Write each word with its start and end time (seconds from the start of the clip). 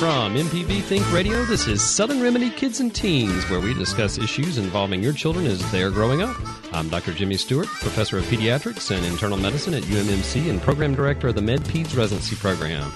From 0.00 0.34
MPB 0.34 0.80
Think 0.80 1.12
Radio, 1.12 1.44
this 1.44 1.66
is 1.66 1.82
Southern 1.82 2.22
Remedy 2.22 2.48
Kids 2.48 2.80
and 2.80 2.94
Teens, 2.94 3.44
where 3.50 3.60
we 3.60 3.74
discuss 3.74 4.16
issues 4.16 4.56
involving 4.56 5.02
your 5.02 5.12
children 5.12 5.44
as 5.44 5.70
they're 5.70 5.90
growing 5.90 6.22
up. 6.22 6.34
I'm 6.74 6.88
Dr. 6.88 7.12
Jimmy 7.12 7.36
Stewart, 7.36 7.66
professor 7.66 8.16
of 8.16 8.24
pediatrics 8.24 8.96
and 8.96 9.04
internal 9.04 9.36
medicine 9.36 9.74
at 9.74 9.82
UMMC 9.82 10.48
and 10.48 10.58
program 10.62 10.94
director 10.94 11.28
of 11.28 11.34
the 11.34 11.42
MedPeds 11.42 11.94
Residency 11.94 12.34
Program. 12.34 12.90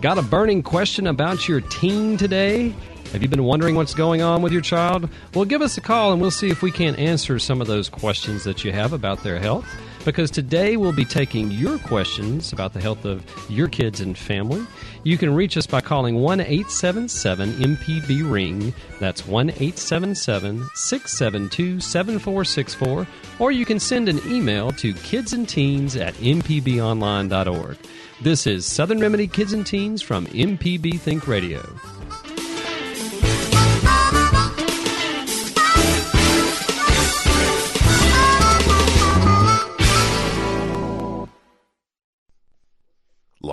Got 0.00 0.18
a 0.18 0.22
burning 0.22 0.62
question 0.62 1.08
about 1.08 1.48
your 1.48 1.60
teen 1.60 2.16
today? 2.16 2.72
Have 3.10 3.20
you 3.20 3.28
been 3.28 3.42
wondering 3.42 3.74
what's 3.74 3.92
going 3.92 4.22
on 4.22 4.40
with 4.40 4.52
your 4.52 4.62
child? 4.62 5.08
Well, 5.34 5.46
give 5.46 5.60
us 5.60 5.76
a 5.76 5.80
call 5.80 6.12
and 6.12 6.20
we'll 6.20 6.30
see 6.30 6.50
if 6.50 6.62
we 6.62 6.70
can't 6.70 7.00
answer 7.00 7.40
some 7.40 7.60
of 7.60 7.66
those 7.66 7.88
questions 7.88 8.44
that 8.44 8.62
you 8.62 8.70
have 8.70 8.92
about 8.92 9.24
their 9.24 9.40
health 9.40 9.66
because 10.04 10.30
today 10.30 10.76
we'll 10.76 10.92
be 10.92 11.04
taking 11.04 11.50
your 11.50 11.78
questions 11.78 12.52
about 12.52 12.72
the 12.72 12.80
health 12.80 13.04
of 13.04 13.24
your 13.48 13.68
kids 13.68 14.00
and 14.00 14.16
family. 14.16 14.64
You 15.02 15.18
can 15.18 15.34
reach 15.34 15.56
us 15.56 15.66
by 15.66 15.80
calling 15.80 16.16
1 16.16 16.40
877 16.40 17.52
MPB 17.52 18.30
Ring. 18.30 18.74
That's 19.00 19.26
1 19.26 19.50
877 19.50 20.68
672 20.74 21.80
7464. 21.80 23.06
Or 23.38 23.52
you 23.52 23.64
can 23.64 23.80
send 23.80 24.08
an 24.08 24.20
email 24.26 24.70
to 24.72 24.94
kidsandteens 24.94 26.00
at 26.00 26.14
mpbonline.org. 26.14 27.76
This 28.20 28.46
is 28.46 28.64
Southern 28.64 29.00
Remedy 29.00 29.26
Kids 29.26 29.52
and 29.52 29.66
Teens 29.66 30.00
from 30.00 30.26
MPB 30.26 31.00
Think 31.00 31.26
Radio. 31.26 31.62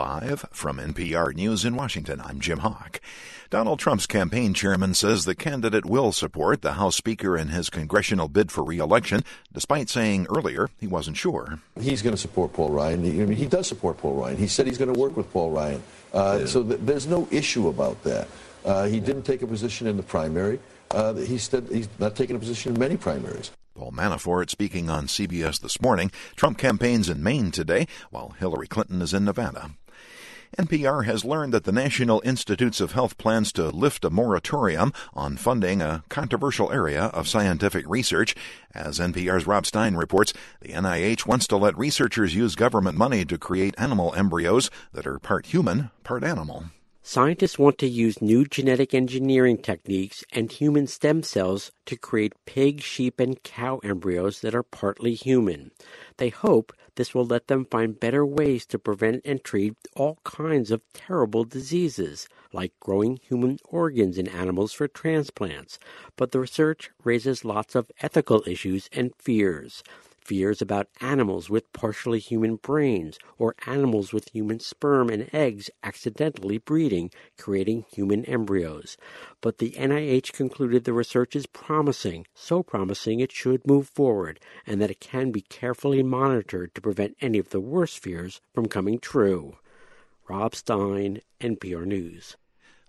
Live 0.02 0.48
from 0.52 0.78
NPR 0.78 1.36
News 1.36 1.64
in 1.64 1.76
Washington, 1.76 2.22
I'm 2.26 2.40
Jim 2.40 2.58
Hawk. 2.58 3.00
Donald 3.52 3.78
Trump's 3.78 4.08
campaign 4.08 4.56
chairman 4.56 4.96
says 4.96 5.26
the 5.26 5.36
candidate 5.36 5.86
will 5.86 6.12
support 6.12 6.64
the 6.64 6.74
House 6.74 6.96
Speaker 6.96 7.38
in 7.38 7.50
his 7.50 7.70
congressional 7.70 8.28
bid 8.28 8.52
for 8.52 8.64
re-election, 8.64 9.24
despite 9.54 9.90
saying 9.90 10.26
earlier 10.36 10.72
he 10.80 10.88
wasn't 10.88 11.18
sure. 11.18 11.60
He's 11.80 12.02
going 12.02 12.16
to 12.16 12.20
support 12.20 12.52
Paul 12.52 12.72
Ryan. 12.72 13.04
He, 13.04 13.22
I 13.22 13.26
mean, 13.28 13.38
he 13.38 13.46
does 13.46 13.68
support 13.68 14.00
Paul 14.00 14.16
Ryan. 14.16 14.38
He 14.38 14.48
said 14.48 14.66
he's 14.66 14.80
going 14.80 14.92
to 14.92 15.00
work 15.00 15.16
with 15.16 15.32
Paul 15.32 15.52
Ryan. 15.52 15.84
Uh, 16.12 16.38
yeah. 16.40 16.46
So 16.48 16.64
th- 16.64 16.80
there's 16.82 17.06
no 17.06 17.28
issue 17.30 17.68
about 17.68 18.02
that. 18.02 18.28
Uh, 18.66 18.88
he 18.88 19.00
didn't 19.00 19.22
take 19.22 19.44
a 19.44 19.48
position 19.48 19.86
in 19.86 19.98
the 19.98 20.04
primary. 20.04 20.60
Uh, 20.90 21.14
he 21.14 21.38
said 21.38 21.68
he's 21.72 21.90
not 22.00 22.16
taking 22.16 22.36
a 22.36 22.40
position 22.40 22.74
in 22.74 22.80
many 22.80 22.98
primaries. 22.98 23.52
Paul 23.76 23.92
Manafort 23.92 24.50
speaking 24.50 24.90
on 24.90 25.08
CBS 25.08 25.62
this 25.62 25.82
morning. 25.82 26.12
Trump 26.36 26.58
campaigns 26.58 27.08
in 27.08 27.24
Maine 27.24 27.52
today, 27.52 27.88
while 28.10 28.36
Hillary 28.40 28.68
Clinton 28.68 29.02
is 29.02 29.14
in 29.14 29.26
Nevada. 29.26 29.72
NPR 30.58 31.06
has 31.06 31.24
learned 31.24 31.54
that 31.54 31.64
the 31.64 31.72
National 31.72 32.22
Institutes 32.26 32.82
of 32.82 32.92
Health 32.92 33.18
plans 33.18 33.54
to 33.54 33.70
lift 33.70 34.04
a 34.04 34.10
moratorium 34.10 34.92
on 35.14 35.38
funding 35.38 35.82
a 35.82 36.04
controversial 36.10 36.70
area 36.74 37.06
of 37.06 37.30
scientific 37.30 37.86
research. 37.88 38.36
As 38.76 39.00
NPR's 39.00 39.48
Rob 39.48 39.66
Stein 39.66 39.96
reports, 39.96 40.34
the 40.60 40.74
NIH 40.74 41.26
wants 41.26 41.48
to 41.48 41.58
let 41.58 41.78
researchers 41.78 42.36
use 42.36 42.56
government 42.56 42.98
money 42.98 43.24
to 43.26 43.38
create 43.38 43.76
animal 43.78 44.14
embryos 44.14 44.70
that 44.92 45.08
are 45.08 45.20
part 45.20 45.46
human, 45.46 45.90
part 46.04 46.24
animal. 46.24 46.66
Scientists 47.04 47.58
want 47.58 47.80
to 47.80 47.88
use 47.88 48.22
new 48.22 48.46
genetic 48.46 48.94
engineering 48.94 49.58
techniques 49.58 50.24
and 50.34 50.52
human 50.52 50.86
stem 50.86 51.24
cells 51.24 51.72
to 51.86 51.96
create 51.96 52.34
pig, 52.46 52.82
sheep, 52.82 53.20
and 53.20 53.42
cow 53.42 53.80
embryos 53.84 54.42
that 54.42 54.54
are 54.54 54.62
partly 54.64 55.16
human. 55.16 55.72
They 56.18 56.30
hope 56.30 56.72
this 56.96 57.16
will 57.16 57.26
let 57.26 57.48
them 57.48 57.66
find 57.66 58.00
better 58.00 58.26
ways 58.26 58.66
to 58.68 58.80
prevent 58.80 59.22
and 59.26 59.44
treat 59.44 59.76
all 59.96 60.20
kinds 60.24 60.72
of 60.72 60.82
terrible 60.94 61.44
diseases, 61.44 62.28
like 62.54 62.74
growing 62.80 63.18
human 63.18 63.60
organs 63.66 64.18
in 64.18 64.28
animals 64.28 64.74
for 64.74 64.88
transplants. 64.88 65.80
But 66.18 66.32
the 66.32 66.40
research 66.40 66.92
raises 67.04 67.46
lots 67.46 67.76
of 67.76 67.92
ethical 68.02 68.44
issues 68.46 68.90
and 68.92 69.14
fears 69.18 69.84
fears 70.24 70.62
about 70.62 70.88
animals 71.02 71.50
with 71.50 71.72
partially 71.74 72.20
human 72.20 72.56
brains 72.56 73.18
or 73.38 73.56
animals 73.66 74.14
with 74.14 74.30
human 74.30 74.60
sperm 74.60 75.10
and 75.10 75.30
eggs 75.34 75.70
accidentally 75.84 76.58
breeding, 76.58 77.12
creating 77.38 77.86
human 77.92 78.24
embryos. 78.26 78.98
But 79.42 79.58
the 79.58 79.72
NIH 79.72 80.34
concluded 80.34 80.84
the 80.84 80.94
research 80.94 81.36
is 81.36 81.46
promising, 81.46 82.26
so 82.34 82.64
promising 82.64 83.20
it 83.20 83.32
should 83.32 83.68
move 83.68 83.90
forward, 83.90 84.40
and 84.66 84.82
that 84.82 84.92
it 84.92 85.00
can 85.00 85.32
be 85.32 85.42
carefully 85.42 86.04
monitored 86.04 86.74
to 86.76 86.82
prevent 86.82 87.18
any 87.22 87.40
of 87.40 87.50
the 87.50 87.60
worst 87.60 88.00
fears 88.00 88.42
from 88.54 88.68
coming 88.68 89.00
true. 89.00 89.58
Rob 90.30 90.56
Stein, 90.56 91.22
NPR 91.42 91.86
News. 91.86 92.38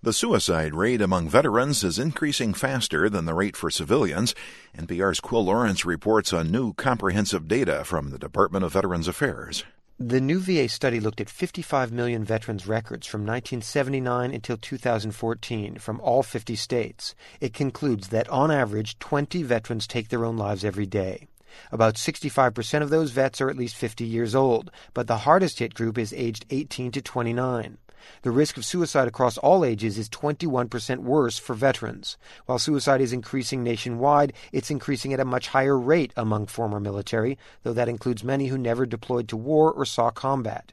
The 0.04 0.12
suicide 0.12 0.74
rate 0.74 1.00
among 1.00 1.28
veterans 1.28 1.84
is 1.84 1.96
increasing 1.96 2.54
faster 2.54 3.08
than 3.08 3.24
the 3.24 3.34
rate 3.34 3.56
for 3.56 3.70
civilians. 3.70 4.34
NPR's 4.76 5.20
Quil 5.20 5.44
Lawrence 5.44 5.84
reports 5.84 6.32
on 6.32 6.50
new 6.50 6.74
comprehensive 6.74 7.46
data 7.46 7.84
from 7.84 8.10
the 8.10 8.18
Department 8.18 8.64
of 8.64 8.72
Veterans 8.72 9.06
Affairs. 9.06 9.62
The 10.00 10.20
new 10.20 10.40
VA 10.40 10.68
study 10.68 10.98
looked 10.98 11.20
at 11.20 11.30
55 11.30 11.92
million 11.92 12.24
veterans' 12.24 12.66
records 12.66 13.06
from 13.06 13.20
1979 13.20 14.34
until 14.34 14.56
2014 14.56 15.76
from 15.76 16.00
all 16.00 16.24
50 16.24 16.56
states. 16.56 17.14
It 17.40 17.54
concludes 17.54 18.08
that 18.08 18.28
on 18.28 18.50
average, 18.50 18.98
20 18.98 19.44
veterans 19.44 19.86
take 19.86 20.08
their 20.08 20.24
own 20.24 20.36
lives 20.36 20.64
every 20.64 20.86
day. 20.86 21.28
About 21.70 21.94
65% 21.94 22.82
of 22.82 22.90
those 22.90 23.12
vets 23.12 23.40
are 23.40 23.50
at 23.50 23.56
least 23.56 23.76
50 23.76 24.04
years 24.04 24.34
old, 24.34 24.72
but 24.94 25.06
the 25.06 25.18
hardest 25.18 25.60
hit 25.60 25.74
group 25.74 25.96
is 25.96 26.12
aged 26.12 26.44
18 26.50 26.90
to 26.90 27.02
29. 27.02 27.78
The 28.22 28.30
risk 28.30 28.56
of 28.56 28.64
suicide 28.64 29.08
across 29.08 29.38
all 29.38 29.64
ages 29.64 29.98
is 29.98 30.08
21% 30.08 30.98
worse 31.00 31.38
for 31.38 31.54
veterans. 31.54 32.16
While 32.46 32.58
suicide 32.58 33.00
is 33.00 33.12
increasing 33.12 33.62
nationwide, 33.62 34.32
it's 34.52 34.70
increasing 34.70 35.12
at 35.12 35.20
a 35.20 35.24
much 35.24 35.48
higher 35.48 35.78
rate 35.78 36.12
among 36.16 36.46
former 36.46 36.80
military, 36.80 37.38
though 37.62 37.72
that 37.72 37.88
includes 37.88 38.24
many 38.24 38.46
who 38.48 38.58
never 38.58 38.86
deployed 38.86 39.28
to 39.28 39.36
war 39.36 39.72
or 39.72 39.84
saw 39.84 40.10
combat. 40.10 40.72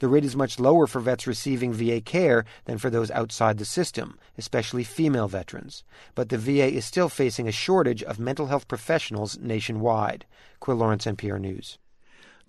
The 0.00 0.08
rate 0.08 0.24
is 0.24 0.36
much 0.36 0.60
lower 0.60 0.86
for 0.86 1.00
vets 1.00 1.26
receiving 1.26 1.72
VA 1.72 2.00
care 2.00 2.44
than 2.64 2.78
for 2.78 2.90
those 2.90 3.10
outside 3.10 3.58
the 3.58 3.64
system, 3.64 4.18
especially 4.36 4.84
female 4.84 5.28
veterans. 5.28 5.84
But 6.14 6.28
the 6.28 6.38
VA 6.38 6.66
is 6.66 6.84
still 6.84 7.08
facing 7.08 7.48
a 7.48 7.52
shortage 7.52 8.02
of 8.02 8.18
mental 8.18 8.46
health 8.46 8.68
professionals 8.68 9.38
nationwide. 9.38 10.26
Quil 10.58 10.76
Lawrence, 10.76 11.06
NPR 11.06 11.40
News. 11.40 11.78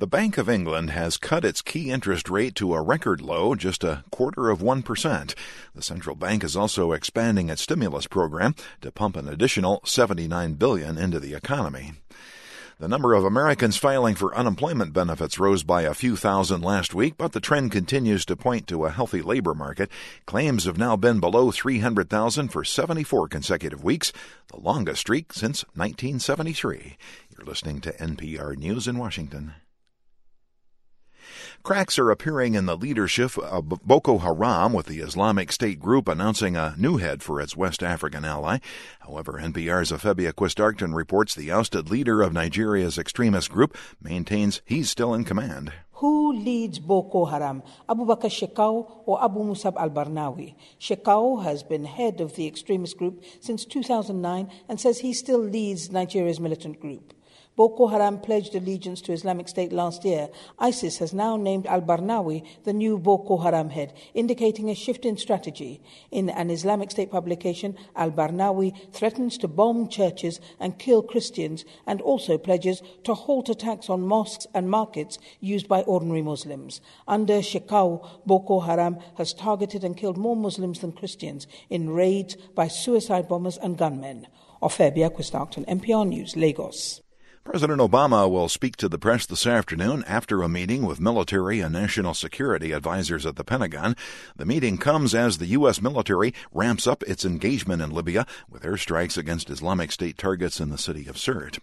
The 0.01 0.07
Bank 0.07 0.39
of 0.39 0.49
England 0.49 0.89
has 0.89 1.15
cut 1.15 1.45
its 1.45 1.61
key 1.61 1.91
interest 1.91 2.27
rate 2.27 2.55
to 2.55 2.73
a 2.73 2.81
record 2.81 3.21
low, 3.21 3.53
just 3.53 3.83
a 3.83 4.03
quarter 4.09 4.49
of 4.49 4.57
1%. 4.57 5.35
The 5.75 5.83
central 5.83 6.15
bank 6.15 6.43
is 6.43 6.57
also 6.57 6.91
expanding 6.91 7.49
its 7.49 7.61
stimulus 7.61 8.07
program 8.07 8.55
to 8.81 8.91
pump 8.91 9.15
an 9.15 9.27
additional 9.27 9.79
79 9.85 10.55
billion 10.55 10.97
into 10.97 11.19
the 11.19 11.35
economy. 11.35 11.93
The 12.79 12.87
number 12.87 13.13
of 13.13 13.23
Americans 13.23 13.77
filing 13.77 14.15
for 14.15 14.35
unemployment 14.35 14.91
benefits 14.91 15.37
rose 15.37 15.61
by 15.61 15.83
a 15.83 15.93
few 15.93 16.15
thousand 16.15 16.63
last 16.63 16.95
week, 16.95 17.13
but 17.15 17.33
the 17.33 17.39
trend 17.39 17.71
continues 17.71 18.25
to 18.25 18.35
point 18.35 18.65
to 18.69 18.85
a 18.85 18.89
healthy 18.89 19.21
labor 19.21 19.53
market. 19.53 19.91
Claims 20.25 20.65
have 20.65 20.79
now 20.79 20.95
been 20.95 21.19
below 21.19 21.51
300,000 21.51 22.47
for 22.47 22.63
74 22.63 23.27
consecutive 23.27 23.83
weeks, 23.83 24.11
the 24.47 24.59
longest 24.59 25.01
streak 25.01 25.31
since 25.31 25.61
1973. 25.75 26.97
You're 27.29 27.45
listening 27.45 27.81
to 27.81 27.93
NPR 27.93 28.57
News 28.57 28.87
in 28.87 28.97
Washington. 28.97 29.53
Cracks 31.63 31.97
are 31.99 32.11
appearing 32.11 32.55
in 32.55 32.65
the 32.65 32.77
leadership 32.77 33.37
of 33.37 33.69
Boko 33.85 34.19
Haram, 34.19 34.73
with 34.73 34.87
the 34.87 34.99
Islamic 34.99 35.51
State 35.51 35.79
group 35.79 36.07
announcing 36.07 36.55
a 36.55 36.75
new 36.77 36.97
head 36.97 37.23
for 37.23 37.39
its 37.39 37.55
West 37.55 37.83
African 37.83 38.25
ally. 38.25 38.59
However, 39.01 39.33
NPR's 39.33 39.91
Ofeibea 39.91 40.33
Quist-Arcton 40.33 40.95
reports 40.95 41.35
the 41.35 41.51
ousted 41.51 41.89
leader 41.89 42.21
of 42.21 42.33
Nigeria's 42.33 42.97
extremist 42.97 43.51
group 43.51 43.77
maintains 44.01 44.61
he's 44.65 44.89
still 44.89 45.13
in 45.13 45.23
command. 45.23 45.71
Who 46.01 46.33
leads 46.33 46.79
Boko 46.79 47.25
Haram, 47.25 47.61
Abu 47.87 48.05
Abubakar 48.05 48.31
Shekau 48.31 49.03
or 49.05 49.23
Abu 49.23 49.43
Musab 49.43 49.77
al 49.77 49.91
Barnawi? 49.91 50.55
Shekau 50.79 51.43
has 51.43 51.61
been 51.61 51.85
head 51.85 52.21
of 52.21 52.35
the 52.35 52.47
extremist 52.47 52.97
group 52.97 53.23
since 53.39 53.65
2009 53.65 54.49
and 54.67 54.81
says 54.81 54.97
he 54.99 55.13
still 55.13 55.39
leads 55.39 55.91
Nigeria's 55.91 56.39
militant 56.39 56.79
group. 56.79 57.13
Boko 57.57 57.87
Haram 57.87 58.17
pledged 58.17 58.55
allegiance 58.55 59.01
to 59.01 59.11
Islamic 59.11 59.49
State 59.49 59.73
last 59.73 60.05
year, 60.05 60.29
ISIS 60.57 60.99
has 60.99 61.13
now 61.13 61.35
named 61.35 61.67
al 61.67 61.81
Barnawi 61.81 62.45
the 62.63 62.71
new 62.71 62.97
Boko 62.97 63.37
Haram 63.37 63.69
head, 63.69 63.93
indicating 64.13 64.69
a 64.69 64.75
shift 64.75 65.03
in 65.03 65.17
strategy. 65.17 65.81
In 66.11 66.29
an 66.29 66.49
Islamic 66.49 66.91
State 66.91 67.11
publication, 67.11 67.75
al 67.93 68.11
Barnawi 68.11 68.93
threatens 68.93 69.37
to 69.37 69.49
bomb 69.49 69.89
churches 69.89 70.39
and 70.61 70.79
kill 70.79 71.03
Christians 71.03 71.65
and 71.85 72.01
also 72.01 72.37
pledges 72.37 72.81
to 73.03 73.13
halt 73.13 73.49
attacks 73.49 73.89
on 73.89 74.07
mosques 74.07 74.47
and 74.53 74.69
markets 74.69 75.19
used 75.41 75.67
by 75.67 75.81
ordinary 75.81 76.21
Muslims. 76.21 76.79
Under 77.05 77.39
Shekau, 77.39 78.07
Boko 78.25 78.61
Haram 78.61 78.97
has 79.17 79.33
targeted 79.33 79.83
and 79.83 79.97
killed 79.97 80.17
more 80.17 80.37
Muslims 80.37 80.79
than 80.79 80.93
Christians 80.93 81.47
in 81.69 81.89
raids 81.89 82.37
by 82.55 82.69
suicide 82.69 83.27
bombers 83.27 83.57
and 83.57 83.77
gunmen. 83.77 84.25
Ofeibea 84.61 85.13
Quist-Arcton, 85.13 85.67
NPR 85.67 86.07
News, 86.07 86.37
Lagos. 86.37 87.01
President 87.43 87.81
Obama 87.81 88.29
will 88.29 88.47
speak 88.47 88.77
to 88.77 88.87
the 88.87 88.99
press 88.99 89.25
this 89.25 89.47
afternoon 89.47 90.03
after 90.07 90.43
a 90.43 90.47
meeting 90.47 90.85
with 90.85 91.01
military 91.01 91.59
and 91.59 91.73
national 91.73 92.13
security 92.13 92.71
advisors 92.71 93.25
at 93.25 93.35
the 93.35 93.43
Pentagon. 93.43 93.95
The 94.35 94.45
meeting 94.45 94.77
comes 94.77 95.15
as 95.15 95.39
the 95.39 95.47
U.S. 95.47 95.81
military 95.81 96.35
ramps 96.53 96.85
up 96.85 97.01
its 97.03 97.25
engagement 97.25 97.81
in 97.81 97.89
Libya 97.89 98.27
with 98.47 98.61
airstrikes 98.61 99.17
against 99.17 99.49
Islamic 99.49 99.91
State 99.91 100.19
targets 100.19 100.59
in 100.59 100.69
the 100.69 100.77
city 100.77 101.07
of 101.07 101.15
Sirte. 101.15 101.57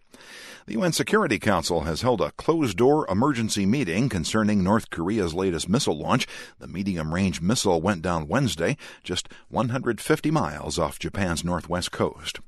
The 0.66 0.72
UN 0.72 0.92
Security 0.92 1.38
Council 1.38 1.82
has 1.82 2.02
held 2.02 2.20
a 2.20 2.32
closed 2.32 2.76
door 2.76 3.06
emergency 3.08 3.64
meeting 3.64 4.08
concerning 4.08 4.64
North 4.64 4.90
Korea's 4.90 5.32
latest 5.32 5.68
missile 5.68 5.96
launch. 5.96 6.26
The 6.58 6.66
medium 6.66 7.14
range 7.14 7.40
missile 7.40 7.80
went 7.80 8.02
down 8.02 8.26
Wednesday, 8.26 8.76
just 9.04 9.28
150 9.48 10.30
miles 10.32 10.76
off 10.76 10.98
Japan's 10.98 11.44
northwest 11.44 11.92
coast. 11.92 12.40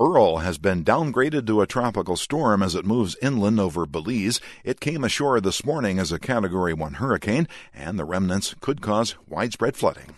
Earl 0.00 0.38
has 0.38 0.56
been 0.56 0.82
downgraded 0.82 1.46
to 1.46 1.60
a 1.60 1.66
tropical 1.66 2.16
storm 2.16 2.62
as 2.62 2.74
it 2.74 2.86
moves 2.86 3.18
inland 3.20 3.60
over 3.60 3.84
Belize. 3.84 4.40
It 4.64 4.80
came 4.80 5.04
ashore 5.04 5.42
this 5.42 5.62
morning 5.62 5.98
as 5.98 6.10
a 6.10 6.18
Category 6.18 6.72
1 6.72 6.94
hurricane, 6.94 7.46
and 7.74 7.98
the 7.98 8.06
remnants 8.06 8.54
could 8.62 8.80
cause 8.80 9.14
widespread 9.28 9.76
flooding. 9.76 10.16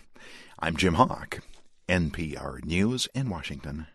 I'm 0.57 0.77
Jim 0.77 0.93
Hawk, 0.93 1.41
NPR 1.89 2.63
News 2.63 3.09
in 3.13 3.29
Washington. 3.29 3.87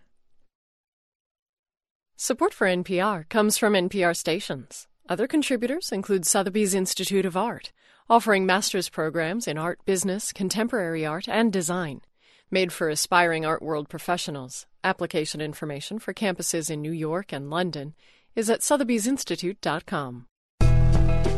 Support 2.18 2.52
for 2.52 2.66
NPR 2.66 3.26
comes 3.30 3.56
from 3.56 3.72
NPR 3.72 4.14
stations. 4.14 4.88
Other 5.08 5.26
contributors 5.26 5.90
include 5.90 6.26
Sotheby's 6.26 6.74
Institute 6.74 7.24
of 7.24 7.34
Art, 7.34 7.72
offering 8.10 8.44
master's 8.44 8.90
programs 8.90 9.48
in 9.48 9.56
art 9.56 9.82
business, 9.86 10.34
contemporary 10.34 11.06
art, 11.06 11.26
and 11.30 11.50
design. 11.50 12.02
Made 12.50 12.72
for 12.72 12.88
aspiring 12.88 13.44
art 13.44 13.60
world 13.60 13.90
professionals, 13.90 14.66
application 14.82 15.40
information 15.40 15.98
for 15.98 16.14
campuses 16.14 16.70
in 16.70 16.80
New 16.80 16.92
York 16.92 17.30
and 17.30 17.50
London 17.50 17.94
is 18.34 18.48
at 18.48 18.60
sotheby'sinstitute.com. 18.60 20.24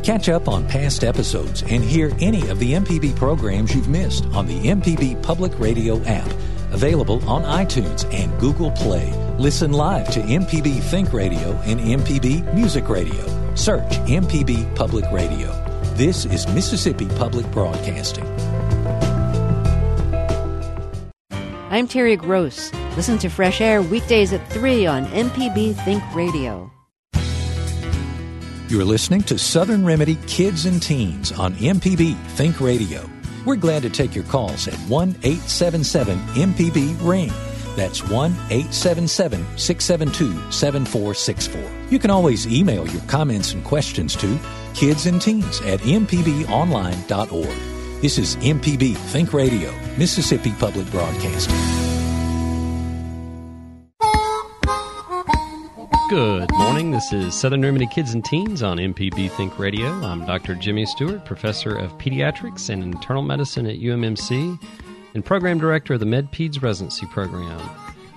Catch 0.05 0.29
up 0.29 0.49
on 0.49 0.67
past 0.69 1.03
episodes 1.03 1.63
and 1.63 1.83
hear 1.83 2.13
any 2.21 2.49
of 2.49 2.59
the 2.61 2.75
MPB 2.75 3.17
programs 3.17 3.75
you've 3.75 3.89
missed 3.89 4.25
on 4.27 4.47
the 4.47 4.61
MPB 4.69 5.21
Public 5.23 5.59
Radio 5.59 6.01
app, 6.05 6.31
available 6.73 7.23
on 7.29 7.43
iTunes 7.43 8.13
and 8.15 8.39
Google 8.39 8.71
Play. 8.71 9.13
Listen 9.37 9.73
live 9.73 10.11
to 10.13 10.21
MPB 10.21 10.81
Think 10.81 11.13
Radio 11.13 11.57
and 11.65 11.81
MPB 11.81 12.55
Music 12.55 12.89
Radio. 12.89 13.55
Search 13.57 13.91
MPB 14.07 14.75
Public 14.77 15.05
Radio. 15.11 15.53
This 15.95 16.25
is 16.25 16.47
Mississippi 16.49 17.09
Public 17.09 17.51
Broadcasting. 17.51 18.27
I'm 21.73 21.87
Terry 21.87 22.17
Gross. 22.17 22.75
Listen 22.97 23.17
to 23.19 23.29
Fresh 23.29 23.61
Air 23.61 23.81
weekdays 23.81 24.33
at 24.33 24.45
3 24.51 24.87
on 24.87 25.07
MPB 25.07 25.77
Think 25.85 26.03
Radio. 26.17 26.69
You're 28.67 28.85
listening 28.85 29.23
to 29.23 29.39
Southern 29.39 29.85
Remedy 29.85 30.17
Kids 30.27 30.67
and 30.67 30.83
Teens 30.83 31.31
on 31.31 31.55
MPB 31.55 32.17
Think 32.31 32.61
Radio. 32.61 33.09
We're 33.47 33.55
glad 33.55 33.83
to 33.83 33.91
take 33.91 34.17
your 34.17 34.25
calls 34.25 34.67
at 34.67 34.75
1 34.75 35.11
877 35.23 36.19
MPB 36.19 37.09
Ring. 37.09 37.31
That's 37.77 38.03
1 38.03 38.33
877 38.51 39.39
672 39.57 40.51
7464. 40.51 41.63
You 41.89 42.01
can 42.01 42.11
always 42.11 42.49
email 42.49 42.85
your 42.89 43.03
comments 43.03 43.53
and 43.53 43.63
questions 43.63 44.17
to 44.17 44.27
kidsandteens 44.75 45.65
at 45.73 45.79
mpbonline.org. 45.81 47.80
This 48.01 48.17
is 48.17 48.37
MPB 48.37 48.97
Think 48.97 49.35
Radio, 49.35 49.71
Mississippi 49.99 50.55
Public 50.59 50.91
Broadcasting. 50.91 51.55
Good 56.09 56.51
morning. 56.53 56.93
This 56.93 57.13
is 57.13 57.35
Southern 57.35 57.61
Remedy 57.61 57.87
Kids 57.89 58.15
and 58.15 58.25
Teens 58.25 58.63
on 58.63 58.79
MPB 58.79 59.31
Think 59.33 59.59
Radio. 59.59 59.87
I'm 59.87 60.25
Dr. 60.25 60.55
Jimmy 60.55 60.87
Stewart, 60.87 61.27
professor 61.27 61.77
of 61.77 61.93
pediatrics 61.99 62.71
and 62.71 62.83
internal 62.83 63.21
medicine 63.21 63.67
at 63.67 63.77
UMMC 63.77 64.59
and 65.13 65.23
program 65.23 65.59
director 65.59 65.93
of 65.93 66.01
the 66.01 66.07
MedPeds 66.07 66.63
residency 66.63 67.05
program. 67.09 67.61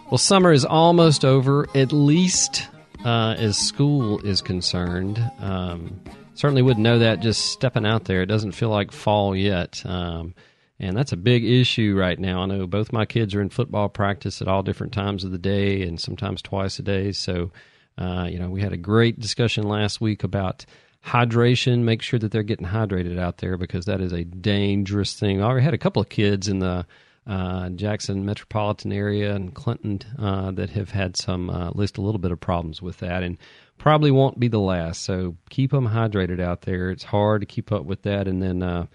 Well, 0.10 0.18
summer 0.18 0.54
is 0.54 0.64
almost 0.64 1.26
over, 1.26 1.68
at 1.76 1.92
least 1.92 2.70
uh, 3.04 3.36
as 3.38 3.58
school 3.58 4.20
is 4.20 4.42
concerned. 4.42 5.22
Um, 5.40 6.00
certainly 6.36 6.62
wouldn't 6.62 6.84
know 6.84 7.00
that 7.00 7.22
just 7.22 7.48
stepping 7.48 7.86
out 7.86 8.06
there. 8.06 8.22
It 8.22 8.28
doesn't 8.28 8.54
feel 8.54 8.70
like 8.70 8.92
fall 8.92 9.36
yet. 9.36 9.82
Um, 9.86 10.34
and 10.80 10.98
that's 10.98 11.12
a 11.12 11.18
big 11.18 11.46
issue 11.46 11.96
right 11.98 12.20
now. 12.20 12.42
I 12.42 12.46
know 12.46 12.68
both 12.68 12.92
my 12.92 13.06
kids 13.06 13.36
are 13.36 13.42
in 13.42 13.50
football 13.50 13.90
practice 13.90 14.42
at 14.42 14.48
all 14.48 14.64
different 14.64 14.94
times 14.94 15.24
of 15.24 15.32
the 15.32 15.38
day 15.38 15.84
and 15.84 16.00
sometimes 16.00 16.42
twice 16.42 16.80
a 16.80 16.84
day. 16.84 17.12
So, 17.12 17.52
uh, 17.98 18.28
you 18.30 18.40
know, 18.40 18.50
we 18.50 18.62
had 18.62 18.74
a 18.74 18.78
great 18.78 19.20
discussion 19.20 19.64
last 19.68 20.02
week 20.02 20.24
about 20.24 20.66
hydration. 21.06 21.84
Make 21.84 22.02
sure 22.02 22.20
that 22.20 22.32
they're 22.32 22.44
getting 22.44 22.68
hydrated 22.68 23.20
out 23.20 23.38
there 23.38 23.58
because 23.58 23.86
that 23.86 24.02
is 24.02 24.12
a 24.12 24.24
dangerous 24.24 25.14
thing. 25.14 25.42
I 25.42 25.46
already 25.46 25.66
had 25.66 25.74
a 25.74 25.80
couple 25.80 26.02
of 26.02 26.10
kids 26.10 26.48
in 26.48 26.60
the 26.60 26.86
uh, 27.26 27.70
Jackson 27.70 28.26
metropolitan 28.26 28.92
area 28.92 29.34
and 29.34 29.54
Clinton 29.54 30.02
uh, 30.20 30.52
that 30.52 30.72
have 30.72 30.90
had 30.90 31.16
some, 31.16 31.50
uh, 31.50 31.68
at 31.68 31.76
least 31.76 31.98
a 31.98 32.02
little 32.02 32.20
bit 32.20 32.32
of 32.32 32.40
problems 32.40 32.82
with 32.82 32.98
that. 32.98 33.24
And 33.24 33.38
probably 33.78 34.12
won't 34.12 34.40
be 34.40 34.48
the 34.48 34.60
last. 34.60 35.04
So 35.04 35.36
keep 35.50 35.72
them 35.72 35.88
hydrated 35.88 36.40
out 36.40 36.62
there. 36.62 36.90
It's 36.90 37.04
hard 37.04 37.42
to 37.42 37.46
keep 37.46 37.72
up 37.72 37.86
with 37.86 38.04
that. 38.04 38.28
And 38.28 38.42
then, 38.42 38.64
uh, 38.64 38.86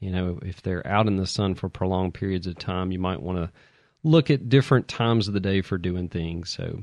you 0.00 0.10
know, 0.10 0.38
if 0.42 0.62
they're 0.62 0.86
out 0.86 1.06
in 1.06 1.16
the 1.16 1.26
sun 1.26 1.54
for 1.54 1.68
prolonged 1.68 2.14
periods 2.14 2.46
of 2.46 2.58
time, 2.58 2.92
you 2.92 2.98
might 2.98 3.22
want 3.22 3.38
to 3.38 3.50
look 4.04 4.30
at 4.30 4.48
different 4.48 4.88
times 4.88 5.28
of 5.28 5.34
the 5.34 5.40
day 5.40 5.60
for 5.60 5.76
doing 5.76 6.08
things. 6.08 6.50
So 6.50 6.82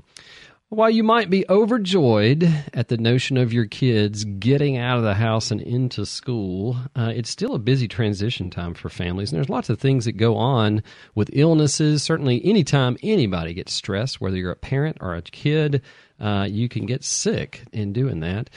while 0.69 0.89
you 0.89 1.03
might 1.03 1.29
be 1.29 1.45
overjoyed 1.47 2.43
at 2.73 2.87
the 2.87 2.97
notion 2.97 3.37
of 3.37 3.53
your 3.53 3.65
kids 3.65 4.25
getting 4.25 4.77
out 4.77 4.97
of 4.97 5.03
the 5.03 5.13
house 5.13 5.51
and 5.51 5.61
into 5.61 6.05
school, 6.05 6.75
uh, 6.95 7.13
it's 7.15 7.29
still 7.29 7.53
a 7.53 7.59
busy 7.59 7.87
transition 7.87 8.49
time 8.49 8.73
for 8.73 8.89
families. 8.89 9.31
And 9.31 9.37
there's 9.37 9.49
lots 9.49 9.69
of 9.69 9.79
things 9.79 10.05
that 10.05 10.13
go 10.13 10.35
on 10.35 10.81
with 11.13 11.29
illnesses. 11.33 12.03
Certainly, 12.03 12.43
anytime 12.43 12.97
anybody 13.03 13.53
gets 13.53 13.73
stressed, 13.73 14.19
whether 14.19 14.37
you're 14.37 14.51
a 14.51 14.55
parent 14.55 14.97
or 15.01 15.15
a 15.15 15.21
kid, 15.21 15.81
uh, 16.19 16.47
you 16.49 16.69
can 16.69 16.85
get 16.85 17.03
sick 17.03 17.63
in 17.73 17.91
doing 17.93 18.21
that. 18.21 18.49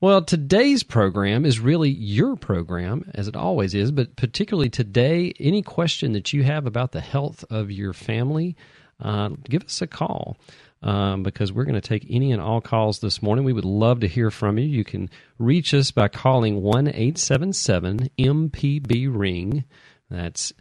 Well, 0.00 0.22
today's 0.22 0.82
program 0.82 1.46
is 1.46 1.60
really 1.60 1.90
your 1.90 2.36
program, 2.36 3.10
as 3.14 3.28
it 3.28 3.36
always 3.36 3.74
is, 3.74 3.90
but 3.90 4.16
particularly 4.16 4.68
today, 4.68 5.32
any 5.40 5.62
question 5.62 6.12
that 6.12 6.32
you 6.32 6.42
have 6.44 6.66
about 6.66 6.92
the 6.92 7.00
health 7.00 7.44
of 7.50 7.70
your 7.70 7.92
family, 7.92 8.56
uh, 9.00 9.30
give 9.48 9.64
us 9.64 9.80
a 9.80 9.86
call. 9.86 10.36
Um, 10.82 11.22
because 11.22 11.52
we're 11.52 11.64
going 11.64 11.80
to 11.80 11.80
take 11.80 12.06
any 12.10 12.32
and 12.32 12.40
all 12.40 12.60
calls 12.60 13.00
this 13.00 13.22
morning. 13.22 13.46
We 13.46 13.54
would 13.54 13.64
love 13.64 14.00
to 14.00 14.06
hear 14.06 14.30
from 14.30 14.58
you. 14.58 14.66
You 14.66 14.84
can 14.84 15.08
reach 15.38 15.72
us 15.72 15.90
by 15.90 16.08
calling 16.08 16.62
1 16.62 16.88
877 16.88 18.10
MPB 18.18 19.08
Ring. 19.10 19.64
That's 20.10 20.52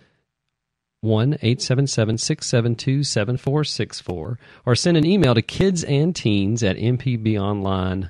1 1.05 1.33
877 1.41 2.17
672 2.17 3.03
7464 3.03 4.39
or 4.65 4.75
send 4.75 4.97
an 4.97 5.05
email 5.05 5.33
to 5.35 5.41
kids 5.41 5.83
and 5.83 6.15
teens 6.15 6.63
at 6.63 6.75
mpbonline.org. 6.77 8.09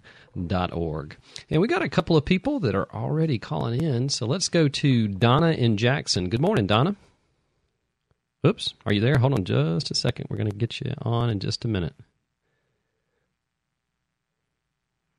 And 1.50 1.62
we 1.62 1.68
got 1.68 1.84
a 1.84 1.90
couple 1.90 2.18
of 2.18 2.26
people 2.26 2.60
that 2.62 2.74
are 2.74 2.90
already 2.92 3.38
calling 3.38 3.84
in, 3.84 4.10
so 4.10 4.26
let's 4.26 4.50
go 4.50 4.68
to 4.68 5.08
Donna 5.08 5.52
in 5.52 5.78
Jackson. 5.78 6.30
Good 6.30 6.42
morning, 6.42 6.66
Donna. 6.66 6.96
Oops, 8.46 8.74
are 8.86 8.94
you 8.94 9.02
there? 9.02 9.18
Hold 9.18 9.34
on 9.34 9.44
just 9.44 9.92
a 9.92 9.96
second. 9.96 10.28
We're 10.30 10.38
going 10.38 10.52
to 10.52 10.56
get 10.56 10.80
you 10.80 10.94
on 11.02 11.30
in 11.30 11.40
just 11.40 11.66
a 11.66 11.68
minute. 11.68 11.96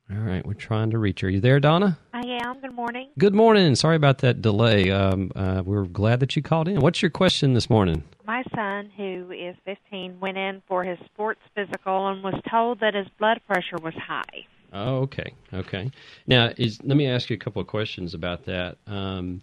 All 0.09 0.17
right, 0.17 0.45
we're 0.45 0.53
trying 0.53 0.91
to 0.91 0.97
reach. 0.97 1.21
Are 1.25 1.29
you 1.29 1.41
there, 1.41 1.59
Donna? 1.59 1.99
I 2.13 2.26
Good 2.55 2.73
morning. 2.73 3.09
Good 3.17 3.35
morning. 3.35 3.75
Sorry 3.75 3.95
about 3.95 4.19
that 4.19 4.41
delay. 4.41 4.89
Um, 4.89 5.31
uh, 5.35 5.63
we're 5.65 5.85
glad 5.85 6.21
that 6.21 6.35
you 6.35 6.41
called 6.41 6.67
in. 6.67 6.79
What's 6.79 7.01
your 7.01 7.11
question 7.11 7.53
this 7.53 7.69
morning? 7.69 8.03
My 8.25 8.43
son, 8.55 8.89
who 8.95 9.31
is 9.31 9.55
15, 9.65 10.19
went 10.19 10.37
in 10.37 10.61
for 10.67 10.83
his 10.83 10.97
sports 11.05 11.41
physical 11.55 12.07
and 12.07 12.23
was 12.23 12.39
told 12.49 12.79
that 12.79 12.93
his 12.93 13.07
blood 13.19 13.41
pressure 13.47 13.77
was 13.81 13.93
high. 13.95 14.45
Oh, 14.71 14.97
okay. 14.99 15.33
Okay. 15.53 15.91
Now, 16.25 16.51
is 16.57 16.81
let 16.83 16.95
me 16.95 17.07
ask 17.07 17.29
you 17.29 17.35
a 17.35 17.39
couple 17.39 17.61
of 17.61 17.67
questions 17.67 18.13
about 18.13 18.45
that. 18.45 18.77
Um, 18.87 19.41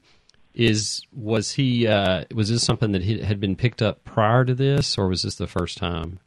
is 0.54 1.06
was 1.12 1.52
he 1.52 1.86
uh, 1.86 2.24
was 2.34 2.48
this 2.48 2.62
something 2.62 2.92
that 2.92 3.02
he 3.02 3.18
had 3.20 3.40
been 3.40 3.56
picked 3.56 3.82
up 3.82 4.04
prior 4.04 4.44
to 4.44 4.54
this, 4.54 4.96
or 4.96 5.08
was 5.08 5.22
this 5.22 5.34
the 5.34 5.46
first 5.46 5.76
time? 5.78 6.20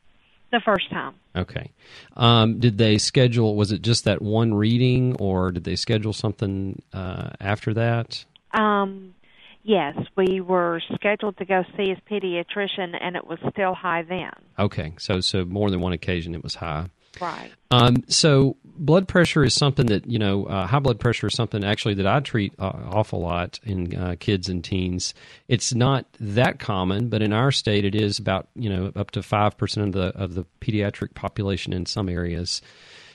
The 0.57 0.61
first 0.61 0.89
time. 0.89 1.13
Okay. 1.35 1.71
Um, 2.15 2.57
did 2.59 2.79
they 2.79 2.97
schedule? 2.97 3.55
Was 3.55 3.71
it 3.71 3.83
just 3.83 4.05
that 4.05 4.23
one 4.23 4.55
reading, 4.55 5.15
or 5.19 5.51
did 5.51 5.65
they 5.65 5.75
schedule 5.75 6.13
something 6.13 6.81
uh, 6.93 7.29
after 7.39 7.75
that? 7.75 8.25
Um, 8.53 9.13
yes, 9.61 9.95
we 10.15 10.41
were 10.41 10.81
scheduled 10.95 11.37
to 11.37 11.45
go 11.45 11.63
see 11.75 11.89
his 11.89 11.99
pediatrician, 12.09 12.97
and 12.99 13.15
it 13.15 13.27
was 13.27 13.37
still 13.51 13.75
high 13.75 14.01
then. 14.01 14.31
Okay, 14.57 14.93
so 14.97 15.21
so 15.21 15.45
more 15.45 15.69
than 15.69 15.79
one 15.79 15.93
occasion 15.93 16.33
it 16.33 16.41
was 16.41 16.55
high. 16.55 16.89
Right. 17.19 17.51
Um, 17.71 18.03
so 18.07 18.57
blood 18.63 19.07
pressure 19.07 19.43
is 19.43 19.53
something 19.53 19.87
that 19.87 20.07
you 20.07 20.19
know 20.19 20.45
uh, 20.45 20.67
high 20.67 20.79
blood 20.79 20.99
pressure 20.99 21.27
is 21.27 21.33
something 21.33 21.63
actually 21.63 21.95
that 21.95 22.07
I 22.07 22.19
treat 22.19 22.53
uh, 22.59 22.71
awful 22.91 23.21
lot 23.21 23.59
in 23.63 23.95
uh, 23.95 24.15
kids 24.19 24.49
and 24.49 24.63
teens. 24.63 25.13
It's 25.47 25.73
not 25.73 26.05
that 26.19 26.59
common, 26.59 27.09
but 27.09 27.21
in 27.21 27.33
our 27.33 27.51
state 27.51 27.85
it 27.85 27.95
is 27.95 28.19
about 28.19 28.47
you 28.55 28.69
know 28.69 28.91
up 28.95 29.11
to 29.11 29.23
five 29.23 29.57
percent 29.57 29.87
of 29.87 29.93
the 29.93 30.19
of 30.19 30.35
the 30.35 30.45
pediatric 30.61 31.13
population 31.13 31.73
in 31.73 31.85
some 31.85 32.09
areas. 32.09 32.61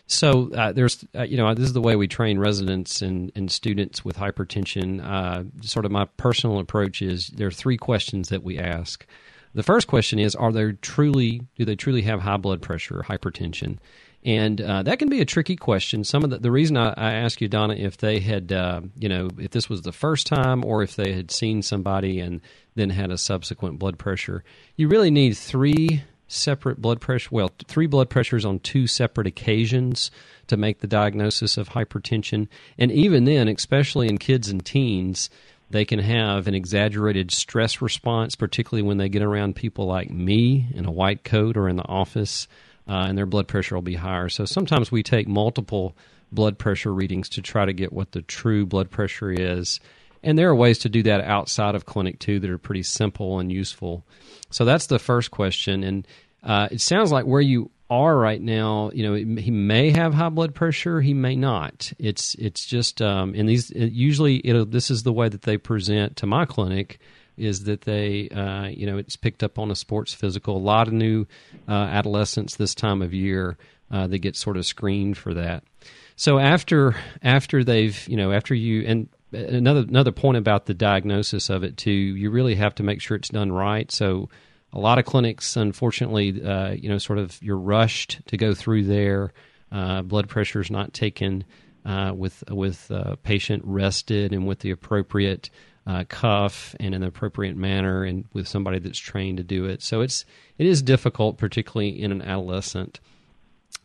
So 0.09 0.53
uh, 0.53 0.73
there's, 0.73 1.05
uh, 1.15 1.23
you 1.23 1.39
know, 1.39 1.55
this 1.55 1.65
is 1.65 1.73
the 1.73 1.81
way 1.81 1.97
we 1.97 2.07
train 2.07 2.39
residents 2.39 3.01
and, 3.01 3.33
and 3.35 3.51
students 3.51 4.05
with 4.05 4.17
hypertension. 4.17 5.03
Uh, 5.03 5.45
sort 5.63 5.87
of 5.87 5.91
my 5.91 6.05
personal 6.17 6.59
approach 6.59 7.01
is 7.01 7.29
there 7.29 7.47
are 7.47 7.53
three 7.53 7.79
questions 7.79 8.29
that 8.29 8.43
we 8.43 8.59
ask. 8.59 9.07
The 9.55 9.63
first 9.63 9.87
question 9.87 10.19
is: 10.19 10.35
Are 10.35 10.53
they 10.53 10.73
truly? 10.73 11.43
Do 11.57 11.65
they 11.65 11.77
truly 11.77 12.03
have 12.03 12.21
high 12.21 12.37
blood 12.37 12.63
pressure 12.63 13.01
or 13.01 13.03
hypertension? 13.03 13.79
And 14.25 14.61
uh, 14.61 14.85
that 14.85 15.01
can 15.01 15.09
be 15.09 15.21
a 15.21 15.25
tricky 15.25 15.57
question. 15.57 16.05
Some 16.05 16.23
of 16.23 16.31
the, 16.31 16.39
the 16.39 16.53
reason 16.53 16.77
I, 16.77 16.91
I 16.97 17.13
ask 17.15 17.41
you, 17.41 17.49
Donna, 17.49 17.75
if 17.75 17.97
they 17.97 18.21
had, 18.21 18.53
uh, 18.53 18.83
you 18.97 19.09
know, 19.09 19.29
if 19.37 19.51
this 19.51 19.69
was 19.69 19.83
the 19.83 19.93
first 19.93 20.29
time 20.29 20.65
or 20.65 20.83
if 20.83 20.95
they 20.95 21.13
had 21.13 21.33
seen 21.33 21.61
somebody 21.61 22.21
and 22.21 22.41
then 22.77 22.91
had 22.91 23.11
a 23.11 23.19
subsequent 23.19 23.81
blood 23.81 23.99
pressure, 23.99 24.45
you 24.77 24.87
really 24.87 25.11
need 25.11 25.37
three 25.37 26.05
separate 26.29 26.81
blood 26.81 27.01
pressure, 27.01 27.29
well, 27.33 27.51
three 27.67 27.87
blood 27.87 28.09
pressures 28.09 28.45
on 28.45 28.59
two 28.61 28.87
separate 28.87 29.27
occasions 29.27 30.11
to 30.47 30.57
make 30.57 30.81
the 30.81 30.87
diagnosis 30.87 31.57
of 31.57 31.71
hypertension. 31.71 32.49
And 32.79 32.91
even 32.93 33.25
then, 33.25 33.49
especially 33.49 34.09
in 34.09 34.19
kids 34.19 34.49
and 34.49 34.65
teens, 34.65 35.31
they 35.73 35.85
can 35.85 35.99
have 35.99 36.47
an 36.47 36.55
exaggerated 36.55 37.31
stress 37.31 37.81
response, 37.81 38.37
particularly 38.37 38.87
when 38.87 38.99
they 38.99 39.09
get 39.09 39.23
around 39.23 39.57
people 39.57 39.87
like 39.87 40.11
me 40.11 40.69
in 40.75 40.85
a 40.85 40.93
white 40.93 41.25
coat 41.25 41.57
or 41.57 41.69
in 41.69 41.77
the 41.77 41.89
office 41.89 42.47
uh, 42.89 43.07
and 43.09 43.17
their 43.17 43.27
blood 43.27 43.49
pressure 43.49 43.75
will 43.75 43.83
be 43.83 43.95
higher. 43.95 44.29
So 44.29 44.45
sometimes 44.45 44.93
we 44.93 45.03
take 45.03 45.27
multiple 45.27 45.97
blood 46.31 46.59
pressure 46.59 46.93
readings 46.93 47.29
to 47.31 47.43
try 47.43 47.65
to 47.65 47.73
get 47.73 47.93
what 47.93 48.13
the 48.13 48.23
true 48.23 48.67
blood 48.67 48.91
pressure 48.91 49.31
is. 49.31 49.81
And 50.23 50.39
there 50.39 50.51
are 50.51 50.55
ways 50.55 50.79
to 50.81 50.89
do 50.89 51.03
that 51.05 51.23
outside 51.23 51.75
of 51.75 51.85
clinic 51.85 52.19
too 52.19 52.39
that 52.41 52.51
are 52.51 52.59
pretty 52.59 52.85
simple 52.85 53.41
and 53.41 53.51
useful. 53.51 54.05
So 54.51 54.65
that's 54.65 54.87
the 54.87 54.99
first 54.99 55.31
question. 55.31 55.83
And 55.83 56.07
uh, 56.43 56.69
it 56.71 56.81
sounds 56.81 57.11
like 57.11 57.25
where 57.25 57.41
you 57.41 57.71
are 57.93 58.17
right 58.17 58.41
now, 58.41 58.91
you 58.95 59.03
know, 59.03 59.15
he 59.15 59.51
may 59.51 59.91
have 59.91 60.15
high 60.15 60.31
blood 60.31 60.55
pressure, 60.55 61.03
he 61.03 61.13
may 61.13 61.37
not. 61.37 61.93
It's 61.99 62.35
it's 62.37 62.65
just 62.65 63.03
um, 63.03 63.35
and 63.37 63.47
these 63.49 63.71
usually 63.71 64.41
this 64.67 64.91
is 64.91 65.03
the 65.03 65.13
way 65.13 65.29
that 65.29 65.43
they 65.43 65.59
present 65.59 66.17
to 66.17 66.27
my 66.27 66.47
clinic 66.47 66.99
is 67.37 67.65
that 67.65 67.83
they, 67.83 68.29
uh, 68.31 68.67
you 68.67 68.87
know, 68.87 68.97
it's 68.97 69.17
picked 69.17 69.43
up 69.43 69.59
on 69.59 69.71
a 69.71 69.75
sports 69.75 70.15
physical. 70.15 70.57
A 70.57 70.59
lot 70.59 70.87
of 70.87 70.95
new 70.95 71.27
uh, 71.69 71.73
adolescents 71.73 72.57
this 72.57 72.75
time 72.75 73.03
of 73.03 73.13
year 73.13 73.57
uh, 73.91 74.07
that 74.07 74.19
get 74.19 74.37
sort 74.37 74.57
of 74.57 74.65
screened 74.65 75.19
for 75.19 75.35
that. 75.35 75.63
So 76.17 76.39
after 76.39 76.97
after 77.23 77.63
they've, 77.63 78.09
you 78.09 78.17
know, 78.17 78.33
after 78.33 78.55
you 78.55 78.85
and 78.87 79.09
another 79.33 79.81
another 79.81 80.13
point 80.13 80.39
about 80.39 80.65
the 80.65 80.75
diagnosis 80.75 81.51
of 81.51 81.63
it 81.63 81.77
too, 81.77 81.91
you 81.91 82.31
really 82.31 82.55
have 82.55 82.75
to 82.77 82.83
make 82.83 83.03
sure 83.03 83.19
it's 83.19 83.29
done 83.29 83.53
right. 83.53 83.91
So 83.93 84.31
a 84.73 84.79
lot 84.79 84.99
of 84.99 85.05
clinics, 85.05 85.57
unfortunately, 85.57 86.43
uh, 86.43 86.71
you 86.71 86.89
know, 86.89 86.99
sort 86.99 87.19
of 87.19 87.41
you're 87.43 87.59
rushed 87.59 88.21
to 88.27 88.37
go 88.37 88.55
through 88.55 88.85
there. 88.85 89.33
Uh, 89.71 90.03
blood 90.03 90.29
pressure 90.29 90.61
is 90.61 90.71
not 90.71 90.93
taken 90.93 91.45
uh, 91.85 92.13
with 92.15 92.45
with 92.51 92.91
patient 93.23 93.63
rested 93.65 94.33
and 94.33 94.47
with 94.47 94.61
the 94.61 94.71
appropriate 94.71 95.51
uh, 95.87 96.05
cuff 96.09 96.75
and 96.79 96.95
in 96.95 97.01
the 97.01 97.07
appropriate 97.07 97.57
manner 97.57 98.05
and 98.05 98.25
with 98.33 98.47
somebody 98.47 98.79
that's 98.79 98.99
trained 98.99 99.39
to 99.39 99.45
do 99.45 99.65
it. 99.65 99.83
So 99.83 100.01
it's 100.01 100.25
it 100.59 100.67
is 100.67 100.83
difficult, 100.83 101.39
particularly 101.39 102.01
in 102.01 102.13
an 102.13 102.23
adolescent. 102.23 103.01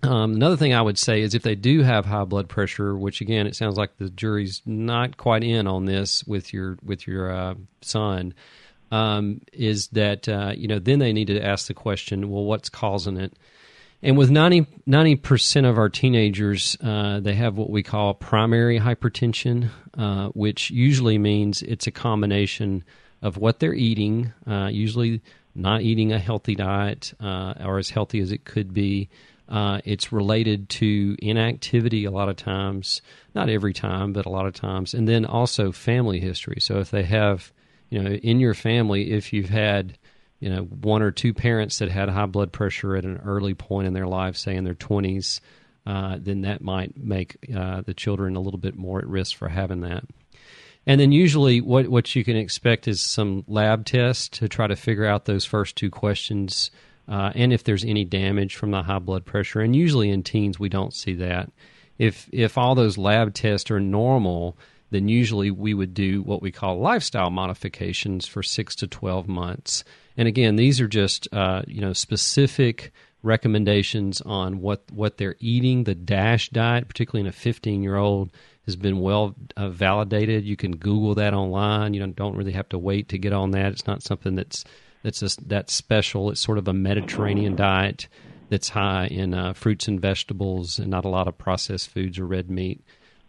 Um, 0.04 0.34
another 0.34 0.58
thing 0.58 0.74
I 0.74 0.82
would 0.82 0.98
say 0.98 1.22
is 1.22 1.34
if 1.34 1.42
they 1.42 1.56
do 1.56 1.82
have 1.82 2.06
high 2.06 2.26
blood 2.26 2.50
pressure, 2.50 2.96
which 2.96 3.22
again 3.22 3.48
it 3.48 3.56
sounds 3.56 3.78
like 3.78 3.98
the 3.98 4.10
jury's 4.10 4.62
not 4.66 5.18
quite 5.18 5.44
in 5.44 5.66
on 5.66 5.86
this 5.86 6.24
with 6.26 6.54
your 6.54 6.78
with 6.84 7.08
your 7.08 7.32
uh, 7.32 7.56
son, 7.82 8.34
um, 8.92 9.42
is 9.54 9.88
that 9.90 10.28
uh, 10.28 10.54
you 10.56 10.68
know 10.68 10.80
then 10.80 11.00
they 11.00 11.14
need 11.14 11.28
to 11.28 11.44
ask 11.44 11.68
the 11.68 11.74
question, 11.74 12.30
well, 12.30 12.44
what's 12.44 12.70
causing 12.70 13.18
it? 13.18 13.34
And 14.04 14.18
with 14.18 14.30
90 14.30 15.16
percent 15.18 15.66
of 15.66 15.78
our 15.78 15.90
teenagers, 15.90 16.78
uh, 16.84 17.20
they 17.20 17.34
have 17.34 17.58
what 17.58 17.70
we 17.70 17.84
call 17.84 18.14
primary 18.14 18.80
hypertension, 18.80 19.70
uh, 19.98 20.30
which 20.30 20.70
usually 20.70 21.18
means 21.18 21.64
it's 21.64 21.88
a 21.88 21.92
combination 21.92 22.84
of 23.22 23.38
what 23.38 23.60
they're 23.60 23.74
eating, 23.74 24.32
uh, 24.46 24.70
usually 24.72 25.22
not 25.56 25.82
eating 25.82 26.14
a 26.14 26.20
healthy 26.20 26.56
diet 26.56 27.14
uh, 27.20 27.56
or 27.66 27.80
as 27.80 27.90
healthy 27.90 28.20
as 28.20 28.32
it 28.32 28.46
could 28.46 28.74
be. 28.74 29.10
Uh, 29.50 29.80
it's 29.86 30.12
related 30.12 30.70
to 30.70 31.16
inactivity 31.20 32.06
a 32.06 32.12
lot 32.12 32.30
of 32.30 32.36
times, 32.36 33.02
not 33.34 33.50
every 33.50 33.74
time, 33.74 34.14
but 34.14 34.26
a 34.26 34.30
lot 34.30 34.46
of 34.46 34.54
times, 34.54 34.94
and 34.94 35.08
then 35.08 35.26
also 35.26 35.72
family 35.72 36.20
history. 36.20 36.60
So 36.60 36.80
if 36.80 36.92
they 36.92 37.04
have, 37.04 37.52
you 37.90 38.02
know, 38.02 38.10
in 38.12 38.40
your 38.40 38.54
family, 38.54 39.12
if 39.12 39.34
you've 39.34 39.50
had 39.50 39.98
you 40.40 40.50
know 40.50 40.64
one 40.64 41.02
or 41.02 41.12
two 41.12 41.34
parents 41.34 41.80
that 41.80 41.90
had 41.90 42.10
high 42.10 42.26
blood 42.26 42.52
pressure 42.52 42.96
at 42.96 43.06
an 43.06 43.22
early 43.26 43.54
point 43.54 43.88
in 43.88 43.94
their 43.94 44.08
life, 44.08 44.36
say 44.36 44.56
in 44.56 44.64
their 44.64 44.74
twenties, 44.74 45.42
uh, 45.86 46.18
then 46.20 46.42
that 46.42 46.62
might 46.62 46.98
make 46.98 47.38
uh, 47.56 47.82
the 47.82 47.94
children 47.94 48.36
a 48.36 48.42
little 48.42 48.60
bit 48.60 48.76
more 48.76 49.00
at 49.00 49.08
risk 49.08 49.36
for 49.36 49.50
having 49.50 49.82
that. 49.82 50.04
And 50.86 51.02
then 51.02 51.12
usually, 51.12 51.60
what 51.60 51.90
what 51.90 52.16
you 52.16 52.24
can 52.24 52.38
expect 52.38 52.88
is 52.88 53.02
some 53.02 53.44
lab 53.48 53.86
tests 53.86 54.30
to 54.40 54.48
try 54.48 54.68
to 54.68 54.76
figure 54.76 55.06
out 55.06 55.26
those 55.26 55.44
first 55.44 55.76
two 55.76 55.90
questions, 55.90 56.72
uh, 57.10 57.32
and 57.36 57.52
if 57.52 57.64
there's 57.64 57.84
any 57.84 58.06
damage 58.06 58.56
from 58.56 58.72
the 58.72 58.84
high 58.84 59.00
blood 59.00 59.26
pressure. 59.26 59.60
And 59.60 59.76
usually 59.76 60.10
in 60.10 60.24
teens, 60.24 60.60
we 60.60 60.70
don't 60.70 60.94
see 60.94 61.14
that. 61.16 61.52
If 61.98 62.30
if 62.32 62.58
all 62.58 62.74
those 62.76 62.98
lab 62.98 63.34
tests 63.34 63.70
are 63.70 63.82
normal, 63.82 64.58
then 64.90 65.08
usually 65.08 65.52
we 65.52 65.74
would 65.74 65.94
do 65.94 66.22
what 66.22 66.42
we 66.42 66.52
call 66.52 66.80
lifestyle 66.80 67.30
modifications 67.30 68.26
for 68.26 68.44
six 68.44 68.76
to 68.76 68.88
twelve 68.88 69.28
months 69.28 69.84
and 70.18 70.28
again, 70.28 70.56
these 70.56 70.82
are 70.82 70.88
just 70.88 71.28
uh, 71.32 71.62
you 71.68 71.80
know 71.80 71.94
specific 71.94 72.92
recommendations 73.22 74.20
on 74.22 74.60
what 74.60 74.84
what 74.92 75.18
they're 75.18 75.36
eating. 75.40 75.84
The 75.84 75.96
DASH 75.96 76.50
diet, 76.50 76.88
particularly 76.88 77.22
in 77.22 77.28
a 77.28 77.32
15 77.32 77.84
year 77.84 77.96
old, 77.96 78.32
has 78.66 78.76
been 78.76 79.00
well 79.00 79.36
uh, 79.56 79.70
validated. 79.70 80.44
You 80.44 80.58
can 80.58 80.76
Google 80.76 81.14
that 81.16 81.36
online. 81.36 81.94
You 81.94 82.00
don't, 82.00 82.16
don't 82.16 82.36
really 82.36 82.52
have 82.54 82.70
to 82.70 82.80
wait 82.80 83.10
to 83.10 83.20
get 83.20 83.32
on 83.32 83.52
that. 83.52 83.72
It's 83.72 83.88
not 83.88 84.02
something 84.02 84.36
that's 84.36 84.66
that's 85.04 85.20
just 85.20 85.48
that 85.50 85.70
special. 85.70 86.32
It's 86.32 86.42
sort 86.42 86.58
of 86.58 86.68
a 86.68 86.74
Mediterranean 86.74 87.56
diet 87.56 88.08
that's 88.50 88.70
high 88.70 89.08
in 89.08 89.36
uh, 89.36 89.54
fruits 89.54 89.88
and 89.88 90.02
vegetables 90.02 90.80
and 90.80 90.90
not 90.90 91.06
a 91.06 91.10
lot 91.10 91.28
of 91.28 91.38
processed 91.38 91.90
foods 91.90 92.18
or 92.18 92.26
red 92.26 92.50
meat. 92.50 92.82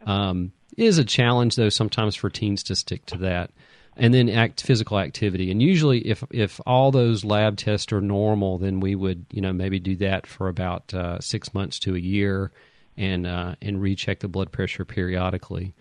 Um, 0.06 0.52
is 0.76 0.98
a 0.98 1.04
challenge 1.04 1.56
though 1.56 1.68
sometimes 1.68 2.14
for 2.14 2.30
teens 2.30 2.62
to 2.64 2.76
stick 2.76 3.06
to 3.06 3.18
that 3.18 3.50
and 3.98 4.14
then 4.14 4.28
act 4.28 4.62
physical 4.62 4.98
activity. 4.98 5.50
And 5.50 5.60
usually, 5.60 5.98
if 6.06 6.22
if 6.30 6.60
all 6.64 6.90
those 6.90 7.24
lab 7.24 7.56
tests 7.56 7.92
are 7.92 8.00
normal, 8.00 8.58
then 8.58 8.80
we 8.80 8.94
would 8.94 9.26
you 9.30 9.42
know 9.42 9.52
maybe 9.52 9.80
do 9.80 9.96
that 9.96 10.26
for 10.26 10.48
about 10.48 10.94
uh, 10.94 11.18
six 11.20 11.52
months 11.52 11.80
to 11.80 11.96
a 11.96 11.98
year, 11.98 12.52
and 12.96 13.26
uh, 13.26 13.56
and 13.60 13.82
recheck 13.82 14.20
the 14.20 14.28
blood 14.28 14.52
pressure 14.52 14.84
periodically. 14.84 15.74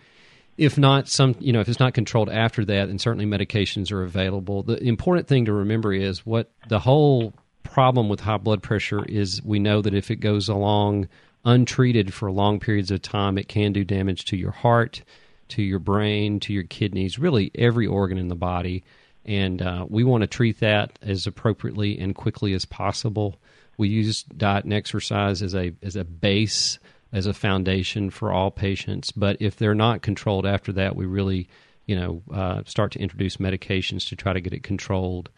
If 0.56 0.76
not, 0.76 1.08
some 1.08 1.36
you 1.38 1.52
know 1.52 1.60
if 1.60 1.68
it's 1.68 1.78
not 1.78 1.94
controlled 1.94 2.28
after 2.28 2.64
that, 2.64 2.86
then 2.86 2.98
certainly 2.98 3.26
medications 3.26 3.92
are 3.92 4.02
available. 4.02 4.64
The 4.64 4.82
important 4.82 5.28
thing 5.28 5.44
to 5.44 5.52
remember 5.52 5.92
is 5.92 6.26
what 6.26 6.50
the 6.68 6.80
whole 6.80 7.32
problem 7.62 8.08
with 8.08 8.18
high 8.18 8.38
blood 8.38 8.62
pressure 8.62 9.04
is. 9.04 9.40
We 9.44 9.60
know 9.60 9.80
that 9.80 9.94
if 9.94 10.10
it 10.10 10.16
goes 10.16 10.48
along 10.48 11.08
untreated 11.44 12.12
for 12.12 12.30
long 12.30 12.60
periods 12.60 12.90
of 12.90 13.02
time, 13.02 13.38
it 13.38 13.48
can 13.48 13.72
do 13.72 13.84
damage 13.84 14.24
to 14.26 14.36
your 14.36 14.50
heart 14.50 15.02
to 15.48 15.62
your 15.62 15.78
brain, 15.78 16.40
to 16.40 16.52
your 16.52 16.64
kidneys, 16.64 17.18
really 17.18 17.50
every 17.54 17.86
organ 17.86 18.18
in 18.18 18.28
the 18.28 18.34
body. 18.34 18.84
And 19.24 19.60
uh, 19.60 19.86
we 19.88 20.04
want 20.04 20.22
to 20.22 20.26
treat 20.26 20.60
that 20.60 20.98
as 21.02 21.26
appropriately 21.26 21.98
and 21.98 22.14
quickly 22.14 22.54
as 22.54 22.64
possible. 22.64 23.36
We 23.76 23.88
use 23.88 24.22
diet 24.22 24.64
and 24.64 24.72
exercise 24.72 25.42
as 25.42 25.54
a 25.54 25.72
as 25.82 25.96
a 25.96 26.04
base, 26.04 26.78
as 27.12 27.26
a 27.26 27.34
foundation 27.34 28.10
for 28.10 28.32
all 28.32 28.50
patients. 28.50 29.12
But 29.12 29.36
if 29.40 29.56
they're 29.56 29.74
not 29.74 30.02
controlled 30.02 30.46
after 30.46 30.72
that, 30.72 30.96
we 30.96 31.06
really, 31.06 31.48
you 31.86 31.96
know, 31.96 32.22
uh, 32.32 32.62
start 32.64 32.92
to 32.92 33.00
introduce 33.00 33.36
medications 33.36 34.08
to 34.08 34.16
try 34.16 34.32
to 34.32 34.40
get 34.40 34.54
it 34.54 34.62
controlled. 34.62 35.28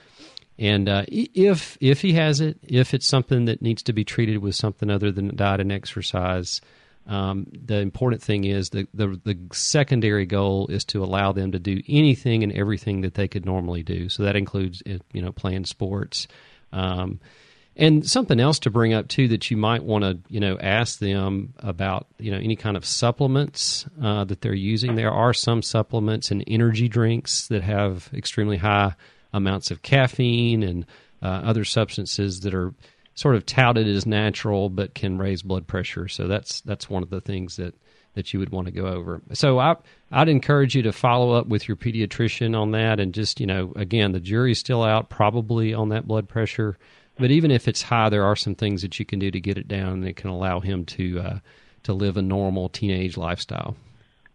And 0.60 0.90
uh, 0.90 1.04
if 1.08 1.78
if 1.80 2.02
he 2.02 2.12
has 2.12 2.42
it, 2.42 2.58
if 2.62 2.92
it's 2.92 3.08
something 3.08 3.46
that 3.46 3.62
needs 3.62 3.82
to 3.84 3.94
be 3.94 4.04
treated 4.04 4.38
with 4.38 4.54
something 4.54 4.90
other 4.90 5.10
than 5.10 5.34
diet 5.34 5.60
and 5.60 5.72
exercise, 5.72 6.60
um, 7.06 7.46
the 7.50 7.78
important 7.78 8.22
thing 8.22 8.44
is 8.44 8.68
the, 8.68 8.86
the 8.92 9.18
the 9.24 9.38
secondary 9.52 10.26
goal 10.26 10.66
is 10.68 10.84
to 10.84 11.02
allow 11.02 11.32
them 11.32 11.50
to 11.52 11.58
do 11.58 11.80
anything 11.88 12.42
and 12.42 12.52
everything 12.52 13.00
that 13.00 13.14
they 13.14 13.26
could 13.26 13.46
normally 13.46 13.82
do. 13.82 14.10
So 14.10 14.22
that 14.22 14.36
includes 14.36 14.82
eh, 14.84 14.98
you 15.14 15.22
know 15.22 15.32
playing 15.32 15.64
sports. 15.64 16.28
Um, 16.72 17.20
And 17.76 18.04
something 18.04 18.40
else 18.40 18.58
to 18.60 18.70
bring 18.70 18.92
up 18.92 19.08
too 19.08 19.28
that 19.28 19.50
you 19.50 19.56
might 19.56 19.82
want 19.82 20.04
to 20.04 20.18
you 20.28 20.40
know 20.40 20.58
ask 20.60 20.98
them 20.98 21.54
about 21.60 22.06
you 22.18 22.30
know 22.30 22.36
any 22.38 22.56
kind 22.56 22.76
of 22.76 22.84
supplements 22.84 23.86
uh, 24.02 24.24
that 24.24 24.42
they're 24.42 24.52
using. 24.52 24.94
There 24.94 25.10
are 25.12 25.32
some 25.32 25.62
supplements 25.62 26.30
and 26.30 26.44
energy 26.46 26.88
drinks 26.88 27.48
that 27.48 27.62
have 27.62 28.10
extremely 28.12 28.58
high 28.58 28.92
amounts 29.32 29.70
of 29.70 29.82
caffeine 29.82 30.62
and 30.62 30.86
uh, 31.22 31.42
other 31.44 31.64
substances 31.64 32.40
that 32.40 32.54
are 32.54 32.72
sort 33.14 33.34
of 33.34 33.44
touted 33.44 33.86
as 33.86 34.06
natural 34.06 34.68
but 34.70 34.94
can 34.94 35.18
raise 35.18 35.42
blood 35.42 35.66
pressure. 35.66 36.08
So 36.08 36.26
that's 36.26 36.60
that's 36.62 36.88
one 36.88 37.02
of 37.02 37.10
the 37.10 37.20
things 37.20 37.56
that 37.56 37.74
that 38.14 38.32
you 38.32 38.40
would 38.40 38.50
want 38.50 38.66
to 38.66 38.72
go 38.72 38.86
over. 38.86 39.20
So 39.34 39.58
I 39.58 39.76
I'd 40.10 40.28
encourage 40.28 40.74
you 40.74 40.82
to 40.82 40.92
follow 40.92 41.32
up 41.32 41.46
with 41.46 41.68
your 41.68 41.76
pediatrician 41.76 42.58
on 42.58 42.72
that 42.72 42.98
and 42.98 43.14
just, 43.14 43.40
you 43.40 43.46
know, 43.46 43.72
again, 43.76 44.12
the 44.12 44.20
jury's 44.20 44.58
still 44.58 44.82
out 44.82 45.10
probably 45.10 45.72
on 45.72 45.90
that 45.90 46.08
blood 46.08 46.28
pressure. 46.28 46.76
But 47.18 47.30
even 47.30 47.50
if 47.50 47.68
it's 47.68 47.82
high, 47.82 48.08
there 48.08 48.24
are 48.24 48.36
some 48.36 48.54
things 48.54 48.82
that 48.82 48.98
you 48.98 49.04
can 49.04 49.18
do 49.18 49.30
to 49.30 49.40
get 49.40 49.58
it 49.58 49.68
down 49.68 50.00
that 50.00 50.16
can 50.16 50.30
allow 50.30 50.60
him 50.60 50.84
to 50.86 51.20
uh, 51.20 51.38
to 51.82 51.92
live 51.92 52.16
a 52.16 52.22
normal 52.22 52.68
teenage 52.68 53.16
lifestyle. 53.16 53.76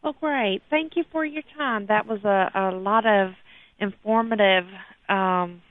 Well, 0.03 0.15
great. 0.19 0.61
Thank 0.69 0.95
you 0.95 1.03
for 1.11 1.25
your 1.25 1.41
time. 1.57 1.87
That 1.87 2.05
was 2.05 2.23
a, 2.23 2.51
a 2.53 2.71
lot 2.71 3.07
of 3.07 3.33
informative 3.79 4.65
um, 5.09 5.61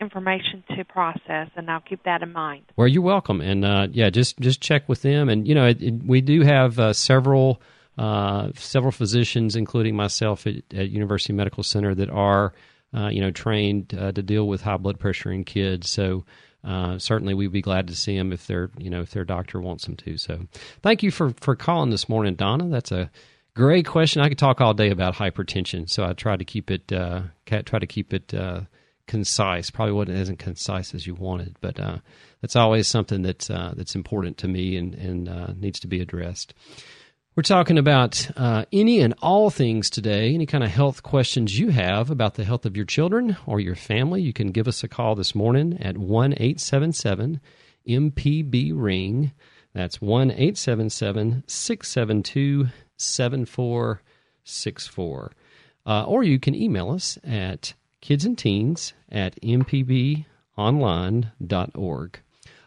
information 0.00 0.62
to 0.76 0.84
process, 0.84 1.48
and 1.56 1.70
I'll 1.70 1.80
keep 1.80 2.02
that 2.04 2.22
in 2.22 2.32
mind. 2.32 2.64
Well, 2.76 2.88
you're 2.88 3.02
welcome, 3.02 3.40
and 3.40 3.64
uh, 3.64 3.88
yeah, 3.90 4.10
just 4.10 4.38
just 4.38 4.60
check 4.60 4.88
with 4.88 5.02
them, 5.02 5.28
and 5.28 5.46
you 5.46 5.54
know, 5.54 5.66
it, 5.66 5.82
it, 5.82 5.94
we 6.04 6.20
do 6.20 6.42
have 6.42 6.78
uh, 6.78 6.92
several 6.92 7.60
uh, 7.96 8.50
several 8.54 8.92
physicians, 8.92 9.56
including 9.56 9.96
myself 9.96 10.46
at, 10.46 10.56
at, 10.72 10.90
University 10.90 11.32
Medical 11.32 11.62
Center, 11.62 11.94
that 11.94 12.10
are 12.10 12.52
uh, 12.94 13.08
you 13.08 13.20
know 13.20 13.30
trained 13.30 13.94
uh, 13.98 14.12
to 14.12 14.22
deal 14.22 14.46
with 14.46 14.62
high 14.62 14.76
blood 14.76 14.98
pressure 14.98 15.30
in 15.32 15.44
kids. 15.44 15.90
So. 15.90 16.24
Uh, 16.64 16.98
certainly, 16.98 17.34
we'd 17.34 17.52
be 17.52 17.62
glad 17.62 17.86
to 17.86 17.94
see 17.94 18.18
them 18.18 18.32
if 18.32 18.48
their, 18.48 18.68
you 18.76 18.90
know, 18.90 19.00
if 19.00 19.12
their 19.12 19.24
doctor 19.24 19.60
wants 19.60 19.86
them 19.86 19.94
to. 19.94 20.18
So, 20.18 20.40
thank 20.82 21.04
you 21.04 21.12
for 21.12 21.30
for 21.40 21.54
calling 21.54 21.90
this 21.90 22.08
morning, 22.08 22.34
Donna. 22.34 22.68
That's 22.68 22.90
a 22.90 23.12
great 23.58 23.86
question. 23.86 24.22
I 24.22 24.28
could 24.28 24.38
talk 24.38 24.60
all 24.60 24.72
day 24.72 24.90
about 24.90 25.16
hypertension, 25.16 25.90
so 25.90 26.04
I 26.04 26.12
try 26.12 26.36
to 26.36 26.44
keep 26.44 26.70
it 26.70 26.92
uh, 26.92 27.22
try 27.44 27.80
to 27.80 27.86
keep 27.88 28.14
it 28.14 28.32
uh, 28.32 28.60
concise. 29.08 29.68
Probably 29.68 29.92
wasn't 29.92 30.16
as 30.16 30.30
concise 30.38 30.94
as 30.94 31.08
you 31.08 31.14
wanted, 31.14 31.56
but 31.60 31.80
uh, 31.80 31.98
that's 32.40 32.54
always 32.54 32.86
something 32.86 33.22
that's 33.22 33.50
uh, 33.50 33.74
that's 33.76 33.96
important 33.96 34.38
to 34.38 34.48
me 34.48 34.76
and 34.76 34.94
and 34.94 35.28
uh, 35.28 35.52
needs 35.56 35.80
to 35.80 35.88
be 35.88 36.00
addressed. 36.00 36.54
We're 37.34 37.42
talking 37.42 37.78
about 37.78 38.30
uh, 38.36 38.64
any 38.72 39.00
and 39.00 39.14
all 39.20 39.50
things 39.50 39.90
today. 39.90 40.34
Any 40.34 40.46
kind 40.46 40.62
of 40.62 40.70
health 40.70 41.02
questions 41.02 41.58
you 41.58 41.70
have 41.70 42.10
about 42.10 42.34
the 42.34 42.44
health 42.44 42.64
of 42.64 42.76
your 42.76 42.86
children 42.86 43.36
or 43.44 43.58
your 43.58 43.76
family, 43.76 44.22
you 44.22 44.32
can 44.32 44.52
give 44.52 44.68
us 44.68 44.84
a 44.84 44.88
call 44.88 45.16
this 45.16 45.34
morning 45.34 45.78
at 45.80 45.98
one 45.98 46.32
eight 46.36 46.60
seven 46.60 46.92
seven 46.92 47.40
MPB 47.88 48.70
ring. 48.72 49.32
That's 49.74 50.00
one 50.00 50.30
eight 50.30 50.56
seven 50.56 50.90
seven 50.90 51.42
six 51.48 51.88
seven 51.88 52.22
two 52.22 52.68
seven 52.98 53.46
four 53.46 54.02
six 54.44 54.86
four. 54.86 55.32
Uh, 55.86 56.04
or 56.04 56.22
you 56.22 56.38
can 56.38 56.54
email 56.54 56.90
us 56.90 57.16
at 57.24 57.72
kids 58.02 58.26
and 58.26 58.36
teens 58.36 58.92
at 59.10 59.40
mpbonline.org. 59.40 60.24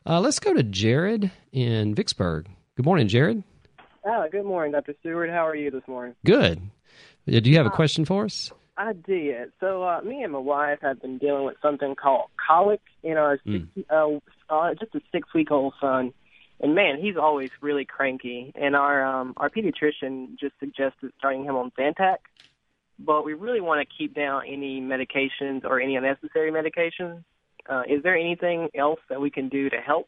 Uh, 0.04 0.20
let's 0.20 0.40
go 0.40 0.54
to 0.54 0.64
Jared 0.64 1.30
in 1.52 1.94
Vicksburg. 1.94 2.48
Good 2.76 2.86
morning, 2.86 3.08
Jared. 3.08 3.44
Oh, 4.04 4.28
good 4.32 4.46
morning, 4.46 4.72
Dr. 4.72 4.96
Stewart. 5.00 5.30
How 5.30 5.46
are 5.48 5.56
you 5.56 5.70
this 5.70 5.88
morning? 5.88 6.16
Good. 6.26 6.60
Uh, 7.28 7.40
do 7.40 7.52
you 7.52 7.58
have 7.58 7.68
a 7.68 7.70
uh, 7.70 7.76
question 7.76 8.06
for 8.06 8.26
us? 8.26 8.52
I 8.78 8.94
did. 8.94 9.52
So, 9.60 9.84
uh, 9.84 10.02
me 10.02 10.24
and 10.24 10.34
my 10.34 10.40
wife 10.40 10.80
have 10.82 11.02
been 11.02 11.20
dealing 11.20 11.46
with 11.46 11.58
something 11.62 11.94
called 11.96 12.30
colic 12.48 12.82
in 13.04 13.18
our 13.18 13.38
mm. 13.46 13.68
six, 13.76 13.88
uh, 13.92 14.08
uh, 14.50 14.74
just 14.74 14.96
a 14.96 15.02
six-week-old 15.12 15.76
son, 15.80 16.14
and 16.62 16.76
man, 16.76 17.00
he's 17.02 17.18
always 17.18 17.50
really 17.60 17.86
cranky. 17.86 18.52
And 18.56 18.76
our 18.76 19.04
um, 19.04 19.34
our 19.38 19.50
pediatrician 19.50 20.38
just 20.40 20.54
suggested 20.60 21.12
starting 21.18 21.44
him 21.44 21.56
on 21.56 21.72
Zantac 21.72 22.18
but 23.06 23.26
we 23.26 23.34
really 23.34 23.62
want 23.62 23.88
to 23.88 23.96
keep 23.98 24.14
down 24.14 24.44
any 24.48 24.82
medications 24.82 25.64
or 25.64 25.80
any 25.80 25.96
unnecessary 25.96 26.52
medications. 26.52 27.24
Uh, 27.70 27.84
is 27.88 28.04
there 28.04 28.16
anything 28.16 28.70
else 28.76 29.00
that 29.10 29.22
we 29.22 29.30
can 29.30 29.50
do 29.50 29.70
to 29.70 29.78
help 29.78 30.08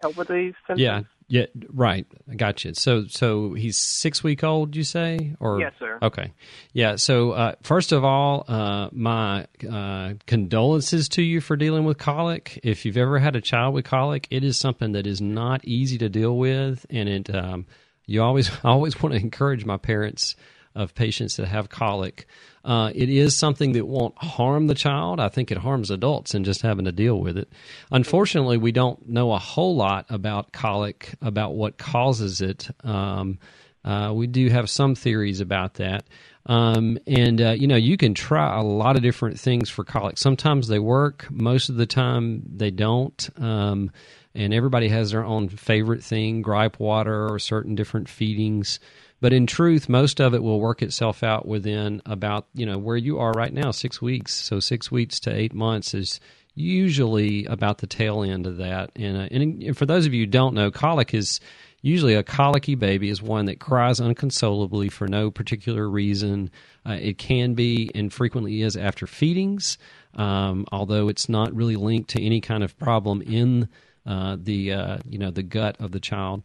help 0.00 0.16
with 0.16 0.28
these 0.28 0.54
symptoms? 0.66 0.80
Yeah, 0.80 1.02
yeah, 1.28 1.46
right. 1.72 2.06
I 2.30 2.34
got 2.36 2.64
you. 2.64 2.72
So, 2.72 3.06
so 3.06 3.52
he's 3.52 3.76
six 3.76 4.24
week 4.24 4.42
old, 4.42 4.74
you 4.74 4.82
say, 4.82 5.34
or 5.40 5.60
yes, 5.60 5.72
sir. 5.78 5.98
Okay, 6.00 6.32
yeah. 6.72 6.96
So, 6.96 7.32
uh, 7.32 7.54
first 7.62 7.92
of 7.92 8.02
all, 8.02 8.44
uh, 8.48 8.88
my 8.92 9.46
uh, 9.70 10.14
condolences 10.26 11.08
to 11.10 11.22
you 11.22 11.42
for 11.42 11.56
dealing 11.56 11.84
with 11.84 11.98
colic. 11.98 12.58
If 12.62 12.86
you've 12.86 12.96
ever 12.96 13.18
had 13.18 13.36
a 13.36 13.42
child 13.42 13.74
with 13.74 13.84
colic, 13.84 14.26
it 14.30 14.42
is 14.42 14.56
something 14.56 14.92
that 14.92 15.06
is 15.06 15.20
not 15.20 15.64
easy 15.64 15.98
to 15.98 16.08
deal 16.08 16.36
with, 16.36 16.86
and 16.88 17.08
it 17.08 17.34
um, 17.34 17.66
you 18.06 18.22
always 18.22 18.50
I 18.64 18.70
always 18.70 19.00
want 19.02 19.14
to 19.14 19.20
encourage 19.20 19.66
my 19.66 19.76
parents 19.76 20.34
of 20.74 20.94
patients 20.94 21.36
that 21.36 21.48
have 21.48 21.68
colic. 21.68 22.26
Uh, 22.68 22.92
it 22.94 23.08
is 23.08 23.34
something 23.34 23.72
that 23.72 23.86
won't 23.86 24.14
harm 24.18 24.66
the 24.66 24.74
child. 24.74 25.20
I 25.20 25.30
think 25.30 25.50
it 25.50 25.56
harms 25.56 25.90
adults 25.90 26.34
in 26.34 26.44
just 26.44 26.60
having 26.60 26.84
to 26.84 26.92
deal 26.92 27.18
with 27.18 27.38
it. 27.38 27.50
Unfortunately, 27.90 28.58
we 28.58 28.72
don't 28.72 29.08
know 29.08 29.32
a 29.32 29.38
whole 29.38 29.74
lot 29.74 30.04
about 30.10 30.52
colic, 30.52 31.14
about 31.22 31.54
what 31.54 31.78
causes 31.78 32.42
it. 32.42 32.68
Um, 32.84 33.38
uh, 33.86 34.12
we 34.14 34.26
do 34.26 34.50
have 34.50 34.68
some 34.68 34.94
theories 34.94 35.40
about 35.40 35.74
that. 35.74 36.04
Um, 36.44 36.98
and, 37.06 37.40
uh, 37.40 37.50
you 37.52 37.66
know, 37.66 37.76
you 37.76 37.96
can 37.96 38.12
try 38.12 38.58
a 38.58 38.62
lot 38.62 38.96
of 38.96 39.02
different 39.02 39.40
things 39.40 39.70
for 39.70 39.82
colic. 39.82 40.18
Sometimes 40.18 40.68
they 40.68 40.78
work, 40.78 41.26
most 41.30 41.70
of 41.70 41.76
the 41.76 41.86
time 41.86 42.42
they 42.54 42.70
don't. 42.70 43.30
Um, 43.38 43.90
and 44.34 44.52
everybody 44.52 44.88
has 44.88 45.12
their 45.12 45.24
own 45.24 45.48
favorite 45.48 46.04
thing 46.04 46.42
gripe 46.42 46.78
water 46.78 47.32
or 47.32 47.38
certain 47.38 47.74
different 47.74 48.10
feedings. 48.10 48.78
But 49.20 49.32
in 49.32 49.46
truth, 49.46 49.88
most 49.88 50.20
of 50.20 50.34
it 50.34 50.42
will 50.42 50.60
work 50.60 50.80
itself 50.82 51.22
out 51.22 51.46
within 51.46 52.02
about, 52.06 52.46
you 52.54 52.64
know, 52.64 52.78
where 52.78 52.96
you 52.96 53.18
are 53.18 53.32
right 53.32 53.52
now, 53.52 53.72
six 53.72 54.00
weeks. 54.00 54.32
So 54.32 54.60
six 54.60 54.90
weeks 54.90 55.18
to 55.20 55.34
eight 55.34 55.52
months 55.52 55.92
is 55.92 56.20
usually 56.54 57.44
about 57.46 57.78
the 57.78 57.86
tail 57.86 58.22
end 58.22 58.46
of 58.46 58.58
that. 58.58 58.90
And, 58.96 59.16
uh, 59.16 59.28
and 59.30 59.76
for 59.76 59.86
those 59.86 60.06
of 60.06 60.14
you 60.14 60.22
who 60.22 60.26
don't 60.26 60.54
know, 60.54 60.70
colic 60.70 61.14
is 61.14 61.40
usually 61.82 62.14
a 62.14 62.22
colicky 62.22 62.74
baby 62.74 63.08
is 63.08 63.22
one 63.22 63.46
that 63.46 63.60
cries 63.60 64.00
unconsolably 64.00 64.88
for 64.88 65.06
no 65.06 65.30
particular 65.30 65.88
reason. 65.88 66.50
Uh, 66.84 66.98
it 67.00 67.18
can 67.18 67.54
be 67.54 67.90
and 67.94 68.12
frequently 68.12 68.62
is 68.62 68.76
after 68.76 69.06
feedings, 69.06 69.78
um, 70.14 70.64
although 70.72 71.08
it's 71.08 71.28
not 71.28 71.54
really 71.54 71.76
linked 71.76 72.10
to 72.10 72.22
any 72.22 72.40
kind 72.40 72.64
of 72.64 72.76
problem 72.78 73.22
in 73.22 73.68
uh, 74.08 74.38
the 74.40 74.72
uh, 74.72 74.98
you 75.06 75.18
know 75.18 75.30
the 75.30 75.42
gut 75.42 75.76
of 75.78 75.92
the 75.92 76.00
child. 76.00 76.42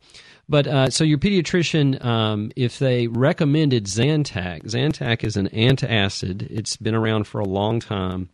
But 0.50 0.68
uh, 0.68 0.90
so 0.90 1.06
your 1.06 1.18
pediatrician, 1.18 2.04
um, 2.04 2.52
if 2.58 2.78
they 2.78 3.08
recommended 3.08 3.86
Zantac, 3.86 4.64
Zantac 4.64 5.24
is 5.24 5.38
an 5.38 5.48
antacid. 5.50 6.46
It's 6.52 6.76
been 6.76 6.94
around 6.94 7.24
for 7.26 7.40
a 7.40 7.48
long 7.48 7.80
time. 7.80 8.30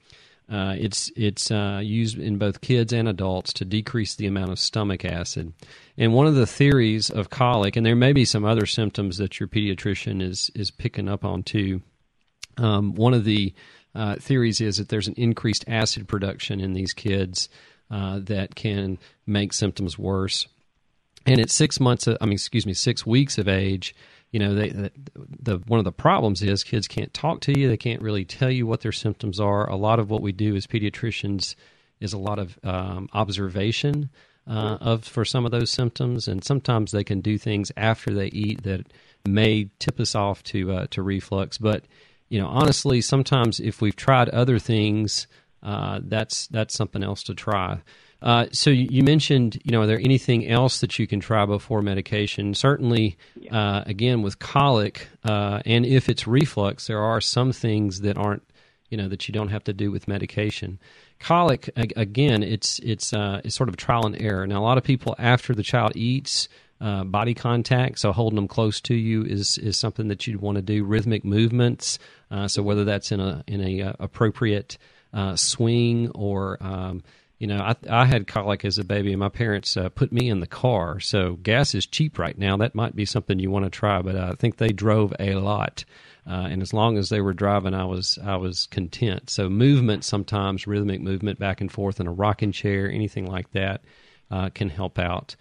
Uh, 0.51 0.73
it's 0.79 1.11
it's 1.15 1.51
uh, 1.51 1.79
used 1.83 2.17
in 2.17 2.39
both 2.39 2.61
kids 2.61 2.91
and 2.91 3.07
adults 3.07 3.53
to 3.53 3.65
decrease 3.65 4.15
the 4.15 4.25
amount 4.25 4.51
of 4.51 4.57
stomach 4.57 5.05
acid. 5.05 5.53
And 5.95 6.15
one 6.15 6.25
of 6.25 6.33
the 6.33 6.47
theories 6.47 7.11
of 7.11 7.29
colic, 7.29 7.75
and 7.75 7.85
there 7.85 7.95
may 7.95 8.13
be 8.13 8.25
some 8.25 8.45
other 8.45 8.65
symptoms 8.65 9.17
that 9.17 9.39
your 9.39 9.47
pediatrician 9.47 10.23
is 10.23 10.49
is 10.55 10.71
picking 10.71 11.07
up 11.07 11.23
on 11.23 11.43
too. 11.43 11.83
Um, 12.57 12.95
one 12.95 13.13
of 13.13 13.25
the 13.25 13.53
uh, 13.93 14.15
theories 14.15 14.59
is 14.59 14.77
that 14.77 14.89
there's 14.89 15.07
an 15.07 15.13
increased 15.17 15.65
acid 15.67 16.07
production 16.07 16.59
in 16.59 16.73
these 16.73 16.93
kids 16.93 17.47
uh, 17.91 18.19
that 18.23 18.55
can 18.55 18.97
make 19.25 19.53
symptoms 19.53 19.97
worse. 19.97 20.47
And 21.25 21.39
at 21.39 21.49
six 21.49 21.79
months, 21.79 22.07
of, 22.07 22.17
I 22.21 22.25
mean, 22.25 22.33
excuse 22.33 22.65
me, 22.65 22.73
six 22.73 23.05
weeks 23.05 23.37
of 23.37 23.47
age, 23.47 23.95
you 24.31 24.39
know, 24.39 24.53
they, 24.53 24.69
the, 24.69 24.91
the 25.41 25.57
one 25.67 25.79
of 25.79 25.85
the 25.85 25.91
problems 25.91 26.41
is 26.43 26.63
kids 26.63 26.87
can't 26.87 27.13
talk 27.13 27.41
to 27.41 27.57
you. 27.57 27.67
They 27.67 27.77
can't 27.77 28.01
really 28.01 28.25
tell 28.25 28.51
you 28.51 28.67
what 28.67 28.81
their 28.81 28.91
symptoms 28.91 29.39
are. 29.39 29.69
A 29.69 29.75
lot 29.75 29.99
of 29.99 30.09
what 30.09 30.21
we 30.21 30.31
do 30.31 30.55
as 30.55 30.67
pediatricians 30.67 31.55
is 31.99 32.13
a 32.13 32.17
lot 32.17 32.39
of 32.39 32.57
um, 32.63 33.09
observation 33.13 34.09
uh, 34.47 34.77
of 34.81 35.03
for 35.03 35.25
some 35.25 35.45
of 35.45 35.51
those 35.51 35.69
symptoms, 35.69 36.27
and 36.27 36.43
sometimes 36.43 36.91
they 36.91 37.03
can 37.03 37.21
do 37.21 37.37
things 37.37 37.71
after 37.77 38.13
they 38.13 38.27
eat 38.27 38.63
that 38.63 38.87
may 39.25 39.69
tip 39.79 39.99
us 39.99 40.15
off 40.15 40.43
to 40.43 40.71
uh, 40.71 40.87
to 40.91 41.01
reflux. 41.01 41.57
But 41.57 41.85
you 42.29 42.39
know, 42.39 42.47
honestly, 42.47 43.01
sometimes 43.01 43.59
if 43.59 43.81
we've 43.81 43.95
tried 43.95 44.29
other 44.29 44.59
things 44.59 45.27
uh, 45.61 45.99
that's 46.03 46.47
that's 46.47 46.73
something 46.73 47.03
else 47.03 47.23
to 47.23 47.33
try. 47.33 47.79
Uh, 48.21 48.47
so 48.51 48.69
you, 48.69 48.87
you, 48.89 49.03
mentioned, 49.03 49.61
you 49.63 49.71
know, 49.71 49.81
are 49.81 49.87
there 49.87 49.99
anything 49.99 50.47
else 50.47 50.81
that 50.81 50.99
you 50.99 51.07
can 51.07 51.19
try 51.21 51.45
before 51.45 51.81
medication? 51.81 52.53
Certainly, 52.53 53.17
uh, 53.49 53.83
again 53.85 54.21
with 54.21 54.39
colic, 54.39 55.07
uh, 55.23 55.61
and 55.65 55.85
if 55.85 56.09
it's 56.09 56.27
reflux, 56.27 56.87
there 56.87 57.01
are 57.01 57.21
some 57.21 57.53
things 57.53 58.01
that 58.01 58.17
aren't, 58.17 58.43
you 58.89 58.97
know, 58.97 59.07
that 59.07 59.27
you 59.27 59.33
don't 59.33 59.49
have 59.49 59.63
to 59.65 59.73
do 59.73 59.89
with 59.89 60.07
medication. 60.07 60.79
Colic, 61.19 61.69
again, 61.75 62.43
it's 62.43 62.79
it's 62.79 63.13
uh, 63.13 63.41
it's 63.43 63.55
sort 63.55 63.69
of 63.69 63.77
trial 63.77 64.05
and 64.05 64.21
error. 64.21 64.45
Now, 64.47 64.59
a 64.61 64.65
lot 64.65 64.77
of 64.77 64.83
people 64.83 65.15
after 65.17 65.53
the 65.53 65.63
child 65.63 65.95
eats. 65.95 66.47
Uh, 66.81 67.03
body 67.03 67.33
contact, 67.33 67.99
so 67.99 68.13
holding 68.13 68.37
them 68.37 68.47
close 68.47 68.79
to 68.79 68.95
you 68.95 69.21
is 69.25 69.57
is 69.57 69.75
something 69.75 70.07
that 70.07 70.25
you'd 70.25 70.39
want 70.39 70.55
to 70.55 70.61
do. 70.61 70.85
Rhythmic 70.85 71.25
movements, 71.25 71.99
so 72.47 72.63
whether 72.63 72.85
that's 72.85 73.11
in 73.11 73.19
a 73.19 73.43
in 73.47 73.59
a 73.59 73.93
appropriate 73.99 74.77
uh, 75.13 75.35
swing 75.35 76.09
or 76.11 76.57
um, 76.61 77.03
you 77.39 77.47
know, 77.47 77.59
I, 77.59 77.75
I 77.89 78.05
had 78.05 78.27
colic 78.27 78.65
as 78.65 78.77
a 78.77 78.83
baby, 78.83 79.13
and 79.13 79.19
my 79.19 79.29
parents 79.29 79.77
uh, 79.77 79.87
put 79.87 80.11
me 80.11 80.29
in 80.29 80.41
the 80.41 80.47
car. 80.47 80.99
So 80.99 81.37
gas 81.37 81.73
is 81.73 81.85
cheap 81.85 82.19
right 82.19 82.37
now. 82.37 82.57
That 82.57 82.75
might 82.75 82.97
be 82.97 83.05
something 83.05 83.39
you 83.39 83.49
want 83.49 83.63
to 83.63 83.69
try, 83.69 84.01
but 84.01 84.17
I 84.17 84.33
think 84.33 84.57
they 84.57 84.69
drove 84.69 85.13
a 85.19 85.35
lot. 85.35 85.85
Uh, 86.29 86.47
and 86.51 86.61
as 86.61 86.73
long 86.73 86.97
as 86.97 87.07
they 87.07 87.21
were 87.21 87.33
driving, 87.33 87.73
I 87.73 87.85
was 87.85 88.19
I 88.23 88.35
was 88.35 88.67
content. 88.67 89.29
So 89.29 89.49
movement, 89.49 90.03
sometimes 90.03 90.67
rhythmic 90.67 90.99
movement 90.99 91.39
back 91.39 91.61
and 91.61 91.71
forth 91.71 92.01
in 92.01 92.07
a 92.07 92.11
rocking 92.11 92.51
chair, 92.51 92.91
anything 92.91 93.25
like 93.25 93.49
that, 93.53 93.81
uh, 94.29 94.49
can 94.49 94.69
help 94.69 94.99
out. 94.99 95.37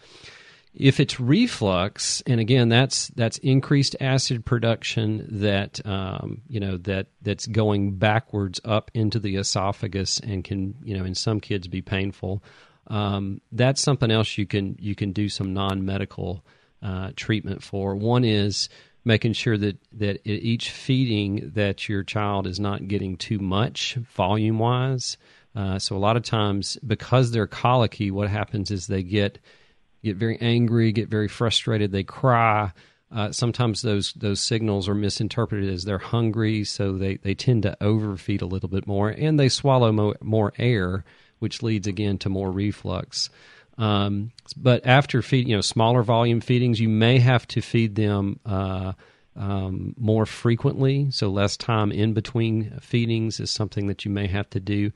If 0.78 1.00
it's 1.00 1.18
reflux, 1.18 2.22
and 2.24 2.38
again, 2.38 2.68
that's 2.68 3.08
that's 3.08 3.38
increased 3.38 3.96
acid 4.00 4.44
production 4.44 5.26
that 5.40 5.84
um, 5.84 6.42
you 6.48 6.60
know 6.60 6.76
that 6.78 7.08
that's 7.20 7.48
going 7.48 7.96
backwards 7.96 8.60
up 8.64 8.92
into 8.94 9.18
the 9.18 9.36
esophagus 9.36 10.20
and 10.20 10.44
can 10.44 10.76
you 10.84 10.96
know 10.96 11.04
in 11.04 11.16
some 11.16 11.40
kids 11.40 11.66
be 11.66 11.82
painful. 11.82 12.44
Um, 12.86 13.40
that's 13.50 13.82
something 13.82 14.12
else 14.12 14.38
you 14.38 14.46
can 14.46 14.76
you 14.78 14.94
can 14.94 15.10
do 15.10 15.28
some 15.28 15.52
non 15.52 15.84
medical 15.84 16.44
uh, 16.80 17.10
treatment 17.16 17.60
for. 17.60 17.96
One 17.96 18.24
is 18.24 18.68
making 19.04 19.32
sure 19.32 19.58
that 19.58 19.78
that 19.94 20.20
each 20.24 20.70
feeding 20.70 21.50
that 21.54 21.88
your 21.88 22.04
child 22.04 22.46
is 22.46 22.60
not 22.60 22.86
getting 22.86 23.16
too 23.16 23.40
much 23.40 23.94
volume 24.14 24.60
wise. 24.60 25.16
Uh, 25.56 25.76
so 25.80 25.96
a 25.96 25.98
lot 25.98 26.16
of 26.16 26.22
times 26.22 26.76
because 26.86 27.32
they're 27.32 27.48
colicky, 27.48 28.12
what 28.12 28.30
happens 28.30 28.70
is 28.70 28.86
they 28.86 29.02
get 29.02 29.40
get 30.02 30.16
very 30.16 30.38
angry, 30.40 30.92
get 30.92 31.08
very 31.08 31.28
frustrated, 31.28 31.92
they 31.92 32.04
cry. 32.04 32.72
Uh, 33.10 33.32
sometimes 33.32 33.80
those 33.82 34.12
those 34.14 34.40
signals 34.40 34.88
are 34.88 34.94
misinterpreted 34.94 35.72
as 35.72 35.84
they're 35.84 35.98
hungry, 35.98 36.64
so 36.64 36.98
they, 36.98 37.16
they 37.16 37.34
tend 37.34 37.62
to 37.62 37.76
overfeed 37.80 38.42
a 38.42 38.46
little 38.46 38.68
bit 38.68 38.86
more, 38.86 39.08
and 39.08 39.40
they 39.40 39.48
swallow 39.48 39.90
mo- 39.92 40.14
more 40.20 40.52
air, 40.58 41.04
which 41.38 41.62
leads 41.62 41.86
again 41.86 42.18
to 42.18 42.28
more 42.28 42.50
reflux. 42.52 43.30
Um, 43.78 44.32
but 44.56 44.86
after 44.86 45.22
feed, 45.22 45.48
you 45.48 45.54
know, 45.54 45.62
smaller 45.62 46.02
volume 46.02 46.40
feedings, 46.40 46.80
you 46.80 46.88
may 46.88 47.18
have 47.18 47.46
to 47.48 47.62
feed 47.62 47.94
them 47.94 48.40
uh, 48.44 48.92
um, 49.38 49.94
more 49.96 50.26
frequently. 50.26 51.10
So 51.10 51.28
less 51.28 51.56
time 51.56 51.92
in 51.92 52.12
between 52.12 52.78
feedings 52.80 53.40
is 53.40 53.50
something 53.50 53.86
that 53.86 54.04
you 54.04 54.10
may 54.10 54.26
have 54.26 54.50
to 54.50 54.60
do 54.60 54.90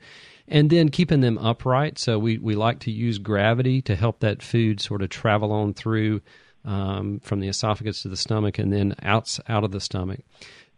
and 0.47 0.69
then 0.69 0.89
keeping 0.89 1.21
them 1.21 1.37
upright. 1.37 1.97
So 1.97 2.19
we, 2.19 2.37
we 2.37 2.55
like 2.55 2.79
to 2.79 2.91
use 2.91 3.17
gravity 3.17 3.81
to 3.83 3.95
help 3.95 4.19
that 4.19 4.43
food 4.43 4.81
sort 4.81 5.01
of 5.01 5.09
travel 5.09 5.51
on 5.51 5.73
through 5.73 6.21
um, 6.65 7.19
from 7.21 7.39
the 7.39 7.47
esophagus 7.47 8.01
to 8.01 8.09
the 8.09 8.17
stomach 8.17 8.59
and 8.59 8.71
then 8.71 8.95
out 9.01 9.37
out 9.47 9.63
of 9.63 9.71
the 9.71 9.81
stomach. 9.81 10.21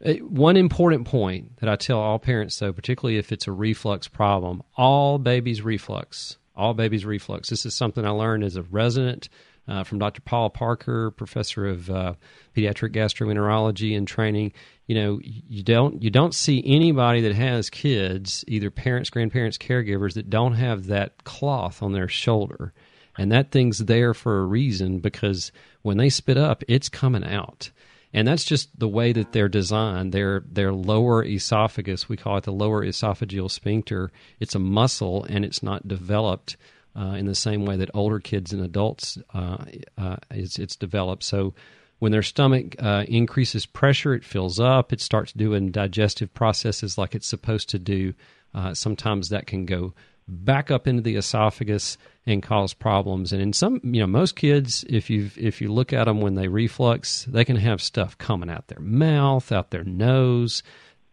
Uh, 0.04 0.14
one 0.14 0.58
important 0.58 1.08
point 1.08 1.58
that 1.58 1.70
I 1.70 1.76
tell 1.76 2.00
all 2.00 2.20
parents, 2.20 2.60
though, 2.60 2.74
particularly 2.74 3.18
if 3.18 3.32
it's 3.32 3.48
a 3.48 3.52
reflux 3.52 4.08
problem, 4.08 4.62
all 4.78 5.18
babies 5.18 5.62
reflux. 5.62 6.38
All 6.56 6.74
babies 6.74 7.06
reflux. 7.06 7.50
This 7.50 7.66
is 7.66 7.76
something 7.76 8.06
I 8.06 8.12
learned 8.12 8.44
as 8.44 8.56
a 8.56 8.64
resident 8.64 9.28
uh, 9.68 9.84
from 9.84 10.00
Dr. 10.00 10.22
Paul 10.22 10.50
Parker, 10.50 11.12
professor 11.12 11.68
of 11.68 11.90
uh, 11.90 12.14
pediatric 12.56 12.94
gastroenterology 12.94 13.98
and 13.98 14.08
training. 14.08 14.54
You 14.88 14.96
know 14.96 15.20
you 15.24 15.64
don't 15.64 16.04
you 16.04 16.10
don't 16.10 16.36
see 16.36 16.62
anybody 16.66 17.22
that 17.22 17.36
has 17.36 17.70
kids 17.70 18.46
either 18.48 18.70
parents 18.70 19.10
grandparents 19.10 19.58
caregivers 19.58 20.14
that 20.14 20.30
don't 20.30 20.54
have 20.54 20.88
that 20.88 21.24
cloth 21.24 21.82
on 21.82 21.94
their 21.94 22.08
shoulder. 22.08 22.74
And 23.18 23.32
that 23.32 23.52
thing's 23.52 23.80
there 23.80 24.14
for 24.14 24.40
a 24.40 24.46
reason 24.46 25.00
because 25.00 25.52
when 25.82 25.98
they 25.98 26.10
spit 26.10 26.38
up 26.38 26.64
it's 26.68 26.90
coming 26.90 27.24
out. 27.24 27.72
And 28.14 28.28
that's 28.28 28.46
just 28.46 28.80
the 28.80 28.88
way 28.88 29.12
that 29.12 29.34
they're 29.34 29.50
designed. 29.50 30.14
Their 30.14 30.44
their 30.50 30.72
lower 30.72 31.26
esophagus. 31.26 32.08
We 32.08 32.16
call 32.16 32.38
it 32.38 32.44
the 32.44 32.54
lower 32.54 32.86
esophageal 32.86 33.50
sphincter. 33.50 34.12
It's 34.40 34.56
a 34.56 34.60
muscle 34.60 35.26
and 35.26 35.44
it's 35.44 35.64
not 35.64 35.88
developed 35.88 36.56
uh, 36.96 37.16
in 37.18 37.26
the 37.26 37.36
same 37.36 37.66
way 37.66 37.78
that 37.78 37.90
older 37.94 38.20
kids 38.20 38.54
and 38.54 38.64
adults 38.64 39.18
uh, 39.34 39.58
uh, 39.98 40.18
it's, 40.32 40.60
it's 40.60 40.76
developed 40.76 41.24
so 41.24 41.54
when 42.00 42.12
their 42.12 42.24
stomach 42.24 42.76
uh, 42.80 43.06
increases 43.08 43.66
pressure, 43.66 44.14
it 44.14 44.26
fills 44.26 44.60
up. 44.60 44.92
It 44.92 45.00
starts 45.00 45.32
doing 45.32 45.72
digestive 45.72 46.34
processes 46.34 46.98
like 46.98 47.16
it's 47.16 47.28
supposed 47.28 47.70
to 47.70 47.80
do. 47.80 48.14
Uh, 48.54 48.74
sometimes 48.74 49.30
that 49.30 49.48
can 49.48 49.66
go 49.66 49.94
back 50.28 50.72
up 50.72 50.88
into 50.88 51.02
the 51.02 51.16
esophagus 51.16 51.98
and 52.26 52.42
cause 52.42 52.74
problems. 52.74 53.32
And 53.32 53.42
in 53.42 53.54
some, 53.54 53.80
you 53.84 54.02
know, 54.02 54.08
most 54.08 54.36
kids, 54.36 54.84
if 54.90 55.10
you 55.10 55.30
if 55.38 55.62
you 55.62 55.72
look 55.72 55.94
at 55.94 56.06
them 56.06 56.22
when 56.22 56.36
they 56.36 56.48
reflux, 56.48 57.26
they 57.26 57.46
can 57.46 57.58
have 57.58 57.82
stuff 57.82 58.18
coming 58.18 58.50
out 58.50 58.68
their 58.68 58.80
mouth, 58.80 59.52
out 59.52 59.72
their 59.72 59.84
nose, 59.84 60.64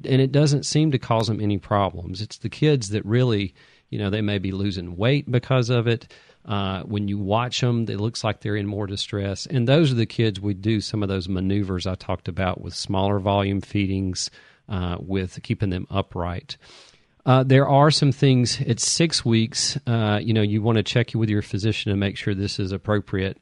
and 0.04 0.20
it 0.20 0.32
doesn't 0.32 0.64
seem 0.64 0.90
to 0.92 0.98
cause 0.98 1.26
them 1.26 1.40
any 1.40 1.58
problems. 1.58 2.22
It's 2.22 2.38
the 2.38 2.48
kids 2.48 2.88
that 2.90 3.04
really, 3.04 3.54
you 3.92 3.98
know, 3.98 4.08
they 4.08 4.22
may 4.22 4.38
be 4.38 4.50
losing 4.52 4.96
weight 4.96 5.30
because 5.30 5.68
of 5.68 5.86
it. 5.86 6.10
Uh, 6.46 6.82
when 6.82 7.06
you 7.06 7.18
watch 7.18 7.60
them, 7.60 7.82
it 7.82 8.00
looks 8.00 8.24
like 8.24 8.40
they're 8.40 8.56
in 8.56 8.66
more 8.66 8.86
distress. 8.86 9.46
And 9.46 9.68
those 9.68 9.92
are 9.92 9.96
the 9.96 10.06
kids 10.06 10.40
we 10.40 10.54
do 10.54 10.80
some 10.80 11.02
of 11.02 11.08
those 11.08 11.28
maneuvers 11.28 11.86
I 11.86 11.94
talked 11.94 12.26
about 12.26 12.60
with 12.60 12.74
smaller 12.74 13.20
volume 13.20 13.60
feedings, 13.60 14.30
uh, 14.68 14.96
with 14.98 15.40
keeping 15.42 15.70
them 15.70 15.86
upright. 15.90 16.56
Uh, 17.24 17.44
there 17.44 17.68
are 17.68 17.90
some 17.90 18.10
things 18.10 18.60
at 18.62 18.80
six 18.80 19.24
weeks. 19.24 19.78
Uh, 19.86 20.18
you 20.20 20.32
know, 20.32 20.42
you 20.42 20.62
want 20.62 20.76
to 20.76 20.82
check 20.82 21.12
with 21.14 21.28
your 21.28 21.42
physician 21.42 21.92
to 21.92 21.96
make 21.96 22.16
sure 22.16 22.34
this 22.34 22.58
is 22.58 22.72
appropriate. 22.72 23.38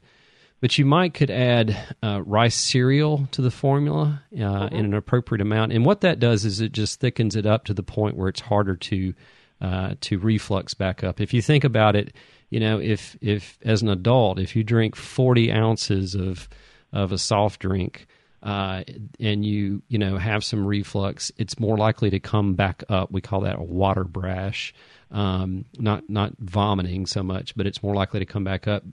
But 0.59 0.77
you 0.77 0.85
might 0.85 1.15
could 1.15 1.31
add 1.31 1.75
uh, 2.03 2.21
rice 2.23 2.55
cereal 2.55 3.27
to 3.31 3.41
the 3.41 3.49
formula 3.49 4.21
mm-hmm. 4.31 4.75
in 4.75 4.85
an 4.85 4.93
appropriate 4.93 5.41
amount, 5.41 5.71
and 5.71 5.83
what 5.83 6.01
that 6.01 6.19
does 6.19 6.45
is 6.45 6.61
it 6.61 6.71
just 6.71 6.99
thickens 6.99 7.35
it 7.35 7.47
up 7.47 7.65
to 7.65 7.73
the 7.73 7.81
point 7.81 8.15
where 8.15 8.27
it's 8.27 8.41
harder 8.41 8.75
to 8.75 9.15
to 9.61 10.19
reflux 10.19 10.73
back 10.73 11.03
up. 11.03 11.21
If 11.21 11.33
you 11.33 11.41
think 11.41 11.63
about 11.63 11.95
it, 11.95 12.13
you 12.49 12.59
know, 12.59 12.79
if 12.79 13.17
if 13.21 13.57
as 13.63 13.81
an 13.81 13.89
adult, 13.89 14.39
if 14.39 14.55
you 14.55 14.63
drink 14.63 14.95
forty 14.95 15.51
ounces 15.51 16.15
of 16.15 16.49
of 16.91 17.11
a 17.11 17.17
soft 17.17 17.61
drink, 17.61 18.07
uh, 18.43 18.83
and 19.19 19.45
you 19.45 19.81
you 19.87 19.97
know 19.97 20.17
have 20.17 20.43
some 20.43 20.65
reflux, 20.65 21.31
it's 21.37 21.59
more 21.59 21.77
likely 21.77 22.09
to 22.09 22.19
come 22.19 22.53
back 22.53 22.83
up. 22.89 23.11
We 23.11 23.21
call 23.21 23.41
that 23.41 23.57
a 23.57 23.63
water 23.63 24.03
brash, 24.03 24.73
um, 25.11 25.65
not 25.77 26.09
not 26.09 26.33
vomiting 26.39 27.05
so 27.05 27.23
much, 27.23 27.55
but 27.55 27.67
it's 27.67 27.81
more 27.81 27.95
likely 27.95 28.19
to 28.19 28.25
come 28.25 28.43
back 28.43 28.67
up. 28.67 28.83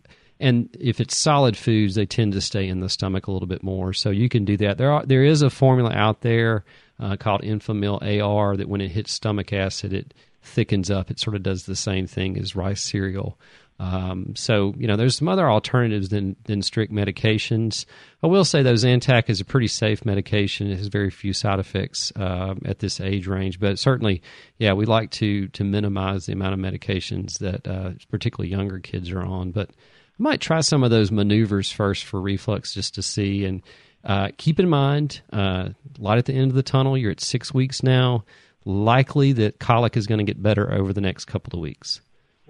And 0.40 0.68
if 0.78 1.00
it's 1.00 1.16
solid 1.16 1.56
foods, 1.56 1.96
they 1.96 2.06
tend 2.06 2.32
to 2.34 2.40
stay 2.40 2.68
in 2.68 2.78
the 2.78 2.88
stomach 2.88 3.26
a 3.26 3.32
little 3.32 3.48
bit 3.48 3.64
more. 3.64 3.92
So 3.92 4.10
you 4.10 4.28
can 4.28 4.44
do 4.44 4.56
that. 4.58 4.78
There 4.78 4.92
are 4.92 5.04
there 5.04 5.24
is 5.24 5.42
a 5.42 5.50
formula 5.50 5.90
out 5.92 6.20
there 6.20 6.64
uh, 7.00 7.16
called 7.16 7.42
Enfamil 7.42 8.22
AR 8.22 8.56
that 8.56 8.68
when 8.68 8.80
it 8.80 8.90
hits 8.90 9.12
stomach 9.12 9.52
acid, 9.52 9.92
it 9.92 10.14
thickens 10.48 10.90
up. 10.90 11.10
It 11.10 11.20
sort 11.20 11.36
of 11.36 11.42
does 11.42 11.64
the 11.64 11.76
same 11.76 12.06
thing 12.06 12.38
as 12.38 12.56
rice 12.56 12.82
cereal. 12.82 13.38
Um, 13.80 14.34
so 14.34 14.74
you 14.76 14.88
know, 14.88 14.96
there's 14.96 15.16
some 15.16 15.28
other 15.28 15.48
alternatives 15.48 16.08
than 16.08 16.34
than 16.44 16.62
strict 16.62 16.92
medications. 16.92 17.84
I 18.22 18.26
will 18.26 18.44
say 18.44 18.62
though, 18.62 18.74
Zantac 18.74 19.30
is 19.30 19.40
a 19.40 19.44
pretty 19.44 19.68
safe 19.68 20.04
medication. 20.04 20.68
It 20.68 20.78
has 20.78 20.88
very 20.88 21.10
few 21.10 21.32
side 21.32 21.60
effects 21.60 22.12
uh, 22.16 22.54
at 22.64 22.80
this 22.80 23.00
age 23.00 23.28
range, 23.28 23.60
but 23.60 23.78
certainly, 23.78 24.22
yeah, 24.58 24.72
we 24.72 24.84
like 24.84 25.10
to 25.12 25.46
to 25.48 25.62
minimize 25.62 26.26
the 26.26 26.32
amount 26.32 26.54
of 26.54 26.60
medications 26.60 27.38
that 27.38 27.68
uh, 27.68 27.90
particularly 28.10 28.50
younger 28.50 28.80
kids 28.80 29.10
are 29.12 29.22
on. 29.22 29.52
But 29.52 29.70
I 29.70 30.22
might 30.22 30.40
try 30.40 30.60
some 30.60 30.82
of 30.82 30.90
those 30.90 31.12
maneuvers 31.12 31.70
first 31.70 32.04
for 32.04 32.20
reflux 32.20 32.74
just 32.74 32.96
to 32.96 33.02
see. 33.02 33.44
And 33.44 33.62
uh, 34.02 34.30
keep 34.38 34.58
in 34.58 34.68
mind, 34.68 35.20
uh, 35.32 35.70
light 35.98 36.18
at 36.18 36.24
the 36.24 36.32
end 36.32 36.50
of 36.50 36.56
the 36.56 36.62
tunnel. 36.64 36.98
You're 36.98 37.12
at 37.12 37.20
six 37.20 37.54
weeks 37.54 37.84
now 37.84 38.24
likely 38.68 39.32
that 39.32 39.58
colic 39.58 39.96
is 39.96 40.06
going 40.06 40.18
to 40.18 40.24
get 40.24 40.42
better 40.42 40.72
over 40.72 40.92
the 40.92 41.00
next 41.00 41.24
couple 41.24 41.58
of 41.58 41.62
weeks. 41.62 42.00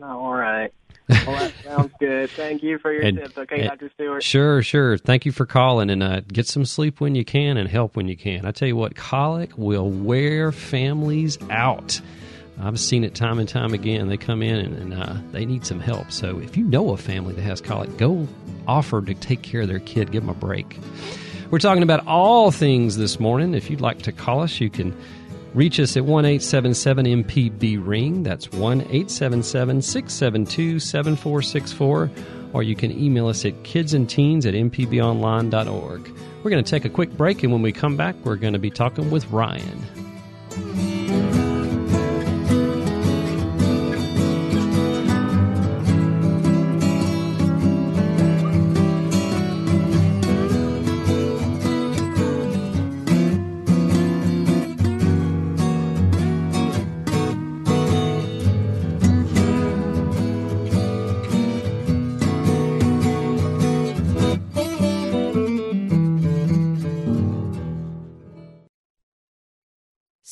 All 0.02 0.35
right. 0.35 0.72
Well, 1.09 1.20
that 1.26 1.52
sounds 1.64 1.92
good. 1.98 2.31
Thank 2.31 2.62
you 2.62 2.78
for 2.78 2.92
your 2.92 3.02
and, 3.02 3.16
tips. 3.18 3.38
Okay, 3.38 3.61
and, 3.61 3.68
Dr. 3.68 3.90
Stewart. 3.94 4.22
Sure, 4.22 4.62
sure. 4.62 4.98
Thank 4.98 5.24
you 5.24 5.33
for 5.33 5.46
calling 5.46 5.90
and 5.90 6.02
uh, 6.02 6.20
get 6.20 6.46
some 6.46 6.64
sleep 6.64 7.00
when 7.00 7.14
you 7.14 7.24
can 7.24 7.57
and 7.57 7.68
help 7.68 7.96
when 7.96 8.09
you 8.09 8.16
can. 8.16 8.44
I 8.44 8.50
tell 8.50 8.68
you 8.68 8.76
what, 8.76 8.96
colic 8.96 9.57
will 9.57 9.90
wear 9.90 10.52
families 10.52 11.38
out. 11.50 12.00
I've 12.61 12.81
seen 12.81 13.04
it 13.04 13.14
time 13.14 13.38
and 13.38 13.48
time 13.48 13.72
again. 13.72 14.09
They 14.09 14.16
come 14.16 14.42
in 14.42 14.57
and, 14.57 14.76
and 14.76 14.94
uh, 14.94 15.16
they 15.31 15.46
need 15.46 15.64
some 15.64 15.78
help. 15.78 16.11
So 16.11 16.40
if 16.40 16.57
you 16.57 16.64
know 16.64 16.90
a 16.90 16.96
family 16.96 17.35
that 17.35 17.42
has 17.42 17.61
colic, 17.61 17.96
go 17.96 18.26
offer 18.66 19.00
to 19.00 19.14
take 19.14 19.42
care 19.42 19.61
of 19.61 19.68
their 19.68 19.78
kid. 19.78 20.11
Give 20.11 20.22
them 20.22 20.31
a 20.31 20.35
break. 20.35 20.78
We're 21.50 21.61
talking 21.61 21.85
about 21.85 22.07
all 22.07 22.50
things 22.50 22.96
this 22.96 23.20
morning. 23.20 23.54
If 23.54 23.70
you'd 23.70 23.81
like 23.81 24.02
to 24.02 24.12
call 24.12 24.42
us, 24.42 24.61
you 24.61 24.68
can 24.68 24.94
Reach 25.58 25.80
us 25.80 25.96
at 25.96 26.04
1 26.04 26.24
877 26.24 27.04
MPB 27.24 27.84
Ring. 27.84 28.22
That's 28.22 28.48
1 28.52 28.80
877 28.80 29.82
672 29.82 30.78
7464. 30.78 32.10
Or 32.52 32.62
you 32.62 32.76
can 32.76 32.92
email 32.92 33.26
us 33.26 33.44
at 33.44 33.60
kidsandteens 33.64 34.46
at 34.46 34.54
mpbonline.org. 34.54 36.14
We're 36.44 36.50
going 36.52 36.62
to 36.62 36.70
take 36.70 36.84
a 36.84 36.88
quick 36.88 37.10
break, 37.16 37.42
and 37.42 37.50
when 37.50 37.62
we 37.62 37.72
come 37.72 37.96
back, 37.96 38.14
we're 38.22 38.36
going 38.36 38.52
to 38.52 38.60
be 38.60 38.70
talking 38.70 39.10
with 39.10 39.28
Ryan. 39.32 40.88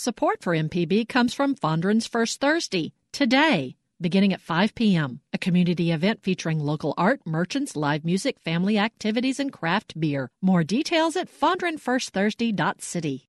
Support 0.06 0.40
for 0.40 0.54
MPB 0.54 1.08
comes 1.08 1.34
from 1.34 1.56
Fondren's 1.56 2.06
First 2.06 2.40
Thursday, 2.40 2.92
today, 3.10 3.74
beginning 4.00 4.32
at 4.32 4.40
5 4.40 4.72
p.m. 4.76 5.18
A 5.32 5.38
community 5.38 5.90
event 5.90 6.22
featuring 6.22 6.60
local 6.60 6.94
art, 6.96 7.22
merchants, 7.26 7.74
live 7.74 8.04
music, 8.04 8.38
family 8.38 8.78
activities, 8.78 9.40
and 9.40 9.52
craft 9.52 9.98
beer. 9.98 10.30
More 10.40 10.62
details 10.62 11.16
at 11.16 11.28
fondrenfirstthursday.city. 11.28 13.28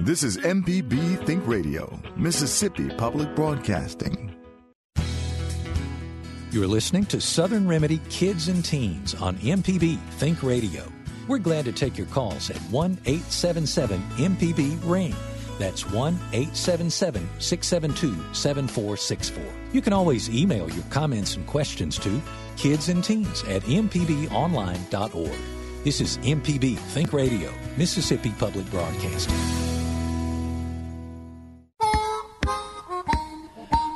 This 0.00 0.22
is 0.22 0.36
MPB 0.36 1.26
Think 1.26 1.44
Radio, 1.44 1.98
Mississippi 2.16 2.88
Public 2.88 3.34
Broadcasting. 3.34 4.32
You're 6.52 6.68
listening 6.68 7.04
to 7.06 7.20
Southern 7.20 7.66
Remedy 7.66 7.98
Kids 8.08 8.46
and 8.46 8.64
Teens 8.64 9.16
on 9.16 9.34
MPB 9.38 9.98
Think 10.12 10.44
Radio. 10.44 10.84
We're 11.26 11.38
glad 11.38 11.64
to 11.64 11.72
take 11.72 11.98
your 11.98 12.06
calls 12.06 12.48
at 12.48 12.58
1 12.70 12.92
877 13.06 14.00
MPB 14.18 14.78
Ring. 14.84 15.16
That's 15.58 15.84
1 15.90 16.14
877 16.32 17.28
672 17.40 18.34
7464. 18.34 19.42
You 19.72 19.82
can 19.82 19.92
always 19.92 20.30
email 20.30 20.70
your 20.70 20.84
comments 20.90 21.34
and 21.34 21.44
questions 21.48 21.98
to 21.98 22.22
kids 22.56 22.88
and 22.88 23.02
teens 23.02 23.42
at 23.48 23.62
mpbonline.org. 23.62 25.38
This 25.82 26.00
is 26.00 26.18
MPB 26.18 26.76
Think 26.76 27.12
Radio, 27.12 27.52
Mississippi 27.76 28.32
Public 28.38 28.70
Broadcasting. 28.70 29.67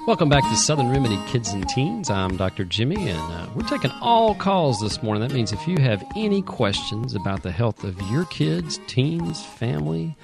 Welcome 0.04 0.28
back 0.28 0.42
to 0.42 0.56
Southern 0.56 0.90
Remedy 0.90 1.16
Kids 1.28 1.52
and 1.52 1.68
Teens. 1.68 2.10
I'm 2.10 2.36
Dr. 2.36 2.64
Jimmy, 2.64 3.08
and 3.08 3.20
uh, 3.20 3.46
we're 3.54 3.62
taking 3.68 3.92
all 4.00 4.34
calls 4.34 4.80
this 4.80 5.00
morning. 5.00 5.20
That 5.22 5.32
means 5.32 5.52
if 5.52 5.68
you 5.68 5.78
have 5.78 6.04
any 6.16 6.42
questions 6.42 7.14
about 7.14 7.44
the 7.44 7.52
health 7.52 7.84
of 7.84 8.02
your 8.10 8.24
kids, 8.24 8.80
teens, 8.88 9.44
family, 9.44 10.16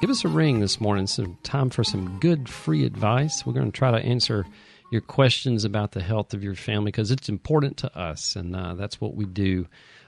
give 0.00 0.08
us 0.08 0.24
a 0.24 0.28
ring 0.28 0.60
this 0.60 0.80
morning. 0.80 1.06
Some 1.06 1.36
time 1.42 1.68
for 1.68 1.84
some 1.84 2.18
good 2.20 2.48
free 2.48 2.86
advice. 2.86 3.44
We're 3.44 3.52
going 3.52 3.70
to 3.70 3.78
try 3.78 3.90
to 3.90 3.98
answer 3.98 4.46
your 4.90 5.02
questions 5.02 5.64
about 5.64 5.92
the 5.92 6.02
health 6.02 6.32
of 6.32 6.42
your 6.42 6.54
family 6.54 6.90
because 6.90 7.10
it's 7.10 7.28
important 7.28 7.76
to 7.78 7.94
us, 7.94 8.34
and 8.34 8.56
uh, 8.56 8.76
that's 8.76 8.98
what 8.98 9.14
we 9.14 9.26
do. 9.26 9.66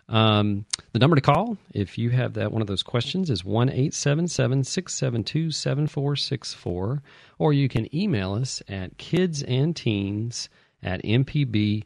Um, 0.09 0.65
the 0.93 0.99
number 0.99 1.17
to 1.17 1.23
call, 1.23 1.59
if 1.75 1.99
you 1.99 2.11
have 2.11 2.35
that 2.35 2.51
one 2.51 2.63
of 2.63 2.69
those 2.69 2.83
questions, 2.83 3.29
is 3.31 3.45
one 3.45 3.69
eight 3.69 3.93
seven 3.93 4.27
seven 4.27 4.65
six 4.65 4.95
seven 4.95 5.23
two 5.23 5.51
seven 5.51 5.87
four 5.87 6.17
six 6.17 6.55
four, 6.55 7.03
or 7.39 7.53
you 7.53 7.69
can 7.69 7.95
email 7.95 8.33
us 8.35 8.63
at 8.69 8.97
kidsandteens 8.97 10.49
at 10.83 11.03
mpbonline.org. 11.03 11.85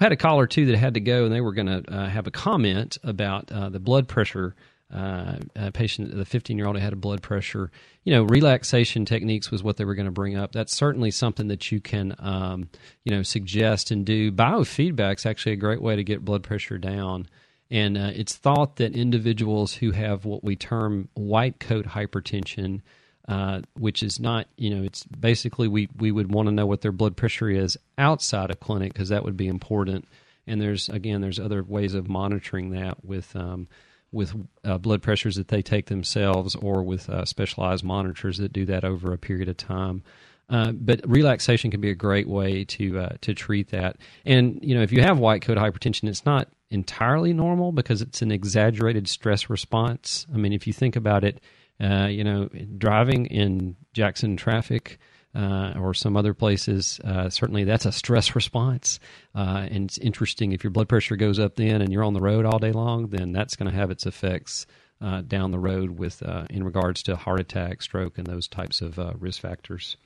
I 0.00 0.04
had 0.04 0.12
a 0.12 0.16
caller, 0.16 0.46
too, 0.46 0.66
that 0.66 0.78
had 0.78 0.94
to 0.94 1.00
go, 1.00 1.24
and 1.24 1.32
they 1.34 1.40
were 1.40 1.52
going 1.52 1.66
to 1.66 1.82
uh, 1.92 2.08
have 2.08 2.26
a 2.26 2.30
comment 2.30 2.98
about 3.02 3.50
uh, 3.50 3.68
the 3.68 3.80
blood 3.80 4.06
pressure 4.06 4.54
uh, 4.92 5.36
a 5.56 5.72
patient, 5.72 6.16
the 6.16 6.24
15 6.24 6.56
year 6.56 6.66
old 6.66 6.76
who 6.76 6.82
had 6.82 6.92
a 6.92 6.96
blood 6.96 7.22
pressure, 7.22 7.70
you 8.04 8.12
know, 8.12 8.22
relaxation 8.22 9.04
techniques 9.04 9.50
was 9.50 9.62
what 9.62 9.76
they 9.76 9.84
were 9.84 9.96
going 9.96 10.06
to 10.06 10.12
bring 10.12 10.36
up. 10.36 10.52
That's 10.52 10.74
certainly 10.74 11.10
something 11.10 11.48
that 11.48 11.72
you 11.72 11.80
can, 11.80 12.14
um, 12.18 12.68
you 13.04 13.12
know, 13.12 13.22
suggest 13.22 13.90
and 13.90 14.06
do. 14.06 14.30
Biofeedback 14.30 15.18
is 15.18 15.26
actually 15.26 15.52
a 15.52 15.56
great 15.56 15.82
way 15.82 15.96
to 15.96 16.04
get 16.04 16.24
blood 16.24 16.42
pressure 16.42 16.78
down. 16.78 17.26
And 17.68 17.98
uh, 17.98 18.12
it's 18.14 18.36
thought 18.36 18.76
that 18.76 18.94
individuals 18.94 19.74
who 19.74 19.90
have 19.90 20.24
what 20.24 20.44
we 20.44 20.54
term 20.54 21.08
white 21.14 21.58
coat 21.58 21.86
hypertension, 21.86 22.82
uh, 23.26 23.62
which 23.76 24.04
is 24.04 24.20
not, 24.20 24.46
you 24.56 24.70
know, 24.70 24.84
it's 24.84 25.02
basically 25.04 25.66
we, 25.66 25.88
we 25.98 26.12
would 26.12 26.32
want 26.32 26.46
to 26.46 26.54
know 26.54 26.66
what 26.66 26.82
their 26.82 26.92
blood 26.92 27.16
pressure 27.16 27.50
is 27.50 27.76
outside 27.98 28.52
of 28.52 28.60
clinic 28.60 28.92
because 28.92 29.08
that 29.08 29.24
would 29.24 29.36
be 29.36 29.48
important. 29.48 30.06
And 30.46 30.60
there's, 30.60 30.88
again, 30.88 31.22
there's 31.22 31.40
other 31.40 31.64
ways 31.64 31.94
of 31.94 32.08
monitoring 32.08 32.70
that 32.70 33.04
with, 33.04 33.34
um, 33.34 33.66
with 34.12 34.34
uh, 34.64 34.78
blood 34.78 35.02
pressures 35.02 35.36
that 35.36 35.48
they 35.48 35.62
take 35.62 35.86
themselves 35.86 36.54
or 36.56 36.82
with 36.82 37.08
uh, 37.10 37.24
specialized 37.24 37.84
monitors 37.84 38.38
that 38.38 38.52
do 38.52 38.64
that 38.66 38.84
over 38.84 39.12
a 39.12 39.18
period 39.18 39.48
of 39.48 39.56
time. 39.56 40.02
Uh, 40.48 40.70
but 40.72 41.00
relaxation 41.08 41.70
can 41.70 41.80
be 41.80 41.90
a 41.90 41.94
great 41.94 42.28
way 42.28 42.64
to 42.64 42.98
uh, 43.00 43.08
to 43.20 43.34
treat 43.34 43.70
that. 43.70 43.96
And 44.24 44.60
you 44.62 44.76
know, 44.76 44.82
if 44.82 44.92
you 44.92 45.02
have 45.02 45.18
white 45.18 45.42
coat 45.42 45.58
hypertension, 45.58 46.08
it's 46.08 46.24
not 46.24 46.48
entirely 46.70 47.32
normal 47.32 47.72
because 47.72 48.00
it's 48.00 48.22
an 48.22 48.30
exaggerated 48.30 49.08
stress 49.08 49.50
response. 49.50 50.26
I 50.32 50.36
mean, 50.36 50.52
if 50.52 50.66
you 50.66 50.72
think 50.72 50.94
about 50.94 51.24
it, 51.24 51.40
uh, 51.80 52.06
you 52.06 52.22
know, 52.22 52.48
driving 52.78 53.26
in 53.26 53.76
Jackson 53.92 54.36
traffic 54.36 54.98
uh, 55.36 55.74
or 55.78 55.92
some 55.92 56.16
other 56.16 56.32
places, 56.32 56.98
uh, 57.04 57.28
certainly 57.28 57.64
that's 57.64 57.84
a 57.84 57.92
stress 57.92 58.34
response. 58.34 58.98
Uh, 59.34 59.66
and 59.70 59.84
it's 59.84 59.98
interesting 59.98 60.52
if 60.52 60.64
your 60.64 60.70
blood 60.70 60.88
pressure 60.88 61.16
goes 61.16 61.38
up 61.38 61.56
then 61.56 61.82
and 61.82 61.92
you're 61.92 62.04
on 62.04 62.14
the 62.14 62.20
road 62.20 62.46
all 62.46 62.58
day 62.58 62.72
long, 62.72 63.08
then 63.08 63.32
that's 63.32 63.54
going 63.54 63.70
to 63.70 63.76
have 63.76 63.90
its 63.90 64.06
effects 64.06 64.66
uh, 65.00 65.20
down 65.20 65.50
the 65.50 65.58
road 65.58 65.98
with 65.98 66.22
uh, 66.22 66.46
in 66.48 66.64
regards 66.64 67.02
to 67.02 67.16
heart 67.16 67.38
attack, 67.38 67.82
stroke, 67.82 68.16
and 68.16 68.26
those 68.26 68.48
types 68.48 68.80
of 68.80 68.98
uh, 68.98 69.12
risk 69.18 69.42
factors. 69.42 69.98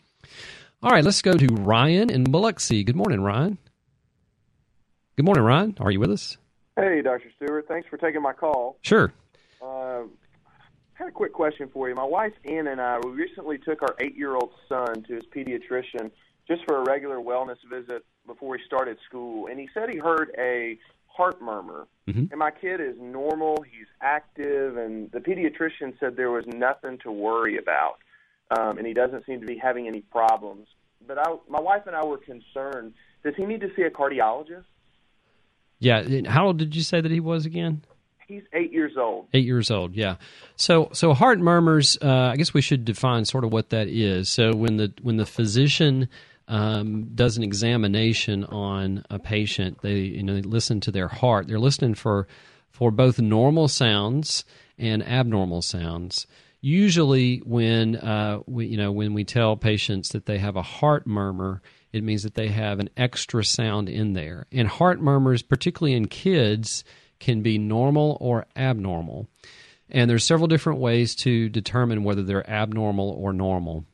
All 0.82 0.90
right, 0.90 1.04
let's 1.04 1.22
go 1.22 1.34
to 1.34 1.46
Ryan 1.46 2.10
in 2.10 2.24
Biloxi. 2.24 2.82
Good 2.82 2.96
morning, 2.96 3.20
Ryan. 3.20 3.58
Good 5.16 5.26
morning, 5.26 5.44
Ryan. 5.44 5.76
Are 5.78 5.92
you 5.92 6.00
with 6.00 6.10
us? 6.10 6.38
Hey, 6.76 7.02
Dr. 7.02 7.30
Stewart. 7.36 7.68
Thanks 7.68 7.88
for 7.88 7.98
taking 7.98 8.22
my 8.22 8.32
call. 8.32 8.78
Sure. 8.82 9.12
Uh, 11.00 11.04
had 11.04 11.08
a 11.08 11.12
quick 11.12 11.32
question 11.32 11.68
for 11.72 11.88
you. 11.88 11.94
My 11.94 12.04
wife 12.04 12.32
Anna 12.44 12.72
and 12.72 12.80
I 12.80 12.98
we 12.98 13.10
recently 13.10 13.58
took 13.58 13.82
our 13.82 13.94
eight-year-old 14.00 14.50
son 14.68 15.02
to 15.04 15.14
his 15.14 15.24
pediatrician 15.24 16.10
just 16.46 16.62
for 16.66 16.78
a 16.78 16.84
regular 16.84 17.16
wellness 17.16 17.56
visit 17.68 18.04
before 18.26 18.56
he 18.56 18.64
started 18.64 18.98
school, 19.08 19.46
and 19.46 19.58
he 19.58 19.68
said 19.72 19.88
he 19.88 19.98
heard 19.98 20.32
a 20.38 20.78
heart 21.06 21.40
murmur. 21.40 21.86
Mm-hmm. 22.08 22.26
And 22.30 22.38
my 22.38 22.50
kid 22.50 22.80
is 22.80 22.96
normal; 23.00 23.62
he's 23.62 23.86
active, 24.00 24.76
and 24.76 25.10
the 25.12 25.20
pediatrician 25.20 25.98
said 25.98 26.16
there 26.16 26.30
was 26.30 26.46
nothing 26.46 26.98
to 26.98 27.10
worry 27.10 27.56
about, 27.56 27.98
um, 28.56 28.78
and 28.78 28.86
he 28.86 28.94
doesn't 28.94 29.24
seem 29.26 29.40
to 29.40 29.46
be 29.46 29.56
having 29.56 29.86
any 29.86 30.00
problems. 30.00 30.66
But 31.06 31.18
I, 31.18 31.36
my 31.48 31.60
wife 31.60 31.82
and 31.86 31.96
I 31.96 32.04
were 32.04 32.18
concerned. 32.18 32.94
Does 33.22 33.34
he 33.36 33.46
need 33.46 33.60
to 33.60 33.70
see 33.76 33.82
a 33.82 33.90
cardiologist? 33.90 34.64
Yeah. 35.78 36.02
How 36.26 36.48
old 36.48 36.58
did 36.58 36.76
you 36.76 36.82
say 36.82 37.00
that 37.00 37.10
he 37.10 37.20
was 37.20 37.46
again? 37.46 37.82
He's 38.30 38.44
eight 38.52 38.72
years 38.72 38.92
old. 38.96 39.26
Eight 39.34 39.44
years 39.44 39.72
old, 39.72 39.96
yeah. 39.96 40.14
So, 40.54 40.88
so 40.92 41.14
heart 41.14 41.40
murmurs. 41.40 41.98
Uh, 42.00 42.30
I 42.32 42.36
guess 42.36 42.54
we 42.54 42.62
should 42.62 42.84
define 42.84 43.24
sort 43.24 43.42
of 43.42 43.52
what 43.52 43.70
that 43.70 43.88
is. 43.88 44.28
So, 44.28 44.54
when 44.54 44.76
the 44.76 44.92
when 45.02 45.16
the 45.16 45.26
physician 45.26 46.08
um, 46.46 47.10
does 47.12 47.36
an 47.36 47.42
examination 47.42 48.44
on 48.44 49.04
a 49.10 49.18
patient, 49.18 49.82
they 49.82 49.98
you 49.98 50.22
know 50.22 50.34
they 50.34 50.42
listen 50.42 50.80
to 50.82 50.92
their 50.92 51.08
heart. 51.08 51.48
They're 51.48 51.58
listening 51.58 51.94
for 51.94 52.28
for 52.70 52.92
both 52.92 53.18
normal 53.18 53.66
sounds 53.66 54.44
and 54.78 55.02
abnormal 55.04 55.62
sounds. 55.62 56.28
Usually, 56.60 57.38
when 57.38 57.96
uh, 57.96 58.42
we 58.46 58.66
you 58.66 58.76
know 58.76 58.92
when 58.92 59.12
we 59.12 59.24
tell 59.24 59.56
patients 59.56 60.10
that 60.10 60.26
they 60.26 60.38
have 60.38 60.54
a 60.54 60.62
heart 60.62 61.04
murmur, 61.04 61.62
it 61.92 62.04
means 62.04 62.22
that 62.22 62.36
they 62.36 62.48
have 62.48 62.78
an 62.78 62.90
extra 62.96 63.44
sound 63.44 63.88
in 63.88 64.12
there. 64.12 64.46
And 64.52 64.68
heart 64.68 65.00
murmurs, 65.00 65.42
particularly 65.42 65.96
in 65.96 66.06
kids 66.06 66.84
can 67.20 67.42
be 67.42 67.58
normal 67.58 68.16
or 68.20 68.46
abnormal. 68.56 69.28
And 69.88 70.08
there's 70.08 70.24
several 70.24 70.48
different 70.48 70.80
ways 70.80 71.14
to 71.16 71.48
determine 71.48 72.04
whether 72.04 72.22
they're 72.22 72.48
abnormal 72.48 73.10
or 73.10 73.32
normal. 73.32 73.84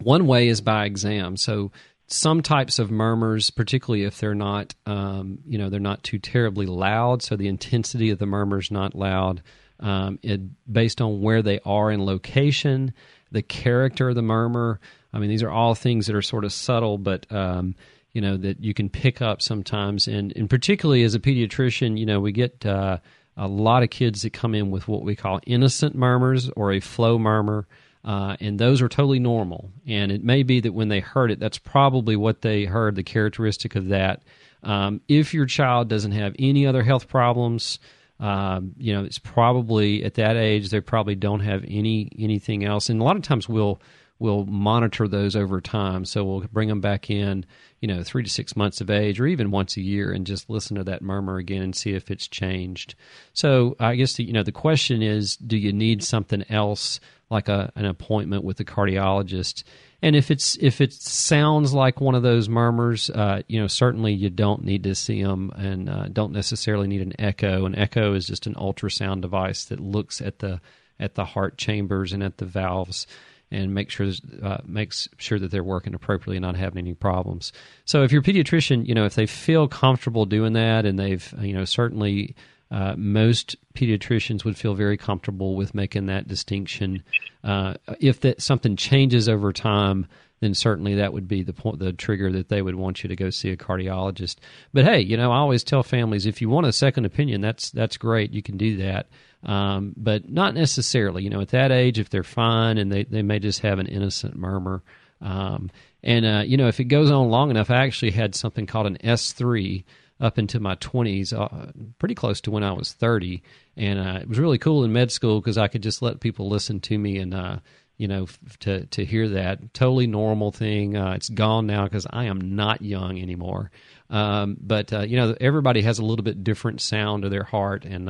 One 0.00 0.26
way 0.26 0.48
is 0.48 0.60
by 0.60 0.86
exam. 0.86 1.36
So 1.36 1.72
some 2.06 2.42
types 2.42 2.78
of 2.78 2.90
murmurs, 2.90 3.50
particularly 3.50 4.04
if 4.04 4.18
they're 4.18 4.34
not, 4.34 4.74
um, 4.86 5.38
you 5.46 5.58
know, 5.58 5.70
they're 5.70 5.80
not 5.80 6.02
too 6.02 6.18
terribly 6.18 6.66
loud, 6.66 7.22
so 7.22 7.36
the 7.36 7.48
intensity 7.48 8.10
of 8.10 8.18
the 8.18 8.26
murmur 8.26 8.58
is 8.58 8.70
not 8.70 8.94
loud. 8.94 9.42
Um, 9.80 10.18
it, 10.22 10.40
based 10.70 11.00
on 11.00 11.20
where 11.20 11.42
they 11.42 11.60
are 11.64 11.90
in 11.90 12.04
location, 12.04 12.94
the 13.32 13.42
character 13.42 14.10
of 14.10 14.14
the 14.14 14.22
murmur. 14.22 14.80
I 15.12 15.18
mean, 15.18 15.30
these 15.30 15.42
are 15.42 15.50
all 15.50 15.74
things 15.74 16.06
that 16.06 16.14
are 16.14 16.22
sort 16.22 16.44
of 16.44 16.52
subtle, 16.52 16.98
but 16.98 17.30
um, 17.32 17.74
you 18.14 18.20
know 18.20 18.36
that 18.38 18.64
you 18.64 18.72
can 18.72 18.88
pick 18.88 19.20
up 19.20 19.42
sometimes. 19.42 20.08
And 20.08 20.32
and 20.36 20.48
particularly 20.48 21.02
as 21.02 21.14
a 21.14 21.20
pediatrician 21.20 21.98
you 21.98 22.06
know 22.06 22.20
we 22.20 22.32
get 22.32 22.64
uh, 22.64 22.98
a 23.36 23.46
lot 23.46 23.82
of 23.82 23.90
kids 23.90 24.22
that 24.22 24.32
come 24.32 24.54
in 24.54 24.70
with 24.70 24.88
what 24.88 25.02
we 25.02 25.14
call 25.14 25.40
innocent 25.46 25.94
murmurs 25.94 26.48
or 26.50 26.72
a 26.72 26.80
flow 26.80 27.18
murmur. 27.18 27.66
Uh, 28.04 28.36
and 28.38 28.58
those 28.58 28.82
are 28.82 28.88
totally 28.88 29.18
normal. 29.18 29.70
And 29.86 30.12
it 30.12 30.22
may 30.22 30.42
be 30.42 30.60
that 30.60 30.74
when 30.74 30.88
they 30.88 31.00
heard 31.00 31.30
it 31.30 31.40
that's 31.40 31.58
probably 31.58 32.16
what 32.16 32.42
they 32.42 32.64
heard 32.64 32.96
the 32.96 33.02
characteristic 33.02 33.76
of 33.76 33.88
that. 33.88 34.22
Um, 34.62 35.00
if 35.08 35.34
your 35.34 35.46
child 35.46 35.88
doesn't 35.88 36.12
have 36.12 36.34
any 36.38 36.66
other 36.66 36.82
health 36.82 37.08
problems 37.08 37.78
um, 38.20 38.74
you 38.78 38.94
know, 38.94 39.04
it's 39.04 39.18
probably 39.18 40.04
at 40.04 40.14
that 40.14 40.36
age 40.36 40.70
they 40.70 40.80
probably 40.80 41.14
don't 41.14 41.40
have 41.40 41.64
any 41.66 42.10
anything 42.18 42.64
else, 42.64 42.88
and 42.88 43.00
a 43.00 43.04
lot 43.04 43.16
of 43.16 43.22
times 43.22 43.48
we'll 43.48 43.80
we'll 44.18 44.44
monitor 44.44 45.08
those 45.08 45.34
over 45.34 45.60
time. 45.60 46.04
So 46.04 46.24
we'll 46.24 46.40
bring 46.52 46.68
them 46.68 46.80
back 46.80 47.10
in, 47.10 47.44
you 47.80 47.88
know, 47.88 48.02
three 48.02 48.22
to 48.22 48.30
six 48.30 48.56
months 48.56 48.80
of 48.80 48.90
age, 48.90 49.20
or 49.20 49.26
even 49.26 49.50
once 49.50 49.76
a 49.76 49.82
year, 49.82 50.12
and 50.12 50.26
just 50.26 50.48
listen 50.48 50.76
to 50.76 50.84
that 50.84 51.02
murmur 51.02 51.36
again 51.38 51.62
and 51.62 51.74
see 51.74 51.92
if 51.92 52.10
it's 52.10 52.28
changed. 52.28 52.94
So 53.32 53.76
I 53.80 53.96
guess 53.96 54.14
the, 54.14 54.24
you 54.24 54.32
know 54.32 54.42
the 54.42 54.52
question 54.52 55.02
is, 55.02 55.36
do 55.36 55.56
you 55.56 55.72
need 55.72 56.02
something 56.02 56.44
else 56.48 57.00
like 57.30 57.48
a, 57.48 57.72
an 57.74 57.86
appointment 57.86 58.44
with 58.44 58.58
the 58.58 58.64
cardiologist? 58.64 59.64
And 60.00 60.14
if 60.14 60.30
it's 60.30 60.56
if 60.60 60.80
it 60.80 60.92
sounds 60.92 61.72
like 61.72 62.00
one 62.00 62.14
of 62.14 62.22
those 62.22 62.48
murmurs, 62.48 63.10
uh, 63.10 63.42
you 63.48 63.60
know, 63.60 63.66
certainly 63.66 64.12
you 64.12 64.30
don't 64.30 64.62
need 64.64 64.84
to 64.84 64.94
see 64.94 65.22
them, 65.22 65.50
and 65.56 65.88
uh, 65.88 66.08
don't 66.08 66.32
necessarily 66.32 66.86
need 66.86 67.00
an 67.00 67.14
echo. 67.18 67.66
An 67.66 67.74
echo 67.74 68.14
is 68.14 68.26
just 68.26 68.46
an 68.46 68.54
ultrasound 68.54 69.22
device 69.22 69.64
that 69.66 69.80
looks 69.80 70.20
at 70.20 70.38
the 70.38 70.60
at 71.00 71.14
the 71.14 71.24
heart 71.24 71.58
chambers 71.58 72.12
and 72.12 72.22
at 72.22 72.38
the 72.38 72.44
valves 72.44 73.06
and 73.50 73.74
make 73.74 73.90
sure 73.90 74.10
uh, 74.42 74.58
makes 74.64 75.08
sure 75.18 75.38
that 75.38 75.50
they're 75.50 75.64
working 75.64 75.94
appropriately 75.94 76.36
and 76.36 76.42
not 76.42 76.56
having 76.56 76.78
any 76.78 76.94
problems. 76.94 77.52
So 77.84 78.02
if 78.02 78.12
your 78.12 78.22
pediatrician, 78.22 78.86
you 78.86 78.94
know, 78.94 79.04
if 79.04 79.14
they 79.14 79.26
feel 79.26 79.68
comfortable 79.68 80.26
doing 80.26 80.54
that, 80.54 80.86
and 80.86 80.98
they've, 80.98 81.34
you 81.40 81.52
know, 81.52 81.64
certainly 81.64 82.34
uh, 82.70 82.94
most 82.96 83.56
pediatricians 83.74 84.44
would 84.44 84.56
feel 84.56 84.74
very 84.74 84.96
comfortable 84.96 85.54
with 85.54 85.74
making 85.74 86.06
that 86.06 86.26
distinction. 86.26 87.02
Uh, 87.44 87.74
if 88.00 88.20
that 88.20 88.42
something 88.42 88.74
changes 88.74 89.28
over 89.28 89.52
time, 89.52 90.06
then 90.40 90.54
certainly 90.54 90.94
that 90.96 91.12
would 91.12 91.28
be 91.28 91.42
the 91.42 91.52
point, 91.52 91.78
the 91.78 91.92
trigger 91.92 92.32
that 92.32 92.48
they 92.48 92.62
would 92.62 92.74
want 92.74 93.02
you 93.02 93.08
to 93.08 93.16
go 93.16 93.30
see 93.30 93.50
a 93.50 93.56
cardiologist. 93.56 94.36
But 94.72 94.84
hey, 94.84 95.00
you 95.00 95.16
know, 95.16 95.30
I 95.30 95.36
always 95.36 95.62
tell 95.62 95.82
families 95.82 96.26
if 96.26 96.40
you 96.40 96.48
want 96.48 96.66
a 96.66 96.72
second 96.72 97.04
opinion, 97.04 97.40
that's 97.40 97.70
that's 97.70 97.96
great. 97.96 98.32
You 98.32 98.42
can 98.42 98.56
do 98.56 98.76
that, 98.78 99.08
um, 99.44 99.94
but 99.96 100.28
not 100.28 100.54
necessarily. 100.54 101.22
You 101.22 101.30
know, 101.30 101.40
at 101.40 101.48
that 101.48 101.70
age, 101.70 101.98
if 101.98 102.10
they're 102.10 102.22
fine 102.22 102.78
and 102.78 102.90
they 102.90 103.04
they 103.04 103.22
may 103.22 103.38
just 103.38 103.60
have 103.60 103.78
an 103.78 103.86
innocent 103.86 104.36
murmur. 104.36 104.82
Um, 105.20 105.70
and 106.02 106.26
uh, 106.26 106.42
you 106.46 106.56
know, 106.56 106.68
if 106.68 106.80
it 106.80 106.84
goes 106.84 107.10
on 107.10 107.30
long 107.30 107.50
enough, 107.50 107.70
I 107.70 107.84
actually 107.84 108.12
had 108.12 108.34
something 108.34 108.66
called 108.66 108.86
an 108.86 109.04
S 109.04 109.32
three 109.32 109.84
up 110.20 110.38
into 110.38 110.60
my 110.60 110.76
20s, 110.76 111.32
uh, 111.32 111.72
pretty 111.98 112.14
close 112.14 112.40
to 112.42 112.50
when 112.50 112.62
I 112.62 112.72
was 112.72 112.92
30. 112.92 113.42
And 113.76 113.98
uh, 113.98 114.20
it 114.22 114.28
was 114.28 114.38
really 114.38 114.58
cool 114.58 114.84
in 114.84 114.92
med 114.92 115.10
school 115.10 115.40
because 115.40 115.58
I 115.58 115.68
could 115.68 115.82
just 115.82 116.02
let 116.02 116.20
people 116.20 116.48
listen 116.48 116.80
to 116.80 116.96
me 116.96 117.18
and, 117.18 117.34
uh, 117.34 117.58
you 117.96 118.06
know, 118.06 118.24
f- 118.24 118.58
to, 118.60 118.86
to 118.86 119.04
hear 119.04 119.28
that. 119.30 119.74
Totally 119.74 120.06
normal 120.06 120.52
thing. 120.52 120.96
Uh, 120.96 121.12
it's 121.12 121.28
gone 121.28 121.66
now 121.66 121.84
because 121.84 122.06
I 122.08 122.24
am 122.24 122.54
not 122.54 122.80
young 122.80 123.20
anymore. 123.20 123.70
Um, 124.08 124.56
but, 124.60 124.92
uh, 124.92 125.00
you 125.00 125.16
know, 125.16 125.34
everybody 125.40 125.82
has 125.82 125.98
a 125.98 126.04
little 126.04 126.24
bit 126.24 126.44
different 126.44 126.80
sound 126.80 127.24
to 127.24 127.28
their 127.28 127.44
heart. 127.44 127.84
And, 127.84 128.08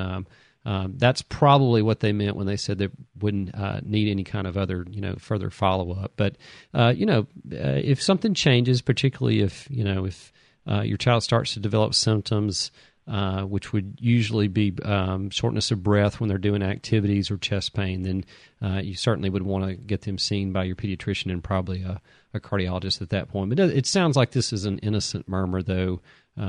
um, 0.66 0.94
that's 0.96 1.22
probably 1.22 1.82
what 1.82 2.00
they 2.00 2.12
meant 2.12 2.36
when 2.36 2.46
they 2.46 2.56
said 2.56 2.78
they 2.78 2.88
wouldn't 3.20 3.54
uh, 3.54 3.80
need 3.84 4.10
any 4.10 4.24
kind 4.24 4.46
of 4.46 4.56
other, 4.56 4.86
you 4.90 5.00
know, 5.00 5.14
further 5.18 5.50
follow 5.50 5.92
up. 5.92 6.12
But 6.16 6.36
uh, 6.72 6.94
you 6.96 7.06
know, 7.06 7.26
uh, 7.52 7.80
if 7.82 8.02
something 8.02 8.34
changes, 8.34 8.80
particularly 8.80 9.40
if 9.40 9.66
you 9.70 9.84
know 9.84 10.06
if 10.06 10.32
uh, 10.68 10.80
your 10.80 10.96
child 10.96 11.22
starts 11.22 11.54
to 11.54 11.60
develop 11.60 11.94
symptoms, 11.94 12.70
uh, 13.06 13.42
which 13.42 13.74
would 13.74 13.98
usually 14.00 14.48
be 14.48 14.74
um, 14.82 15.28
shortness 15.28 15.70
of 15.70 15.82
breath 15.82 16.18
when 16.18 16.28
they're 16.28 16.38
doing 16.38 16.62
activities 16.62 17.30
or 17.30 17.36
chest 17.36 17.74
pain, 17.74 18.02
then 18.02 18.24
uh, 18.62 18.80
you 18.80 18.94
certainly 18.94 19.28
would 19.28 19.42
want 19.42 19.66
to 19.66 19.74
get 19.74 20.02
them 20.02 20.16
seen 20.16 20.52
by 20.52 20.64
your 20.64 20.76
pediatrician 20.76 21.30
and 21.30 21.44
probably 21.44 21.82
a, 21.82 22.00
a 22.32 22.40
cardiologist 22.40 23.02
at 23.02 23.10
that 23.10 23.28
point. 23.28 23.50
But 23.50 23.60
it 23.60 23.84
sounds 23.84 24.16
like 24.16 24.30
this 24.30 24.50
is 24.54 24.64
an 24.64 24.78
innocent 24.78 25.28
murmur, 25.28 25.62
though, 25.62 26.00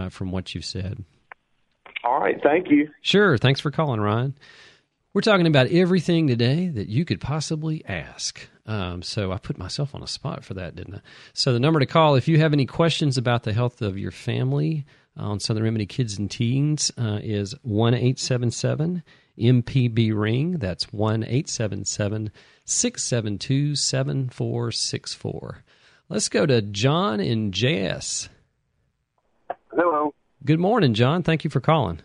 from 0.09 0.31
what 0.31 0.55
you've 0.55 0.63
said. 0.63 1.03
All 2.05 2.19
right. 2.19 2.39
Thank 2.41 2.69
you. 2.69 2.89
Sure. 3.01 3.37
Thanks 3.37 3.59
for 3.59 3.71
calling, 3.71 3.99
Ryan. 3.99 4.35
We're 5.13 5.21
talking 5.21 5.47
about 5.47 5.67
everything 5.67 6.27
today 6.27 6.67
that 6.67 6.87
you 6.87 7.03
could 7.03 7.19
possibly 7.19 7.83
ask. 7.85 8.47
Um, 8.67 9.01
so 9.01 9.31
I 9.31 9.37
put 9.37 9.57
myself 9.57 9.95
on 9.95 10.03
a 10.03 10.07
spot 10.07 10.43
for 10.43 10.53
that, 10.53 10.75
didn't 10.75 10.95
I? 10.95 10.99
So 11.33 11.51
the 11.51 11.59
number 11.59 11.79
to 11.79 11.85
call 11.85 12.15
if 12.15 12.27
you 12.27 12.37
have 12.37 12.53
any 12.53 12.65
questions 12.65 13.17
about 13.17 13.43
the 13.43 13.53
health 13.53 13.81
of 13.81 13.97
your 13.97 14.11
family 14.11 14.85
on 15.17 15.39
Southern 15.39 15.63
Remedy 15.63 15.85
Kids 15.85 16.19
and 16.19 16.29
Teens 16.29 16.91
uh, 16.97 17.19
is 17.23 17.55
one 17.63 17.93
eight 17.93 18.19
seven 18.19 18.51
seven 18.51 19.01
MPB 19.39 20.11
ring. 20.13 20.59
That's 20.59 20.91
one 20.93 21.23
eight 21.23 21.49
seven 21.49 21.85
seven 21.85 22.31
six 22.65 23.03
seven 23.03 23.39
two 23.39 23.75
seven 23.75 24.29
four 24.29 24.71
six 24.71 25.13
four. 25.13 25.63
Let's 26.09 26.29
go 26.29 26.45
to 26.45 26.61
John 26.61 27.19
in 27.19 27.51
JS. 27.51 28.29
Hello. 29.71 30.13
Good 30.45 30.59
morning, 30.59 30.93
John. 30.93 31.23
Thank 31.23 31.43
you 31.43 31.49
for 31.49 31.59
calling. 31.59 32.01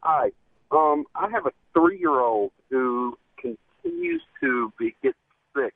Hi. 0.00 0.32
Um, 0.72 1.04
I 1.14 1.30
have 1.30 1.46
a 1.46 1.52
three-year-old 1.74 2.50
who 2.70 3.16
continues 3.38 4.20
to 4.40 4.72
be 4.80 4.96
get 5.00 5.14
sick. 5.54 5.72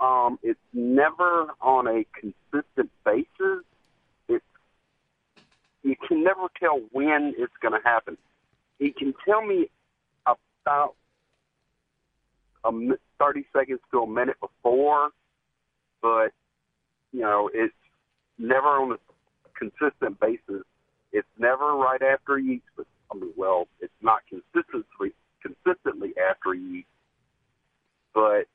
Um, 0.00 0.38
it's 0.42 0.60
never 0.74 1.46
on 1.62 1.86
a 1.86 2.04
consistent 2.12 2.90
basis. 3.06 3.64
It's 4.28 4.44
you 5.82 5.96
can 6.06 6.22
never 6.22 6.48
tell 6.60 6.78
when 6.92 7.32
it's 7.38 7.54
going 7.62 7.80
to 7.80 7.88
happen. 7.88 8.18
He 8.78 8.90
can 8.90 9.14
tell 9.26 9.40
me 9.40 9.70
about 10.26 10.94
a 12.64 12.70
mi- 12.70 12.96
thirty 13.18 13.46
seconds 13.56 13.80
to 13.92 14.00
a 14.00 14.06
minute 14.06 14.36
before, 14.40 15.08
but 16.02 16.32
you 17.12 17.20
know 17.20 17.48
it's 17.54 17.72
never 18.36 18.66
on 18.66 18.92
a 18.92 18.98
consistent 19.58 20.20
basis. 20.20 20.64
It's 21.12 21.28
never 21.38 21.74
right 21.74 22.02
after 22.02 22.38
he 22.38 22.54
eats. 22.54 22.66
But 22.76 22.86
I 23.12 23.16
mean, 23.16 23.32
well, 23.36 23.68
it's 23.80 23.92
not 24.02 24.20
consistently 24.28 25.12
consistently 25.42 26.12
after 26.30 26.54
he 26.54 26.80
eats, 26.80 26.88
but 28.14 28.46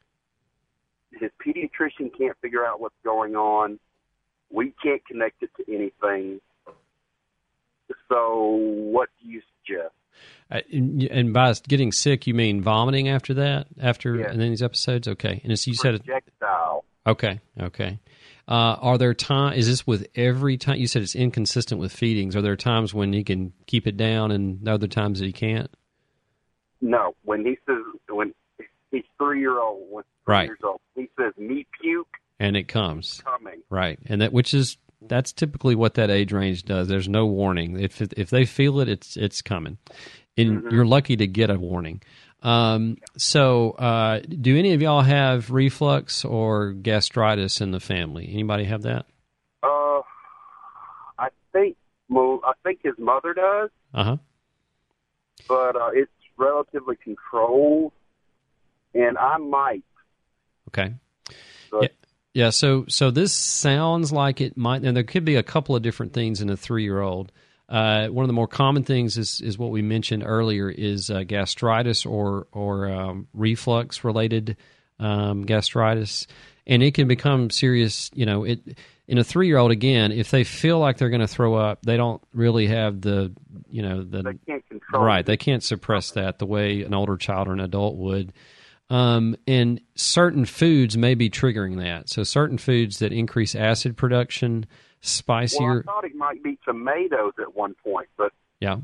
his 1.12 1.32
pediatrician 1.46 2.16
can't 2.18 2.38
figure 2.42 2.66
out 2.66 2.80
what's 2.80 2.96
going 3.04 3.36
on. 3.36 3.80
We 4.52 4.74
can't 4.84 5.06
connect 5.06 5.42
it 5.44 5.50
to 5.58 5.74
anything. 5.74 6.39
So, 8.10 8.46
what 8.46 9.10
do 9.22 9.30
you 9.30 9.42
suggest? 9.66 9.94
Uh, 10.52 10.60
and, 10.72 11.04
and 11.04 11.34
by 11.34 11.54
getting 11.68 11.92
sick, 11.92 12.28
you 12.28 12.34
mean 12.34 12.62
vomiting 12.62 13.10
after 13.10 13.34
that? 13.36 13.68
After 13.82 14.16
Yes. 14.18 14.30
and 14.32 14.42
then 14.42 14.50
these 14.50 14.62
episodes? 14.62 15.08
Okay. 15.08 15.42
And 15.44 15.52
as 15.52 15.66
you 15.66 15.74
said, 15.74 15.96
it- 15.96 16.06
Projectile. 16.06 16.84
okay, 17.08 17.39
okay. 17.60 18.00
Uh, 18.47 18.75
are 18.82 18.97
there 18.97 19.13
time? 19.13 19.53
Is 19.53 19.67
this 19.67 19.88
with 19.88 20.06
every 20.15 20.58
time? 20.58 20.77
You 20.77 20.88
said 20.88 21.01
it's 21.01 21.15
inconsistent 21.15 21.79
with 21.79 21.93
feedings. 21.93 22.36
Are 22.36 22.41
there 22.41 22.56
times 22.58 22.93
when 22.93 23.13
he 23.13 23.23
can 23.23 23.53
keep 23.67 23.88
it 23.88 23.95
down, 23.97 24.32
and 24.32 24.67
other 24.67 24.88
times 24.88 25.19
that 25.19 25.25
he 25.25 25.32
can't? 25.32 25.69
No, 26.82 27.15
when 27.23 27.45
he 27.45 27.58
says 27.65 27.77
when 28.10 28.34
he's 28.91 29.03
three 29.17 29.39
year 29.39 29.60
old, 29.62 29.84
when 29.89 30.03
three 30.25 30.34
Right. 30.34 30.47
years 30.49 30.60
old, 30.63 30.82
he 30.95 31.10
says 31.17 31.34
me 31.38 31.65
puke 31.82 32.17
And 32.39 32.58
it 32.58 32.67
comes. 32.67 33.21
coming. 33.23 33.62
Right, 33.69 33.99
and 34.08 34.21
that 34.21 34.34
which 34.34 34.53
is 34.53 34.77
that's 35.06 35.32
typically 35.34 35.75
what 35.75 35.93
that 35.95 36.10
age 36.10 36.32
range 36.34 36.63
does. 36.63 36.88
There's 36.88 37.08
no 37.10 37.25
warning. 37.25 37.79
If 37.79 38.01
if 38.01 38.29
they 38.29 38.45
feel 38.45 38.79
it, 38.82 38.89
it's 38.89 39.15
it's 39.15 39.41
coming. 39.41 39.77
And 40.38 40.63
you're 40.71 40.86
lucky 40.86 41.15
to 41.17 41.27
get 41.27 41.49
a 41.49 41.60
warning. 41.60 42.01
Um, 42.43 42.97
so, 43.17 43.71
uh, 43.71 44.19
do 44.19 44.58
any 44.58 44.73
of 44.73 44.82
y'all 44.82 45.01
have 45.01 45.49
reflux 45.49 46.25
or 46.25 46.73
gastritis 46.73 47.62
in 47.62 47.71
the 47.71 47.79
family? 47.79 48.29
Anybody 48.32 48.65
have 48.65 48.82
that? 48.84 49.06
Uh, 49.63 50.01
I 51.17 51.29
think 51.53 51.77
mo- 52.10 52.41
I 52.45 52.51
think 52.63 52.79
his 52.84 52.95
mother 52.99 53.34
does, 53.34 53.69
Uh 53.93 54.03
huh. 54.03 54.17
but 55.47 55.75
uh, 55.77 55.89
it's 55.93 56.12
relatively 56.38 56.97
controlled, 56.97 57.93
and 58.93 59.17
I 59.17 59.38
might. 59.38 59.84
Okay. 60.69 60.93
But 61.71 61.82
Yeah. 61.84 61.88
Yeah, 62.36 62.49
so 62.49 62.86
so 62.89 63.12
this 63.12 63.32
sounds 63.32 64.12
like 64.12 64.41
it 64.41 64.58
might, 64.58 64.82
and 64.84 64.97
there 64.97 65.03
could 65.03 65.23
be 65.23 65.36
a 65.36 65.43
couple 65.43 65.75
of 65.75 65.84
different 65.84 66.13
things 66.13 66.41
in 66.41 66.49
a 66.49 66.58
three 66.58 66.82
year 66.84 66.99
old. 66.99 67.32
Uh, 67.69 68.08
one 68.08 68.23
of 68.23 68.28
the 68.28 68.34
more 68.34 68.47
common 68.47 68.84
things 68.84 69.17
is 69.17 69.41
is 69.41 69.58
what 69.58 69.72
we 69.72 69.82
mentioned 69.82 70.24
earlier 70.26 70.70
is 70.70 71.09
uh, 71.09 71.24
gastritis 71.24 72.05
or 72.05 72.47
or 72.51 72.89
um, 72.89 73.28
reflux 73.34 74.03
related 74.03 74.57
um, 74.99 75.45
gastritis, 75.45 76.28
and 76.68 76.84
it 76.84 76.93
can 76.93 77.07
become 77.07 77.49
serious. 77.49 78.11
You 78.14 78.26
know, 78.26 78.43
it 78.43 78.78
in 79.07 79.18
a 79.18 79.24
three 79.24 79.47
year 79.47 79.57
old 79.57 79.72
again, 79.72 80.11
if 80.11 80.32
they 80.32 80.43
feel 80.43 80.80
like 80.80 80.97
they're 80.97 81.09
going 81.09 81.22
to 81.22 81.28
throw 81.28 81.55
up, 81.55 81.82
they 81.84 81.97
don't 81.97 82.22
really 82.34 82.68
have 82.68 83.01
the 83.01 83.34
you 83.70 83.82
know 83.82 84.03
the 84.03 84.24
they 84.24 84.38
can't 84.45 84.70
control. 84.70 85.03
right. 85.03 85.26
They 85.26 85.38
can't 85.38 85.64
suppress 85.64 86.11
that 86.11 86.39
the 86.39 86.45
way 86.45 86.84
an 86.84 86.93
older 86.93 87.18
child 87.18 87.47
or 87.47 87.53
an 87.53 87.59
adult 87.59 87.95
would. 87.95 88.34
Um, 88.89 89.36
and 89.47 89.82
certain 89.95 90.45
foods 90.45 90.97
may 90.97 91.16
be 91.16 91.30
triggering 91.30 91.78
that. 91.80 92.09
So 92.09 92.24
certain 92.24 92.57
foods 92.57 92.99
that 92.99 93.11
increase 93.11 93.55
acid 93.55 93.97
production, 93.97 94.66
Well, 95.86 95.93
I 95.95 96.01
thought 96.01 96.06
it 96.06 96.16
might 96.16 96.41
be 96.41 96.58
tomatoes 96.66 97.34
at 97.39 97.56
one 97.56 97.76
point, 97.84 98.08
but 98.18 98.32
yeah, 98.60 98.78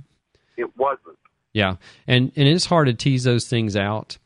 it 0.57 0.75
wasn't. 0.77 1.17
yeah, 1.53 1.75
and 2.07 2.31
and 2.35 2.47
it's 2.47 2.65
hard 2.65 2.87
to 2.87 2.93
tease 2.93 3.23
those 3.23 3.47
things 3.47 3.75
out. 3.75 4.17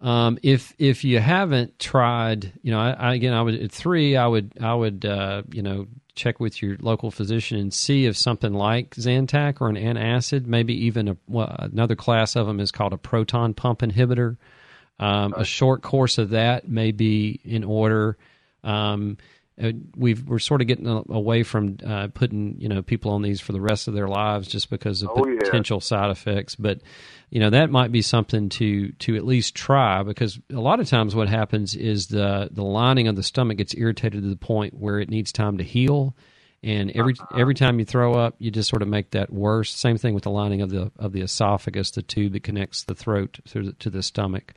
Um, 0.00 0.38
if 0.42 0.74
if 0.78 1.04
you 1.04 1.18
haven't 1.18 1.78
tried, 1.78 2.52
you 2.62 2.70
know, 2.70 2.80
I, 2.80 2.92
I, 2.92 3.14
again, 3.14 3.34
I 3.34 3.42
would 3.42 3.54
at 3.54 3.72
three, 3.72 4.16
I 4.16 4.26
would 4.26 4.52
I 4.60 4.74
would 4.74 5.04
uh, 5.04 5.42
you 5.52 5.62
know 5.62 5.88
check 6.14 6.40
with 6.40 6.62
your 6.62 6.76
local 6.80 7.10
physician 7.10 7.58
and 7.58 7.72
see 7.72 8.06
if 8.06 8.16
something 8.16 8.52
like 8.52 8.94
Zantac 8.94 9.60
or 9.60 9.68
an 9.68 9.76
antacid, 9.76 10.46
maybe 10.46 10.74
even 10.86 11.08
a, 11.08 11.16
well, 11.28 11.54
another 11.58 11.96
class 11.96 12.36
of 12.36 12.46
them 12.46 12.60
is 12.60 12.70
called 12.70 12.92
a 12.92 12.98
proton 12.98 13.54
pump 13.54 13.80
inhibitor. 13.80 14.36
Um, 14.98 15.32
a 15.34 15.44
short 15.44 15.82
course 15.82 16.18
of 16.18 16.30
that 16.30 16.68
may 16.68 16.92
be 16.92 17.40
in 17.44 17.64
order. 17.64 18.18
Um, 18.62 19.16
uh, 19.62 19.72
we've 19.96 20.24
we're 20.26 20.38
sort 20.38 20.60
of 20.60 20.66
getting 20.66 20.86
away 20.86 21.42
from 21.42 21.76
uh, 21.86 22.08
putting 22.14 22.60
you 22.60 22.68
know 22.68 22.82
people 22.82 23.10
on 23.12 23.22
these 23.22 23.40
for 23.40 23.52
the 23.52 23.60
rest 23.60 23.88
of 23.88 23.94
their 23.94 24.08
lives 24.08 24.48
just 24.48 24.70
because 24.70 25.02
of 25.02 25.10
Oh, 25.14 25.26
yeah. 25.26 25.38
potential 25.40 25.80
side 25.80 26.10
effects. 26.10 26.54
But 26.54 26.80
you 27.30 27.40
know 27.40 27.50
that 27.50 27.70
might 27.70 27.92
be 27.92 28.02
something 28.02 28.48
to 28.50 28.92
to 28.92 29.16
at 29.16 29.24
least 29.24 29.54
try 29.54 30.02
because 30.02 30.38
a 30.50 30.60
lot 30.60 30.80
of 30.80 30.88
times 30.88 31.14
what 31.14 31.28
happens 31.28 31.74
is 31.74 32.08
the 32.08 32.48
the 32.50 32.64
lining 32.64 33.08
of 33.08 33.16
the 33.16 33.22
stomach 33.22 33.58
gets 33.58 33.74
irritated 33.76 34.22
to 34.22 34.28
the 34.28 34.36
point 34.36 34.74
where 34.74 34.98
it 35.00 35.08
needs 35.10 35.32
time 35.32 35.58
to 35.58 35.64
heal. 35.64 36.16
And 36.62 36.90
every 36.90 37.14
every 37.34 37.54
time 37.54 37.78
you 37.78 37.86
throw 37.86 38.12
up, 38.14 38.34
you 38.38 38.50
just 38.50 38.68
sort 38.68 38.82
of 38.82 38.88
make 38.88 39.12
that 39.12 39.32
worse. 39.32 39.72
Same 39.74 39.96
thing 39.96 40.12
with 40.12 40.24
the 40.24 40.30
lining 40.30 40.60
of 40.60 40.68
the 40.70 40.92
of 40.98 41.12
the 41.12 41.22
esophagus, 41.22 41.90
the 41.92 42.02
tube 42.02 42.34
that 42.34 42.42
connects 42.42 42.84
the 42.84 42.94
throat 42.94 43.38
to 43.48 43.62
the, 43.62 43.72
to 43.74 43.88
the 43.90 44.02
stomach. 44.02 44.52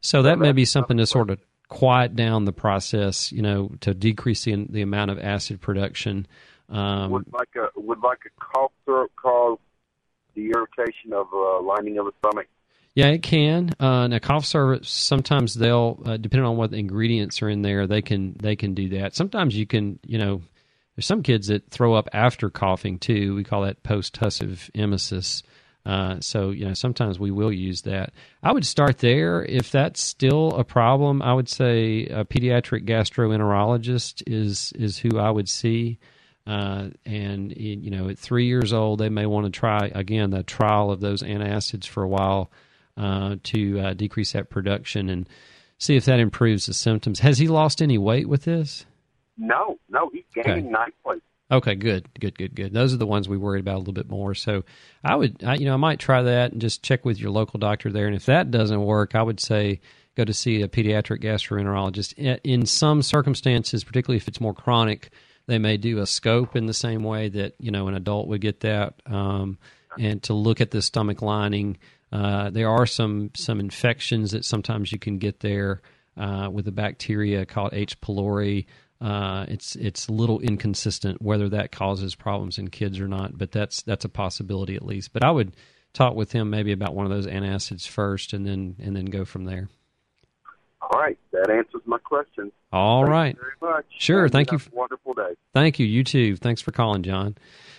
So 0.00 0.22
that 0.22 0.38
may 0.38 0.52
be 0.52 0.64
something 0.64 0.96
to 0.96 1.06
sort 1.06 1.28
of 1.30 1.38
quiet 1.72 2.14
down 2.14 2.44
the 2.44 2.52
process, 2.52 3.32
you 3.32 3.40
know, 3.40 3.70
to 3.80 3.94
decrease 3.94 4.44
the 4.44 4.66
the 4.68 4.82
amount 4.82 5.10
of 5.10 5.18
acid 5.18 5.58
production. 5.58 6.26
Um, 6.68 7.10
would 7.10 7.32
like 7.32 7.48
a 7.56 7.68
would 7.80 8.00
like 8.00 8.20
a 8.26 8.44
cough 8.44 8.72
syrup 8.84 9.10
cause 9.16 9.58
the 10.34 10.50
irritation 10.50 11.14
of 11.14 11.28
uh, 11.32 11.62
lining 11.62 11.96
of 11.96 12.04
the 12.04 12.12
stomach? 12.18 12.46
Yeah, 12.94 13.06
it 13.06 13.22
can. 13.22 13.70
Uh, 13.80 14.06
now, 14.06 14.18
cough 14.18 14.44
syrup 14.44 14.84
sometimes 14.84 15.54
they'll, 15.54 15.98
uh, 16.04 16.18
depending 16.18 16.46
on 16.46 16.58
what 16.58 16.72
the 16.72 16.76
ingredients 16.76 17.40
are 17.40 17.48
in 17.48 17.62
there, 17.62 17.86
they 17.86 18.02
can 18.02 18.36
they 18.38 18.54
can 18.54 18.74
do 18.74 18.90
that. 18.90 19.16
Sometimes 19.16 19.56
you 19.56 19.66
can, 19.66 19.98
you 20.04 20.18
know, 20.18 20.42
there's 20.94 21.06
some 21.06 21.22
kids 21.22 21.46
that 21.46 21.70
throw 21.70 21.94
up 21.94 22.10
after 22.12 22.50
coughing 22.50 22.98
too. 22.98 23.34
We 23.34 23.44
call 23.44 23.62
that 23.62 23.82
post-tussive 23.82 24.70
emesis. 24.74 25.42
Uh, 25.84 26.20
so 26.20 26.50
you 26.50 26.64
know, 26.64 26.74
sometimes 26.74 27.18
we 27.18 27.30
will 27.30 27.52
use 27.52 27.82
that. 27.82 28.12
I 28.42 28.52
would 28.52 28.64
start 28.66 28.98
there 28.98 29.44
if 29.44 29.70
that's 29.72 30.02
still 30.02 30.50
a 30.52 30.62
problem. 30.64 31.20
I 31.22 31.34
would 31.34 31.48
say 31.48 32.06
a 32.06 32.24
pediatric 32.24 32.86
gastroenterologist 32.86 34.22
is 34.26 34.72
is 34.76 34.98
who 34.98 35.18
I 35.18 35.30
would 35.30 35.48
see. 35.48 35.98
Uh, 36.46 36.88
and 37.06 37.56
you 37.56 37.90
know, 37.90 38.08
at 38.08 38.18
three 38.18 38.46
years 38.46 38.72
old, 38.72 38.98
they 39.00 39.08
may 39.08 39.26
want 39.26 39.46
to 39.46 39.50
try 39.50 39.90
again 39.94 40.30
the 40.30 40.42
trial 40.42 40.90
of 40.90 41.00
those 41.00 41.22
antacids 41.22 41.86
for 41.86 42.02
a 42.02 42.08
while 42.08 42.50
uh, 42.96 43.36
to 43.44 43.80
uh, 43.80 43.94
decrease 43.94 44.32
that 44.32 44.50
production 44.50 45.08
and 45.08 45.28
see 45.78 45.96
if 45.96 46.04
that 46.04 46.20
improves 46.20 46.66
the 46.66 46.74
symptoms. 46.74 47.20
Has 47.20 47.38
he 47.38 47.48
lost 47.48 47.80
any 47.82 47.98
weight 47.98 48.28
with 48.28 48.44
this? 48.44 48.86
No, 49.36 49.78
no, 49.88 50.10
he's 50.12 50.24
gaining 50.34 50.50
Okay. 50.50 50.68
nicely. 50.68 51.22
Okay, 51.52 51.74
good, 51.74 52.08
good, 52.18 52.38
good, 52.38 52.54
good. 52.54 52.72
Those 52.72 52.94
are 52.94 52.96
the 52.96 53.06
ones 53.06 53.28
we 53.28 53.36
worried 53.36 53.60
about 53.60 53.76
a 53.76 53.78
little 53.78 53.92
bit 53.92 54.08
more. 54.08 54.34
So 54.34 54.64
I 55.04 55.14
would, 55.14 55.44
I, 55.44 55.56
you 55.56 55.66
know, 55.66 55.74
I 55.74 55.76
might 55.76 56.00
try 56.00 56.22
that 56.22 56.52
and 56.52 56.62
just 56.62 56.82
check 56.82 57.04
with 57.04 57.20
your 57.20 57.30
local 57.30 57.58
doctor 57.60 57.92
there. 57.92 58.06
And 58.06 58.16
if 58.16 58.24
that 58.24 58.50
doesn't 58.50 58.82
work, 58.82 59.14
I 59.14 59.22
would 59.22 59.38
say 59.38 59.80
go 60.16 60.24
to 60.24 60.32
see 60.32 60.62
a 60.62 60.68
pediatric 60.68 61.22
gastroenterologist. 61.22 62.14
In- 62.42 62.64
some 62.64 63.02
circumstances, 63.02 63.84
particularly 63.84 64.16
if 64.16 64.28
it's 64.28 64.40
more 64.40 64.54
chronic, 64.54 65.10
they 65.46 65.58
may 65.58 65.76
do 65.76 65.98
a 65.98 66.06
scope 66.06 66.56
in 66.56 66.64
the 66.64 66.74
same 66.74 67.02
way 67.02 67.28
that 67.28 67.54
you 67.58 67.70
know 67.70 67.86
an 67.88 67.94
adult 67.94 68.28
would 68.28 68.40
get 68.40 68.60
that, 68.60 68.94
um, 69.06 69.58
and 69.98 70.22
to 70.22 70.34
look 70.34 70.60
at 70.60 70.70
the 70.70 70.80
stomach 70.80 71.20
lining. 71.20 71.76
Uh, 72.12 72.48
there 72.50 72.70
are 72.70 72.86
some 72.86 73.30
some 73.34 73.60
infections 73.60 74.30
that 74.30 74.44
sometimes 74.44 74.92
you 74.92 74.98
can 74.98 75.18
get 75.18 75.40
there 75.40 75.82
uh, 76.16 76.48
with 76.50 76.68
a 76.68 76.72
bacteria 76.72 77.44
called 77.44 77.74
H. 77.74 78.00
pylori. 78.00 78.66
Uh, 79.02 79.44
it's 79.48 79.74
it's 79.76 80.06
a 80.06 80.12
little 80.12 80.38
inconsistent 80.40 81.20
whether 81.20 81.48
that 81.48 81.72
causes 81.72 82.14
problems 82.14 82.56
in 82.58 82.68
kids 82.68 83.00
or 83.00 83.08
not, 83.08 83.36
but 83.36 83.50
that's 83.50 83.82
that's 83.82 84.04
a 84.04 84.08
possibility 84.08 84.76
at 84.76 84.84
least. 84.84 85.12
But 85.12 85.24
I 85.24 85.30
would 85.32 85.54
talk 85.92 86.14
with 86.14 86.30
him 86.32 86.50
maybe 86.50 86.70
about 86.72 86.94
one 86.94 87.04
of 87.04 87.10
those 87.10 87.26
antacids 87.26 87.86
first, 87.86 88.32
and 88.32 88.46
then 88.46 88.76
and 88.80 88.94
then 88.94 89.06
go 89.06 89.24
from 89.24 89.44
there. 89.44 89.68
All 90.80 91.00
right, 91.00 91.18
that 91.32 91.50
answers 91.50 91.82
my 91.84 91.98
question. 91.98 92.52
All 92.72 93.02
Thank 93.02 93.08
you 93.08 93.12
right. 93.12 93.36
very 93.36 93.72
much. 93.74 93.84
Sure, 93.98 94.24
And 94.24 94.32
thank 94.32 94.50
you. 94.52 94.58
have 94.58 94.72
a 94.72 94.76
wonderful 94.76 95.14
day. 95.14 95.34
Thank 95.54 95.78
you. 95.78 95.86
You 95.86 96.02
too. 96.04 96.36
Thanks 96.36 96.60
for 96.60 96.72
calling, 96.72 97.02
John. 97.02 97.36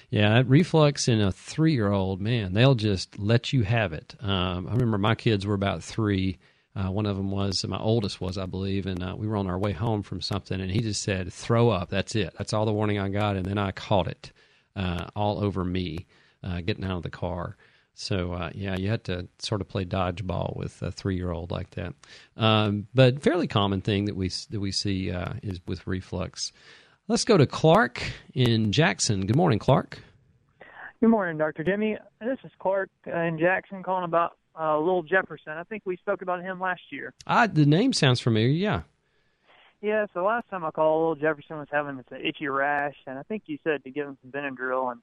Yeah, 0.09 0.29
that 0.35 0.47
reflux 0.47 1.07
in 1.07 1.19
a 1.21 1.31
three 1.31 1.73
year 1.73 1.91
old, 1.91 2.21
man, 2.21 2.53
they'll 2.53 2.75
just 2.75 3.17
let 3.17 3.51
you 3.51 3.63
have 3.63 3.93
it. 3.93 4.15
Um, 4.21 4.67
I 4.67 4.73
remember 4.73 4.97
my 4.97 5.15
kids 5.15 5.45
were 5.45 5.55
about 5.55 5.83
three. 5.83 6.37
Uh, 6.75 6.89
one 6.91 7.05
of 7.05 7.15
them 7.15 7.29
was, 7.29 7.63
my 7.67 7.77
oldest 7.77 8.19
was, 8.19 8.37
I 8.37 8.47
believe, 8.47 8.87
and 8.87 9.03
uh, 9.03 9.15
we 9.15 9.27
were 9.27 9.37
on 9.37 9.47
our 9.47 9.59
way 9.59 9.73
home 9.73 10.01
from 10.01 10.21
something, 10.21 10.59
and 10.59 10.71
he 10.71 10.81
just 10.81 11.03
said, 11.03 11.31
throw 11.31 11.69
up. 11.69 11.89
That's 11.89 12.15
it. 12.15 12.33
That's 12.37 12.53
all 12.53 12.65
the 12.65 12.73
warning 12.73 12.97
I 12.97 13.09
got. 13.09 13.35
And 13.35 13.45
then 13.45 13.59
I 13.59 13.71
caught 13.71 14.07
it 14.07 14.31
uh, 14.75 15.05
all 15.15 15.43
over 15.43 15.63
me 15.63 16.07
uh, 16.43 16.61
getting 16.61 16.83
out 16.83 16.97
of 16.97 17.03
the 17.03 17.09
car. 17.09 17.57
So, 17.93 18.33
uh, 18.33 18.49
yeah, 18.55 18.75
you 18.75 18.89
had 18.89 19.03
to 19.03 19.27
sort 19.37 19.61
of 19.61 19.67
play 19.67 19.85
dodgeball 19.85 20.57
with 20.57 20.81
a 20.81 20.91
three 20.91 21.15
year 21.15 21.31
old 21.31 21.51
like 21.51 21.69
that. 21.71 21.93
Um, 22.35 22.87
but 22.95 23.21
fairly 23.21 23.45
common 23.47 23.81
thing 23.81 24.05
that 24.05 24.15
we, 24.15 24.29
that 24.49 24.59
we 24.59 24.71
see 24.71 25.11
uh, 25.11 25.33
is 25.43 25.59
with 25.67 25.85
reflux. 25.85 26.51
Let's 27.07 27.23
go 27.23 27.37
to 27.37 27.45
Clark 27.45 28.01
in 28.33 28.71
Jackson. 28.71 29.27
Good 29.27 29.35
morning, 29.35 29.59
Clark. 29.59 29.99
Good 31.01 31.09
morning, 31.09 31.37
Dr. 31.37 31.63
Jimmy. 31.63 31.97
This 32.19 32.39
is 32.43 32.51
Clark 32.59 32.89
in 33.05 33.37
Jackson 33.39 33.83
calling 33.83 34.05
about 34.05 34.37
uh, 34.59 34.77
Little 34.79 35.03
Jefferson. 35.03 35.53
I 35.53 35.63
think 35.63 35.83
we 35.85 35.97
spoke 35.97 36.21
about 36.21 36.41
him 36.41 36.59
last 36.59 36.81
year. 36.91 37.13
Ah, 37.27 37.47
the 37.47 37.65
name 37.65 37.93
sounds 37.93 38.19
familiar. 38.19 38.49
Yeah. 38.49 38.81
Yeah, 39.81 40.05
so 40.13 40.23
last 40.23 40.49
time 40.49 40.63
I 40.63 40.71
called, 40.71 41.17
Little 41.17 41.29
Jefferson 41.29 41.57
was 41.57 41.67
having 41.71 41.97
this 41.97 42.05
itchy 42.23 42.47
rash, 42.47 42.95
and 43.05 43.19
I 43.19 43.23
think 43.23 43.43
you 43.47 43.57
said 43.65 43.83
to 43.83 43.89
give 43.89 44.07
him 44.07 44.17
some 44.21 44.31
Benadryl 44.31 44.91
and 44.93 45.01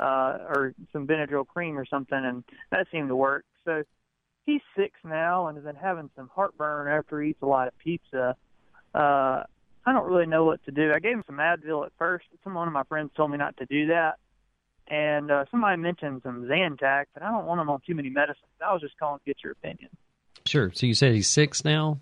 uh, 0.00 0.38
or 0.48 0.74
some 0.92 1.06
Benadryl 1.06 1.46
cream 1.46 1.78
or 1.78 1.84
something, 1.84 2.18
and 2.18 2.42
that 2.70 2.86
seemed 2.90 3.08
to 3.08 3.16
work. 3.16 3.44
So 3.64 3.82
he's 4.46 4.62
six 4.76 4.98
now 5.04 5.46
and 5.46 5.56
has 5.56 5.64
been 5.64 5.76
having 5.76 6.10
some 6.16 6.30
heartburn 6.34 6.88
after 6.88 7.20
he 7.20 7.30
eats 7.30 7.42
a 7.42 7.46
lot 7.46 7.68
of 7.68 7.78
pizza. 7.78 8.36
Uh, 8.94 9.42
I 9.84 9.92
don't 9.92 10.06
really 10.10 10.26
know 10.26 10.44
what 10.44 10.64
to 10.64 10.70
do. 10.70 10.92
I 10.94 10.98
gave 10.98 11.12
him 11.12 11.24
some 11.26 11.36
Advil 11.36 11.84
at 11.84 11.92
first. 11.98 12.24
but 12.30 12.40
Some 12.42 12.54
one 12.54 12.68
of 12.68 12.74
my 12.74 12.84
friends 12.84 13.10
told 13.16 13.30
me 13.30 13.36
not 13.36 13.56
to 13.58 13.66
do 13.66 13.88
that, 13.88 14.16
and 14.92 15.30
uh, 15.30 15.46
somebody 15.50 15.80
mentioned 15.80 16.20
some 16.22 16.42
Zantac, 16.44 17.06
but 17.14 17.22
I 17.22 17.30
don't 17.30 17.46
want 17.46 17.62
him 17.62 17.70
on 17.70 17.80
too 17.86 17.94
many 17.94 18.10
medicines. 18.10 18.44
I 18.64 18.74
was 18.74 18.82
just 18.82 18.98
calling 18.98 19.20
to 19.20 19.24
get 19.24 19.38
your 19.42 19.52
opinion. 19.52 19.88
Sure. 20.44 20.70
So 20.74 20.84
you 20.86 20.92
said 20.92 21.14
he's 21.14 21.28
six 21.28 21.64
now? 21.64 21.98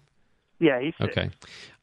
Yeah, 0.59 0.80
he's 0.80 0.95
six. 1.01 1.16
Okay. 1.16 1.30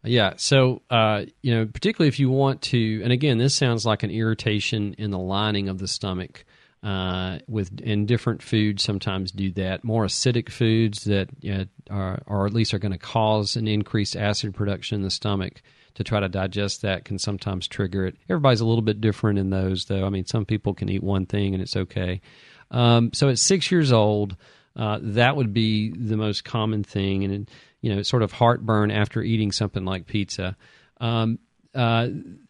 Yeah. 0.03 0.33
So, 0.35 0.81
uh, 0.89 1.23
you 1.41 1.55
know, 1.55 1.65
particularly 1.65 2.09
if 2.09 2.19
you 2.19 2.29
want 2.29 2.61
to, 2.63 3.01
and 3.03 3.13
again, 3.13 3.37
this 3.37 3.55
sounds 3.55 3.85
like 3.85 4.03
an 4.03 4.11
irritation 4.11 4.95
in 4.97 5.11
the 5.11 5.17
lining 5.17 5.69
of 5.69 5.79
the 5.79 5.87
stomach. 5.87 6.43
Uh, 6.83 7.39
with 7.47 7.81
and 7.83 8.07
different 8.07 8.41
foods 8.43 8.83
sometimes 8.83 9.31
do 9.31 9.51
that. 9.51 9.83
More 9.83 10.05
acidic 10.05 10.49
foods 10.49 11.05
that 11.05 11.27
you 11.41 11.53
know, 11.53 11.65
are, 11.89 12.21
or 12.27 12.45
at 12.45 12.53
least 12.53 12.73
are 12.73 12.79
going 12.79 12.91
to 12.91 12.99
cause 12.99 13.55
an 13.55 13.67
increased 13.67 14.15
acid 14.15 14.53
production 14.53 14.97
in 14.97 15.01
the 15.01 15.09
stomach 15.09 15.63
to 15.97 16.03
try 16.03 16.19
to 16.19 16.29
digest 16.29 16.83
that 16.83 17.05
can 17.05 17.17
sometimes 17.17 17.67
trigger 17.67 18.05
it. 18.05 18.15
Everybody's 18.29 18.61
a 18.61 18.65
little 18.65 18.83
bit 18.83 19.01
different 19.01 19.39
in 19.39 19.49
those, 19.49 19.85
though. 19.85 20.05
I 20.05 20.09
mean, 20.09 20.27
some 20.27 20.45
people 20.45 20.75
can 20.75 20.89
eat 20.89 21.01
one 21.01 21.25
thing 21.25 21.55
and 21.55 21.61
it's 21.61 21.75
okay. 21.75 22.21
Um, 22.69 23.11
so 23.13 23.29
at 23.29 23.39
six 23.39 23.71
years 23.71 23.91
old, 23.91 24.35
uh, 24.75 24.99
that 25.01 25.35
would 25.35 25.53
be 25.53 25.89
the 25.89 26.15
most 26.15 26.43
common 26.43 26.83
thing, 26.83 27.23
and 27.23 27.49
you 27.81 27.95
know, 27.95 28.03
sort 28.03 28.21
of 28.21 28.31
heartburn 28.31 28.91
after 28.91 29.23
eating 29.23 29.51
something 29.51 29.85
like 29.85 30.05
pizza. 30.05 30.55
Um, 31.01 31.39
uh, 31.73 32.09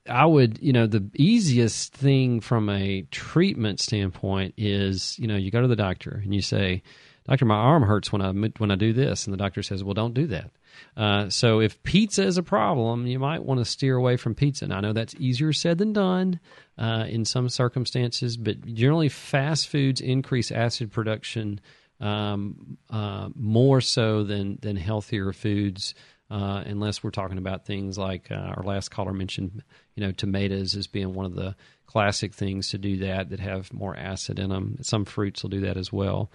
I 0.10 0.26
would, 0.26 0.60
you 0.62 0.74
know, 0.74 0.88
the 0.88 1.10
easiest 1.16 1.94
thing 1.94 2.42
from 2.42 2.68
a 2.68 3.04
treatment 3.12 3.80
standpoint 3.80 4.56
is, 4.58 5.18
you 5.18 5.28
know, 5.28 5.38
you 5.38 5.52
go 5.52 5.62
to 5.62 5.70
the 5.70 5.76
doctor 5.78 6.20
and 6.22 6.36
you 6.36 6.42
say, 6.42 6.84
"Doctor, 7.26 7.46
my 7.46 7.56
arm 7.56 7.84
hurts 7.84 8.12
when 8.12 8.22
I 8.22 8.32
when 8.58 8.72
I 8.72 8.76
do 8.76 8.92
this," 8.92 9.26
and 9.26 9.34
the 9.34 9.38
doctor 9.38 9.64
says, 9.64 9.82
"Well, 9.82 9.94
don't 9.94 10.14
do 10.14 10.28
that." 10.28 10.52
Uh, 10.96 11.30
so 11.30 11.60
if 11.60 11.82
pizza 11.84 12.24
is 12.24 12.38
a 12.38 12.44
problem, 12.44 13.08
you 13.08 13.20
might 13.20 13.44
want 13.44 13.60
to 13.60 13.66
steer 13.66 13.96
away 13.96 14.18
from 14.18 14.36
pizza. 14.36 14.66
And 14.66 14.74
I 14.74 14.82
know 14.82 14.94
that's 14.94 15.16
easier 15.20 15.54
said 15.54 15.78
than 15.78 15.94
done 15.94 16.40
uh, 16.78 17.06
in 17.08 17.26
some 17.26 17.50
circumstances, 17.50 18.38
but 18.38 18.66
generally 18.66 19.10
fast 19.10 19.68
foods 19.68 20.02
increase 20.02 20.52
acid 20.52 20.92
production 20.92 21.60
um, 22.00 22.78
uh, 22.90 23.30
more 23.36 23.82
so 23.82 24.24
than 24.24 24.60
than 24.62 24.76
healthier 24.76 25.34
foods. 25.34 25.94
Uh, 26.30 26.62
unless 26.66 27.02
we're 27.02 27.10
talking 27.10 27.38
about 27.38 27.66
things 27.66 27.98
like 27.98 28.30
uh, 28.32 28.36
our 28.36 28.64
last 28.64 28.90
caller 28.90 29.14
mentioned, 29.14 29.64
you 29.96 30.04
know, 30.04 30.12
tomatoes 30.12 30.76
as 30.76 30.86
being 30.86 31.14
one 31.14 31.26
of 31.26 31.36
the 31.36 31.56
classic 31.86 32.34
things 32.34 32.70
to 32.70 32.78
do 32.78 32.98
that 32.98 33.30
that 33.30 33.40
have 33.40 33.72
more 33.74 33.96
acid 33.96 34.38
in 34.38 34.50
them. 34.50 34.78
Some 34.82 35.06
fruits 35.06 35.42
will 35.42 35.50
do 35.50 35.62
that 35.62 35.78
as 35.78 35.92
well. 35.92 36.30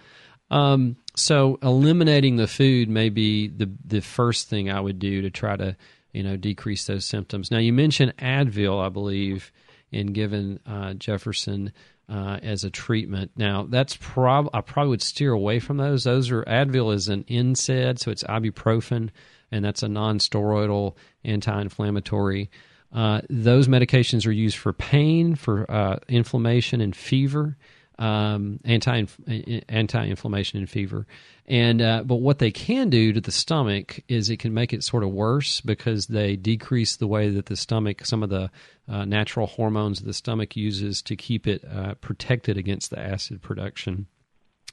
Um, 0.53 0.97
so 1.17 1.59
eliminating 1.63 2.37
the 2.37 2.47
food 2.47 2.89
may 2.89 3.09
be 3.09 3.49
the 3.49 3.71
the 3.85 4.01
first 4.01 4.49
thing 4.49 4.71
I 4.71 4.81
would 4.81 4.99
do 4.99 5.23
to 5.23 5.31
try 5.31 5.57
to 5.57 5.77
you 6.13 6.23
know 6.23 6.37
decrease 6.37 6.87
those 6.87 7.07
symptoms. 7.07 7.51
Now 7.51 7.59
you 7.59 7.73
mentioned 7.73 8.17
Advil, 8.19 8.85
I 8.85 8.91
believe, 8.91 9.51
in 9.91 10.09
given 10.09 10.61
uh, 10.67 10.93
Jefferson 10.95 11.73
uh, 12.09 12.39
as 12.43 12.65
a 12.65 12.71
treatment. 12.71 13.31
Now 13.35 13.67
that's 13.69 13.97
prob 13.99 14.51
I 14.53 14.61
probably 14.61 14.91
would 14.91 15.03
steer 15.03 15.33
away 15.33 15.59
from 15.59 15.79
those. 15.79 16.05
Those 16.05 16.31
are 16.31 16.45
Advil 16.45 16.95
is 16.95 17.09
an 17.09 17.25
NSAID, 17.25 17.99
so 17.99 18.11
it's 18.11 18.25
ibuprofen, 18.25 19.09
and 19.51 19.65
that's 19.65 19.83
a 19.83 19.89
non-steroidal 19.89 20.97
anti-inflammatory. 21.25 22.51
Uh, 22.93 23.23
those 23.31 23.69
medications 23.69 24.27
are 24.27 24.33
used 24.33 24.59
for 24.59 24.75
pain, 24.75 25.35
for 25.35 25.71
uh, 25.71 25.97
inflammation 26.09 26.83
and 26.83 26.95
fever, 26.95 27.57
um, 27.99 28.61
anti 28.65 29.05
anti 29.69 30.07
inflammation 30.07 30.59
and 30.59 30.69
fever. 30.69 31.07
And 31.47 31.83
uh, 31.83 32.03
but 32.05 32.17
what 32.17 32.39
they 32.39 32.51
can 32.51 32.89
do 32.91 33.13
to 33.13 33.21
the 33.21 33.33
stomach 33.33 34.01
is 34.09 34.31
it 34.31 34.39
can 34.39 34.55
make 34.55 34.73
it 34.73 34.85
sort 34.85 35.03
of 35.03 35.11
worse 35.11 35.61
because 35.61 36.07
they 36.07 36.37
decrease 36.37 36.97
the 36.97 37.07
way 37.07 37.31
that 37.31 37.47
the 37.47 37.57
stomach, 37.57 38.07
some 38.07 38.23
of 38.23 38.31
the 38.31 38.51
uh, 38.89 39.05
natural 39.05 39.47
hormones 39.47 40.01
the 40.01 40.15
stomach 40.15 40.57
uses 40.57 41.03
to 41.03 41.17
keep 41.17 41.47
it 41.47 41.65
uh, 41.65 41.95
protected 41.95 42.57
against 42.57 42.91
the 42.91 42.99
acid 42.99 43.43
production. 43.43 44.07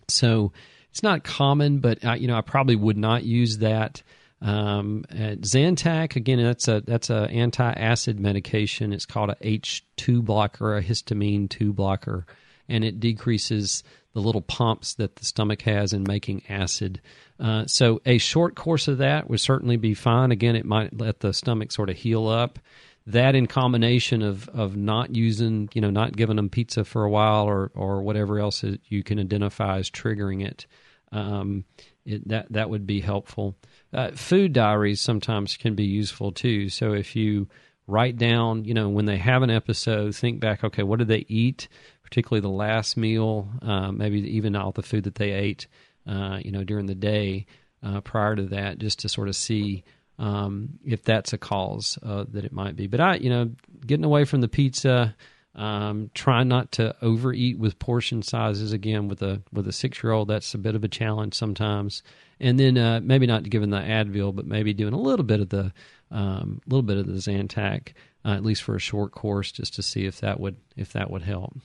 So 0.07 0.51
it's 0.89 1.03
not 1.03 1.23
common, 1.23 1.79
but 1.79 2.03
I, 2.05 2.15
you 2.15 2.27
know 2.27 2.37
I 2.37 2.41
probably 2.41 2.75
would 2.75 2.97
not 2.97 3.23
use 3.23 3.59
that. 3.59 4.01
Um, 4.41 5.03
Zantac 5.11 6.15
again, 6.15 6.41
that's 6.41 6.67
a 6.67 6.81
that's 6.81 7.09
a 7.09 7.29
anti-acid 7.29 8.19
medication. 8.19 8.93
It's 8.93 9.05
called 9.05 9.31
a 9.31 9.37
H 9.41 9.85
two 9.97 10.21
blocker, 10.21 10.77
a 10.77 10.83
histamine 10.83 11.49
two 11.49 11.73
blocker, 11.73 12.25
and 12.69 12.83
it 12.83 12.99
decreases 12.99 13.83
the 14.13 14.21
little 14.21 14.41
pumps 14.41 14.95
that 14.95 15.15
the 15.17 15.25
stomach 15.25 15.61
has 15.63 15.93
in 15.93 16.03
making 16.07 16.43
acid. 16.49 17.01
Uh, 17.39 17.65
so 17.65 18.01
a 18.05 18.17
short 18.17 18.55
course 18.55 18.87
of 18.87 18.97
that 18.97 19.29
would 19.29 19.39
certainly 19.39 19.77
be 19.77 19.93
fine. 19.93 20.31
Again, 20.31 20.55
it 20.55 20.65
might 20.65 20.97
let 20.97 21.19
the 21.19 21.33
stomach 21.33 21.71
sort 21.71 21.89
of 21.89 21.95
heal 21.95 22.27
up. 22.27 22.59
That 23.05 23.35
in 23.35 23.47
combination 23.47 24.21
of, 24.21 24.49
of 24.49 24.75
not 24.75 25.15
using, 25.15 25.69
you 25.73 25.81
know, 25.81 25.89
not 25.89 26.15
giving 26.15 26.35
them 26.35 26.49
pizza 26.49 26.83
for 26.83 27.03
a 27.03 27.09
while 27.09 27.45
or, 27.45 27.71
or 27.73 28.01
whatever 28.03 28.39
else 28.39 28.63
you 28.87 29.03
can 29.03 29.19
identify 29.19 29.77
as 29.77 29.89
triggering 29.89 30.45
it, 30.45 30.67
um, 31.11 31.65
it 32.05 32.27
that 32.27 32.51
that 32.51 32.69
would 32.69 32.85
be 32.85 33.01
helpful. 33.01 33.55
Uh, 33.91 34.11
food 34.11 34.53
diaries 34.53 35.01
sometimes 35.01 35.57
can 35.57 35.73
be 35.73 35.85
useful 35.85 36.31
too. 36.31 36.69
So 36.69 36.93
if 36.93 37.15
you 37.15 37.47
write 37.87 38.17
down, 38.17 38.65
you 38.65 38.73
know, 38.73 38.89
when 38.89 39.05
they 39.05 39.17
have 39.17 39.41
an 39.41 39.49
episode, 39.49 40.15
think 40.15 40.39
back, 40.39 40.63
okay, 40.63 40.83
what 40.83 40.99
did 40.99 41.07
they 41.07 41.25
eat? 41.27 41.67
Particularly 42.09 42.41
the 42.41 42.49
last 42.49 42.97
meal, 42.97 43.47
uh, 43.61 43.91
maybe 43.91 44.19
even 44.35 44.55
all 44.55 44.71
the 44.71 44.81
food 44.81 45.03
that 45.03 45.15
they 45.15 45.31
ate, 45.31 45.67
uh, 46.07 46.39
you 46.43 46.51
know, 46.51 46.63
during 46.63 46.87
the 46.87 46.95
day 46.95 47.45
uh, 47.83 48.01
prior 48.01 48.35
to 48.35 48.43
that, 48.43 48.79
just 48.79 48.99
to 48.99 49.09
sort 49.09 49.27
of 49.27 49.35
see 49.35 49.83
um, 50.17 50.79
if 50.83 51.03
that's 51.03 51.33
a 51.33 51.37
cause 51.37 51.99
uh, 52.01 52.25
that 52.29 52.45
it 52.45 52.51
might 52.51 52.75
be. 52.75 52.87
But 52.87 52.99
I, 52.99 53.15
you 53.15 53.29
know, 53.29 53.51
getting 53.85 54.05
away 54.05 54.25
from 54.25 54.41
the 54.41 54.47
pizza, 54.47 55.15
um, 55.53 56.09
trying 56.15 56.47
not 56.47 56.71
to 56.73 56.95
overeat 57.01 57.59
with 57.59 57.77
portion 57.77 58.23
sizes. 58.23 58.73
Again, 58.73 59.07
with 59.07 59.21
a 59.21 59.41
with 59.53 59.67
a 59.67 59.71
six 59.71 60.03
year 60.03 60.11
old, 60.11 60.29
that's 60.29 60.55
a 60.55 60.57
bit 60.57 60.75
of 60.75 60.83
a 60.83 60.87
challenge 60.89 61.35
sometimes. 61.35 62.01
And 62.39 62.59
then 62.59 62.77
uh, 62.77 63.01
maybe 63.03 63.27
not 63.27 63.43
giving 63.43 63.69
the 63.69 63.77
Advil, 63.77 64.35
but 64.35 64.47
maybe 64.47 64.73
doing 64.73 64.93
a 64.93 64.99
little 64.99 65.25
bit 65.25 65.41
of 65.41 65.49
the 65.49 65.71
um, 66.09 66.59
little 66.65 66.81
bit 66.81 66.97
of 66.97 67.05
the 67.05 67.13
Zantac, 67.13 67.93
uh, 68.25 68.29
at 68.29 68.43
least 68.43 68.63
for 68.63 68.75
a 68.75 68.79
short 68.79 69.11
course, 69.11 69.51
just 69.51 69.75
to 69.75 69.83
see 69.83 70.05
if 70.05 70.21
that 70.21 70.39
would 70.39 70.57
if 70.75 70.93
that 70.93 71.11
would 71.11 71.21
help. 71.21 71.55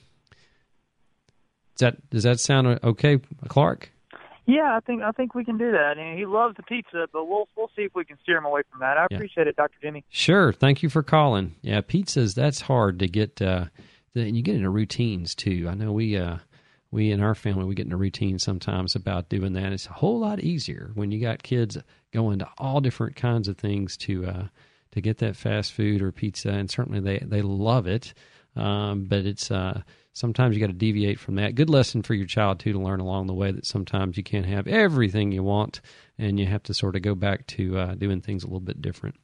Does 1.75 1.79
that 1.79 2.09
does 2.09 2.23
that 2.23 2.39
sound 2.39 2.79
okay, 2.83 3.19
Clark? 3.47 3.91
Yeah, 4.45 4.77
I 4.77 4.79
think 4.79 5.01
I 5.01 5.11
think 5.11 5.33
we 5.33 5.43
can 5.43 5.57
do 5.57 5.71
that. 5.71 5.97
And 5.97 6.17
he 6.17 6.25
loves 6.25 6.55
the 6.55 6.63
pizza, 6.63 7.07
but 7.11 7.25
we'll 7.25 7.47
we'll 7.57 7.71
see 7.75 7.83
if 7.83 7.95
we 7.95 8.05
can 8.05 8.17
steer 8.21 8.37
him 8.37 8.45
away 8.45 8.61
from 8.69 8.79
that. 8.81 8.97
I 8.97 9.07
yeah. 9.09 9.17
appreciate 9.17 9.47
it, 9.47 9.55
Doctor 9.55 9.77
Jimmy. 9.81 10.03
Sure, 10.09 10.53
thank 10.53 10.83
you 10.83 10.89
for 10.89 11.03
calling. 11.03 11.55
Yeah, 11.61 11.81
pizzas 11.81 12.35
that's 12.35 12.61
hard 12.61 12.99
to 12.99 13.07
get. 13.07 13.41
Uh, 13.41 13.65
and 14.13 14.37
you 14.37 14.43
get 14.43 14.55
into 14.55 14.69
routines 14.69 15.35
too. 15.35 15.67
I 15.69 15.73
know 15.73 15.91
we 15.91 16.17
uh, 16.17 16.37
we 16.91 17.11
in 17.11 17.21
our 17.21 17.35
family 17.35 17.65
we 17.65 17.75
get 17.75 17.85
into 17.85 17.97
routines 17.97 18.43
sometimes 18.43 18.95
about 18.95 19.29
doing 19.29 19.53
that. 19.53 19.73
It's 19.73 19.87
a 19.87 19.93
whole 19.93 20.19
lot 20.19 20.39
easier 20.39 20.91
when 20.93 21.11
you 21.11 21.19
got 21.19 21.43
kids 21.43 21.77
going 22.13 22.39
to 22.39 22.47
all 22.57 22.81
different 22.81 23.15
kinds 23.15 23.47
of 23.47 23.57
things 23.57 23.97
to 23.97 24.25
uh, 24.25 24.47
to 24.91 25.01
get 25.01 25.17
that 25.17 25.35
fast 25.35 25.73
food 25.73 26.01
or 26.01 26.11
pizza, 26.11 26.49
and 26.49 26.69
certainly 26.69 26.99
they 26.99 27.17
they 27.19 27.41
love 27.41 27.87
it. 27.87 28.13
Um, 28.55 29.05
but 29.05 29.25
it's 29.25 29.51
uh, 29.51 29.81
sometimes 30.15 30.55
you 30.55 30.61
got 30.61 30.67
to 30.67 30.73
deviate 30.73 31.19
from 31.19 31.35
that. 31.35 31.53
Good 31.53 31.69
lesson 31.69 32.01
for 32.01 32.15
your 32.15 32.25
child 32.25 32.59
too 32.59 32.73
to 32.73 32.79
learn 32.79 32.99
along 32.99 33.27
the 33.27 33.33
way 33.33 33.51
that 33.51 33.65
sometimes 33.65 34.17
you 34.17 34.23
can't 34.23 34.45
have 34.47 34.65
everything 34.65 35.31
you 35.31 35.43
want, 35.43 35.81
and 36.17 36.39
you 36.39 36.47
have 36.47 36.63
to 36.63 36.73
sort 36.73 36.95
of 36.95 37.03
go 37.03 37.13
back 37.13 37.45
to 37.47 37.77
uh, 37.77 37.95
doing 37.95 38.21
things 38.21 38.43
a 38.43 38.47
little 38.47 38.59
bit 38.59 38.81
different. 38.81 39.15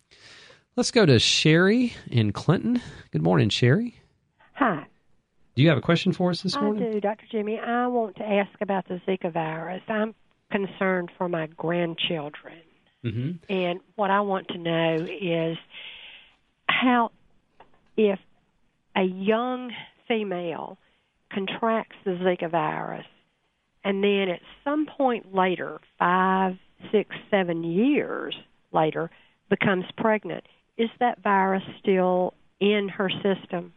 Let's 0.75 0.91
go 0.91 1.05
to 1.05 1.17
Sherry 1.17 1.93
in 2.07 2.31
Clinton. 2.31 2.81
Good 3.11 3.23
morning, 3.23 3.49
Sherry. 3.49 3.99
Hi. 4.53 4.85
Do 5.55 5.61
you 5.61 5.69
have 5.69 5.77
a 5.77 5.81
question 5.81 6.13
for 6.13 6.29
us 6.29 6.41
this 6.41 6.55
morning? 6.55 6.83
I 6.83 6.91
do, 6.93 7.01
Dr. 7.01 7.25
Jimmy. 7.31 7.59
I 7.59 7.87
want 7.87 8.17
to 8.17 8.23
ask 8.23 8.51
about 8.61 8.87
the 8.87 9.01
Zika 9.07 9.33
virus. 9.33 9.81
I'm 9.87 10.13
concerned 10.49 11.09
for 11.17 11.27
my 11.27 11.47
grandchildren. 11.47 12.59
Mm-hmm. 13.03 13.51
And 13.51 13.79
what 13.95 14.11
I 14.11 14.21
want 14.21 14.49
to 14.49 14.57
know 14.57 15.07
is 15.09 15.57
how, 16.69 17.11
if 17.97 18.19
a 18.95 19.03
young 19.03 19.71
female 20.11 20.77
contracts 21.33 21.95
the 22.03 22.11
Zika 22.11 22.51
virus, 22.51 23.05
and 23.83 24.03
then 24.03 24.27
at 24.29 24.41
some 24.63 24.85
point 24.85 25.33
later, 25.33 25.79
five, 25.97 26.57
six, 26.91 27.15
seven 27.29 27.63
years 27.63 28.35
later, 28.73 29.09
becomes 29.49 29.85
pregnant, 29.97 30.45
is 30.77 30.89
that 30.99 31.21
virus 31.23 31.63
still 31.79 32.33
in 32.59 32.89
her 32.89 33.09
system? 33.09 33.73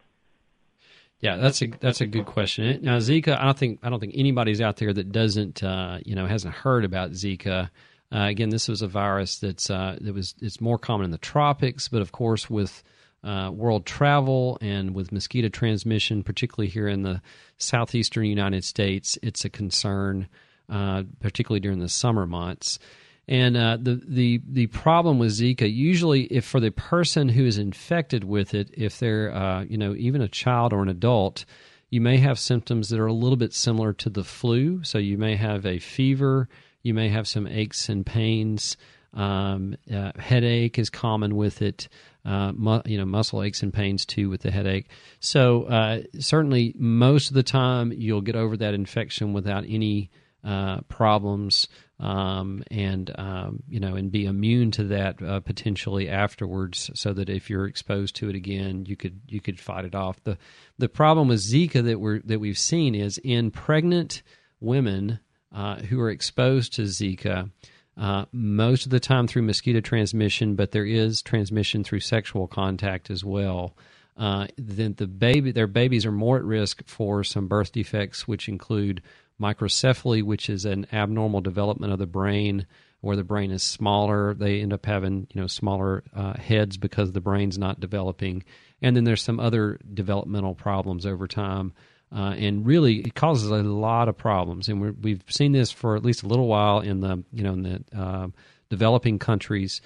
Yeah, 1.21 1.37
that's 1.37 1.63
a 1.63 1.69
that's 1.81 2.01
a 2.01 2.07
good 2.07 2.27
question. 2.27 2.81
Now 2.83 2.99
Zika, 2.99 3.39
I 3.39 3.45
don't 3.45 3.57
think 3.57 3.79
I 3.83 3.89
don't 3.89 4.01
think 4.01 4.15
anybody's 4.17 4.61
out 4.61 4.77
there 4.77 4.93
that 4.93 5.13
doesn't 5.13 5.63
uh, 5.63 5.99
you 6.05 6.15
know 6.15 6.27
hasn't 6.27 6.55
heard 6.55 6.85
about 6.85 7.13
Zika. 7.13 7.71
Uh, 8.13 8.27
again, 8.27 8.51
this 8.51 8.69
was 8.69 8.83
a 8.83 8.89
virus 8.89 9.39
that's 9.39 9.71
uh, 9.71 9.97
that 10.01 10.13
was 10.13 10.35
it's 10.43 10.61
more 10.61 10.79
common 10.79 11.07
in 11.07 11.11
the 11.13 11.19
tropics, 11.19 11.89
but 11.89 12.03
of 12.03 12.13
course 12.13 12.51
with 12.51 12.83
uh, 13.25 13.51
world 13.51 13.87
travel 13.87 14.59
and 14.61 14.95
with 14.95 15.13
mosquito 15.13 15.49
transmission, 15.49 16.23
particularly 16.23 16.69
here 16.69 16.89
in 16.89 17.03
the 17.03 17.23
southeastern 17.57 18.27
United 18.27 18.65
States, 18.65 19.19
it's 19.23 19.45
a 19.45 19.51
concern, 19.51 20.29
uh, 20.69 21.05
particularly 21.21 21.61
during 21.61 21.79
the 21.79 21.89
summer 21.89 22.27
months. 22.27 22.79
And 23.27 23.57
uh, 23.57 23.79
the 23.81 24.03
the 24.07 24.43
the 24.47 24.67
problem 24.67 25.19
with 25.19 25.31
Zika, 25.33 25.73
usually, 25.73 26.25
if 26.25 26.45
for 26.45 26.61
the 26.61 26.71
person 26.71 27.31
who 27.31 27.47
is 27.47 27.57
infected 27.57 28.23
with 28.23 28.53
it, 28.53 28.69
if 28.75 28.99
they're 28.99 29.35
uh, 29.35 29.65
you 29.65 29.79
know 29.79 29.95
even 29.97 30.21
a 30.21 30.29
child 30.29 30.75
or 30.75 30.83
an 30.83 30.91
adult, 30.91 31.47
you 31.89 32.03
may 32.03 32.19
have 32.19 32.39
symptoms 32.39 32.91
that 32.91 33.01
are 33.01 33.07
a 33.07 33.15
little 33.15 33.39
bit 33.39 33.55
similar 33.55 33.95
to 33.95 34.11
the 34.11 34.25
flu. 34.25 34.85
So 34.85 34.99
you 34.99 35.17
may 35.17 35.37
have 35.37 35.65
a 35.65 35.79
fever, 35.79 36.51
you 36.83 36.93
may 36.93 37.09
have 37.09 37.27
some 37.27 37.47
aches 37.47 37.89
and 37.89 38.05
pains. 38.05 38.77
Um, 39.15 39.77
uh, 39.95 40.11
headache 40.19 40.77
is 40.77 40.91
common 40.91 41.37
with 41.37 41.63
it 41.63 41.89
uh, 42.25 42.53
mu- 42.53 42.83
you 42.87 42.99
know, 42.99 43.05
muscle 43.05 43.43
aches 43.43 43.63
and 43.63 43.73
pains 43.73 44.07
too 44.07 44.31
with 44.31 44.43
the 44.43 44.51
headache. 44.51 44.89
So 45.21 45.65
uh, 45.65 46.03
certainly, 46.19 46.75
most 46.77 47.29
of 47.29 47.35
the 47.35 47.43
time, 47.43 47.93
you'll 47.93 48.21
get 48.21 48.37
over 48.37 48.57
that 48.57 48.75
infection 48.75 49.33
without 49.33 49.65
any 49.69 50.11
uh, 50.45 50.81
problems, 50.89 51.69
um, 52.01 52.63
and 52.71 53.11
um, 53.19 53.63
you 53.69 53.81
know, 53.81 53.95
and 53.95 54.11
be 54.11 54.27
immune 54.27 54.71
to 54.73 54.85
that 54.85 55.23
uh, 55.23 55.41
potentially 55.41 56.09
afterwards. 56.09 56.91
So 56.95 57.13
that 57.15 57.31
if 57.31 57.49
you're 57.49 57.67
exposed 57.67 58.17
to 58.17 58.29
it 58.29 58.35
again, 58.35 58.85
you 58.87 58.97
could 58.97 59.21
you 59.27 59.41
could 59.41 59.59
fight 59.59 59.85
it 59.85 59.95
off. 59.95 60.23
the 60.25 60.37
The 60.79 60.89
problem 60.89 61.29
with 61.29 61.41
Zika 61.41 61.83
that 61.85 62.01
we're 62.01 62.21
that 62.21 62.41
we've 62.41 62.59
seen 62.59 62.95
is 62.95 63.19
in 63.19 63.51
pregnant 63.51 64.23
women 64.61 65.21
uh, 65.55 65.77
who 65.77 66.01
are 66.01 66.11
exposed 66.11 66.75
to 66.75 66.83
Zika 66.83 67.51
uh, 67.97 68.25
most 68.33 68.85
of 68.87 68.91
the 68.91 69.01
time 69.01 69.27
through 69.27 69.43
mosquito 69.43 69.81
transmission, 69.81 70.57
but 70.57 70.73
there 70.73 70.87
is 70.87 71.23
transmission 71.23 71.85
through 71.85 72.01
sexual 72.01 72.47
contact 72.47 73.11
as 73.11 73.25
well. 73.25 73.77
Uh, 74.17 74.47
then 74.57 74.95
the 74.95 75.07
baby, 75.07 75.53
their 75.53 75.67
babies 75.67 76.07
are 76.07 76.13
more 76.13 76.37
at 76.37 76.45
risk 76.45 76.83
for 76.87 77.25
some 77.25 77.49
birth 77.49 77.73
defects, 77.73 78.27
which 78.27 78.49
include 78.49 79.03
microcephaly, 79.41 80.23
which 80.23 80.49
is 80.49 80.65
an 80.65 80.87
abnormal 80.93 81.41
development 81.41 81.93
of 81.93 81.99
the 81.99 82.07
brain, 82.07 82.67
where 83.01 83.17
the 83.17 83.25
brain 83.25 83.51
is 83.51 83.63
smaller. 83.63 84.35
They 84.35 84.61
end 84.61 84.73
up 84.73 84.87
having 84.87 85.27
you 85.33 85.41
know 85.41 85.47
smaller 85.47 86.05
uh, 86.15 86.35
heads 86.35 86.77
because 86.77 87.13
the 87.13 87.21
brain's 87.21 87.59
not 87.59 87.81
developing, 87.81 88.45
and 88.83 88.97
then 88.97 89.05
there's 89.05 89.23
some 89.23 89.41
other 89.41 89.79
developmental 89.93 90.55
problems 90.55 91.07
over 91.07 91.27
time 91.27 91.73
uh, 92.13 92.35
and 92.37 92.67
really 92.67 93.01
it 93.01 93.15
causes 93.15 93.51
a 93.51 93.63
lot 93.63 94.09
of 94.09 94.17
problems. 94.17 94.69
And 94.69 95.03
we 95.03 95.13
have 95.13 95.25
seen 95.29 95.53
this 95.53 95.71
for 95.71 95.97
at 95.97 96.05
least 96.05 96.23
a 96.23 96.27
little 96.27 96.47
while 96.47 96.81
in 96.81 97.01
the 97.01 97.23
you 97.33 97.43
know 97.43 97.53
in 97.53 97.63
the 97.63 97.85
uh, 97.97 98.29
developing 98.71 99.19
countries. 99.19 99.81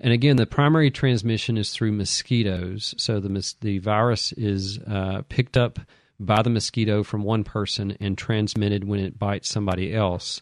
And 0.00 0.12
again, 0.12 0.36
the 0.36 0.46
primary 0.46 0.90
transmission 0.90 1.56
is 1.56 1.70
through 1.70 1.92
mosquitoes. 1.92 2.94
So 2.98 3.20
the 3.20 3.54
the 3.60 3.78
virus 3.78 4.32
is 4.32 4.78
uh, 4.80 5.22
picked 5.28 5.56
up 5.56 5.78
by 6.18 6.42
the 6.42 6.50
mosquito 6.50 7.02
from 7.02 7.22
one 7.22 7.44
person 7.44 7.96
and 8.00 8.16
transmitted 8.16 8.84
when 8.84 9.00
it 9.00 9.18
bites 9.18 9.48
somebody 9.48 9.94
else. 9.94 10.40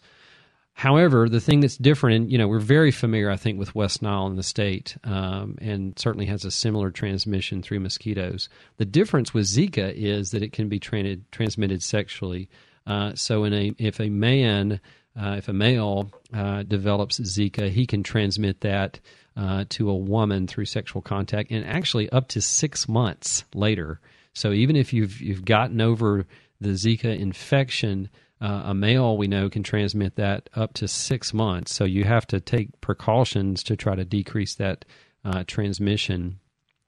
However, 0.73 1.29
the 1.29 1.41
thing 1.41 1.59
that's 1.59 1.77
different, 1.77 2.31
you 2.31 2.37
know, 2.37 2.47
we're 2.47 2.59
very 2.59 2.91
familiar, 2.91 3.29
I 3.29 3.35
think, 3.37 3.59
with 3.59 3.75
West 3.75 4.01
Nile 4.01 4.27
in 4.27 4.35
the 4.35 4.43
state, 4.43 4.97
um, 5.03 5.57
and 5.61 5.97
certainly 5.99 6.25
has 6.25 6.43
a 6.43 6.51
similar 6.51 6.89
transmission 6.89 7.61
through 7.61 7.81
mosquitoes. 7.81 8.49
The 8.77 8.85
difference 8.85 9.33
with 9.33 9.45
Zika 9.45 9.93
is 9.93 10.31
that 10.31 10.41
it 10.41 10.53
can 10.53 10.69
be 10.69 10.79
tra- 10.79 11.17
transmitted 11.31 11.83
sexually. 11.83 12.49
Uh, 12.87 13.13
so, 13.13 13.43
in 13.43 13.53
a 13.53 13.75
if 13.77 13.99
a 13.99 14.09
man 14.09 14.79
uh, 15.19 15.35
if 15.37 15.47
a 15.47 15.53
male 15.53 16.09
uh, 16.33 16.63
develops 16.63 17.19
Zika, 17.19 17.69
he 17.69 17.85
can 17.85 18.01
transmit 18.01 18.61
that 18.61 18.99
uh, 19.35 19.65
to 19.69 19.89
a 19.89 19.95
woman 19.95 20.47
through 20.47 20.65
sexual 20.65 21.01
contact, 21.01 21.51
and 21.51 21.65
actually 21.65 22.09
up 22.09 22.27
to 22.29 22.41
six 22.41 22.87
months 22.87 23.43
later. 23.53 23.99
So 24.33 24.51
even 24.51 24.75
if 24.75 24.93
you've 24.93 25.19
you've 25.21 25.45
gotten 25.45 25.81
over 25.81 26.25
the 26.59 26.69
Zika 26.69 27.17
infection, 27.17 28.09
uh, 28.41 28.63
a 28.65 28.73
male 28.73 29.17
we 29.17 29.27
know 29.27 29.49
can 29.49 29.63
transmit 29.63 30.15
that 30.15 30.49
up 30.55 30.73
to 30.73 30.87
six 30.87 31.33
months. 31.33 31.73
So 31.73 31.85
you 31.85 32.03
have 32.05 32.25
to 32.27 32.39
take 32.39 32.81
precautions 32.81 33.63
to 33.63 33.75
try 33.75 33.95
to 33.95 34.03
decrease 34.03 34.55
that 34.55 34.85
uh, 35.23 35.43
transmission. 35.45 36.39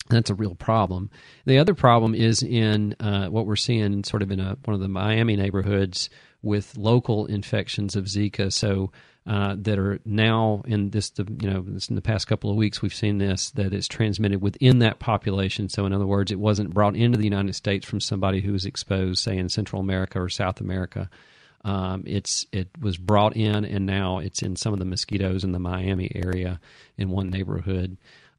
That's 0.09 0.29
a 0.29 0.35
real 0.35 0.55
problem. 0.55 1.11
The 1.45 1.59
other 1.59 1.73
problem 1.73 2.15
is 2.15 2.43
in 2.43 2.95
uh, 2.99 3.27
what 3.27 3.45
we're 3.45 3.55
seeing, 3.55 4.03
sort 4.03 4.21
of 4.21 4.31
in 4.31 4.39
a, 4.39 4.57
one 4.65 4.73
of 4.75 4.81
the 4.81 4.87
Miami 4.87 5.35
neighborhoods, 5.35 6.09
with 6.41 6.75
local 6.75 7.25
infections 7.27 7.95
of 7.95 8.05
Zika. 8.05 8.51
So 8.51 8.91
uh, 9.25 9.55
that 9.59 9.79
are 9.79 9.99
now 10.03 10.63
in 10.65 10.89
this, 10.89 11.11
you 11.17 11.49
know, 11.49 11.65
in 11.87 11.95
the 11.95 12.01
past 12.01 12.27
couple 12.27 12.49
of 12.49 12.57
weeks, 12.57 12.81
we've 12.81 12.93
seen 12.93 13.19
this 13.19 13.51
that 13.51 13.73
it's 13.73 13.87
transmitted 13.87 14.41
within 14.41 14.79
that 14.79 14.99
population. 14.99 15.69
So, 15.69 15.85
in 15.85 15.93
other 15.93 16.05
words, 16.05 16.31
it 16.31 16.39
wasn't 16.39 16.73
brought 16.73 16.97
into 16.97 17.17
the 17.17 17.23
United 17.23 17.55
States 17.55 17.85
from 17.85 18.01
somebody 18.01 18.41
who 18.41 18.51
was 18.51 18.65
exposed, 18.65 19.23
say, 19.23 19.37
in 19.37 19.47
Central 19.47 19.81
America 19.81 20.21
or 20.21 20.27
South 20.27 20.59
America. 20.59 21.09
Um, 21.63 22.03
it's 22.05 22.45
it 22.51 22.69
was 22.79 22.97
brought 22.97 23.35
in, 23.37 23.63
and 23.63 23.85
now 23.85 24.19
it's 24.19 24.41
in 24.41 24.55
some 24.55 24.73
of 24.73 24.79
the 24.79 24.85
mosquitoes 24.85 25.43
in 25.43 25.53
the 25.53 25.59
Miami 25.59 26.11
area 26.13 26.59
in 26.97 27.09
one 27.09 27.29
neighborhood. 27.29 27.97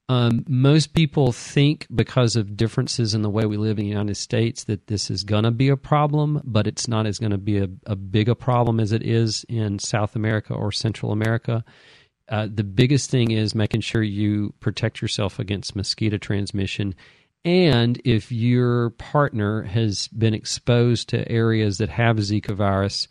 Um, 0.08 0.44
most 0.46 0.92
people 0.92 1.32
think 1.32 1.86
because 1.94 2.36
of 2.36 2.58
differences 2.58 3.14
in 3.14 3.22
the 3.22 3.30
way 3.30 3.46
we 3.46 3.56
live 3.56 3.78
in 3.78 3.84
the 3.84 3.90
United 3.90 4.16
States 4.16 4.64
that 4.64 4.86
this 4.86 5.10
is 5.10 5.24
going 5.24 5.44
to 5.44 5.50
be 5.50 5.70
a 5.70 5.78
problem, 5.78 6.42
but 6.44 6.66
it's 6.66 6.86
not 6.86 7.06
as 7.06 7.18
going 7.18 7.32
to 7.32 7.38
be 7.38 7.56
a, 7.58 7.68
a 7.86 7.96
big 7.96 8.28
a 8.28 8.34
problem 8.34 8.80
as 8.80 8.92
it 8.92 9.02
is 9.02 9.46
in 9.48 9.78
South 9.78 10.14
America 10.14 10.52
or 10.52 10.70
Central 10.70 11.10
America. 11.10 11.64
Uh, 12.28 12.48
the 12.52 12.64
biggest 12.64 13.10
thing 13.10 13.30
is 13.30 13.54
making 13.54 13.80
sure 13.80 14.02
you 14.02 14.52
protect 14.60 15.00
yourself 15.00 15.38
against 15.38 15.76
mosquito 15.76 16.18
transmission. 16.18 16.94
And 17.44 18.00
if 18.04 18.32
your 18.32 18.90
partner 18.90 19.62
has 19.62 20.08
been 20.08 20.32
exposed 20.32 21.10
to 21.10 21.30
areas 21.30 21.78
that 21.78 21.90
have 21.90 22.16
Zika 22.16 22.54
virus, 22.54 23.06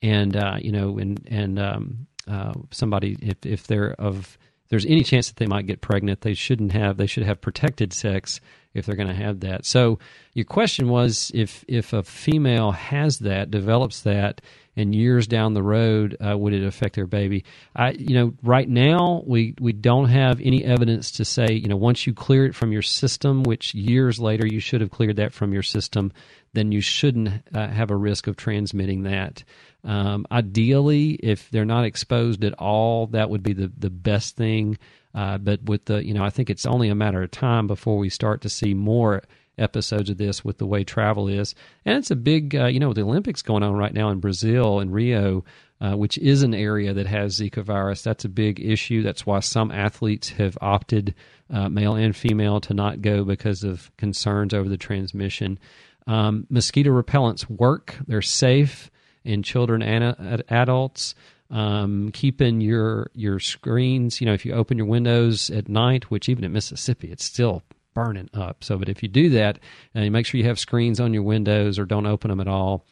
and 0.00 0.36
uh, 0.36 0.56
you 0.60 0.70
know, 0.70 0.98
and 0.98 1.26
and 1.30 1.58
um, 1.58 2.06
uh, 2.28 2.52
somebody 2.70 3.16
if 3.20 3.44
if 3.44 3.66
they're 3.66 3.94
of 3.94 4.38
there's 4.68 4.86
any 4.86 5.02
chance 5.02 5.28
that 5.28 5.36
they 5.36 5.46
might 5.46 5.66
get 5.66 5.80
pregnant, 5.80 6.22
they 6.22 6.34
shouldn't 6.34 6.72
have. 6.72 6.96
They 6.96 7.06
should 7.06 7.24
have 7.24 7.40
protected 7.40 7.92
sex 7.92 8.40
if 8.72 8.86
they're 8.86 8.96
going 8.96 9.08
to 9.08 9.14
have 9.14 9.40
that. 9.40 9.64
So 9.64 9.98
your 10.34 10.44
question 10.44 10.88
was 10.88 11.30
if 11.34 11.64
if 11.68 11.92
a 11.92 12.02
female 12.02 12.72
has 12.72 13.18
that, 13.20 13.50
develops 13.50 14.02
that, 14.02 14.40
and 14.76 14.94
years 14.94 15.26
down 15.26 15.54
the 15.54 15.62
road, 15.62 16.16
uh, 16.24 16.36
would 16.36 16.52
it 16.52 16.64
affect 16.64 16.96
their 16.96 17.06
baby? 17.06 17.44
I, 17.74 17.90
you 17.92 18.14
know, 18.14 18.34
right 18.42 18.68
now 18.68 19.22
we 19.26 19.54
we 19.60 19.72
don't 19.72 20.08
have 20.08 20.40
any 20.40 20.64
evidence 20.64 21.12
to 21.12 21.24
say, 21.24 21.52
you 21.52 21.68
know, 21.68 21.76
once 21.76 22.06
you 22.06 22.14
clear 22.14 22.46
it 22.46 22.54
from 22.54 22.72
your 22.72 22.82
system, 22.82 23.42
which 23.42 23.74
years 23.74 24.18
later 24.18 24.46
you 24.46 24.60
should 24.60 24.80
have 24.80 24.90
cleared 24.90 25.16
that 25.16 25.32
from 25.32 25.52
your 25.52 25.62
system, 25.62 26.12
then 26.52 26.72
you 26.72 26.80
shouldn't 26.80 27.42
uh, 27.54 27.68
have 27.68 27.90
a 27.90 27.96
risk 27.96 28.26
of 28.26 28.36
transmitting 28.36 29.02
that. 29.04 29.44
Um, 29.84 30.26
ideally, 30.32 31.10
if 31.22 31.50
they're 31.50 31.64
not 31.64 31.84
exposed 31.84 32.42
at 32.44 32.54
all, 32.54 33.08
that 33.08 33.28
would 33.28 33.42
be 33.42 33.52
the, 33.52 33.70
the 33.76 33.90
best 33.90 34.36
thing. 34.36 34.78
Uh, 35.14 35.38
but 35.38 35.62
with 35.64 35.84
the, 35.84 36.04
you 36.04 36.14
know, 36.14 36.24
I 36.24 36.30
think 36.30 36.50
it's 36.50 36.66
only 36.66 36.88
a 36.88 36.94
matter 36.94 37.22
of 37.22 37.30
time 37.30 37.66
before 37.66 37.98
we 37.98 38.08
start 38.08 38.40
to 38.42 38.48
see 38.48 38.74
more 38.74 39.22
episodes 39.58 40.10
of 40.10 40.18
this 40.18 40.44
with 40.44 40.58
the 40.58 40.66
way 40.66 40.84
travel 40.84 41.28
is. 41.28 41.54
And 41.84 41.98
it's 41.98 42.10
a 42.10 42.16
big, 42.16 42.54
uh, 42.54 42.66
you 42.66 42.80
know, 42.80 42.92
the 42.92 43.02
Olympics 43.02 43.42
going 43.42 43.62
on 43.62 43.74
right 43.74 43.94
now 43.94 44.10
in 44.10 44.20
Brazil 44.20 44.80
and 44.80 44.92
Rio, 44.92 45.44
uh, 45.80 45.94
which 45.94 46.18
is 46.18 46.42
an 46.42 46.54
area 46.54 46.94
that 46.94 47.06
has 47.06 47.38
Zika 47.38 47.62
virus. 47.62 48.02
That's 48.02 48.24
a 48.24 48.28
big 48.28 48.60
issue. 48.60 49.02
That's 49.02 49.26
why 49.26 49.40
some 49.40 49.70
athletes 49.70 50.30
have 50.30 50.56
opted, 50.60 51.14
uh, 51.52 51.68
male 51.68 51.94
and 51.94 52.14
female, 52.14 52.60
to 52.62 52.74
not 52.74 53.02
go 53.02 53.24
because 53.24 53.64
of 53.64 53.90
concerns 53.96 54.54
over 54.54 54.68
the 54.68 54.76
transmission. 54.76 55.58
Um, 56.06 56.46
mosquito 56.50 56.90
repellents 56.90 57.48
work, 57.48 57.96
they're 58.06 58.22
safe 58.22 58.90
in 59.24 59.42
children 59.42 59.82
and 59.82 60.42
adults. 60.48 61.14
Um, 61.50 62.10
keeping 62.12 62.60
your 62.60 63.10
your 63.14 63.38
screens, 63.38 64.20
you 64.20 64.26
know, 64.26 64.32
if 64.32 64.44
you 64.44 64.54
open 64.54 64.78
your 64.78 64.86
windows 64.86 65.50
at 65.50 65.68
night, 65.68 66.10
which 66.10 66.28
even 66.28 66.42
in 66.42 66.52
Mississippi, 66.52 67.10
it's 67.10 67.24
still 67.24 67.62
burning 67.94 68.28
up. 68.34 68.62
So, 68.64 68.76
but 68.76 68.88
if 68.88 69.02
you 69.02 69.08
do 69.08 69.30
that, 69.30 69.58
uh, 69.96 70.00
you 70.00 70.10
make 70.10 70.26
sure 70.26 70.38
you 70.38 70.46
have 70.48 70.58
screens 70.58 71.00
on 71.00 71.14
your 71.14 71.22
windows 71.22 71.78
or 71.78 71.86
don't 71.86 72.06
open 72.06 72.28
them 72.30 72.40
at 72.40 72.48
all. 72.48 72.84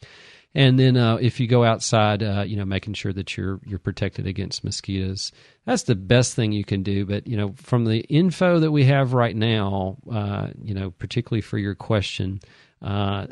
And 0.55 0.77
then 0.79 0.97
uh, 0.97 1.15
if 1.15 1.39
you 1.39 1.47
go 1.47 1.63
outside, 1.63 2.21
uh, 2.21 2.43
you 2.45 2.55
know, 2.55 2.65
making 2.65 2.93
sure 2.93 3.11
that 3.13 3.35
you're 3.35 3.59
you're 3.65 3.79
protected 3.79 4.27
against 4.27 4.63
mosquitoes. 4.63 5.31
That's 5.65 5.83
the 5.83 5.95
best 5.95 6.35
thing 6.35 6.51
you 6.51 6.63
can 6.63 6.83
do. 6.83 7.05
But 7.05 7.27
you 7.27 7.35
know, 7.35 7.53
from 7.55 7.85
the 7.85 8.01
info 8.01 8.59
that 8.59 8.71
we 8.71 8.85
have 8.85 9.13
right 9.13 9.35
now, 9.35 9.97
uh, 10.11 10.49
you 10.61 10.75
know, 10.75 10.91
particularly 10.91 11.41
for 11.41 11.57
your 11.57 11.73
question, 11.73 12.39
uh, 12.83 13.27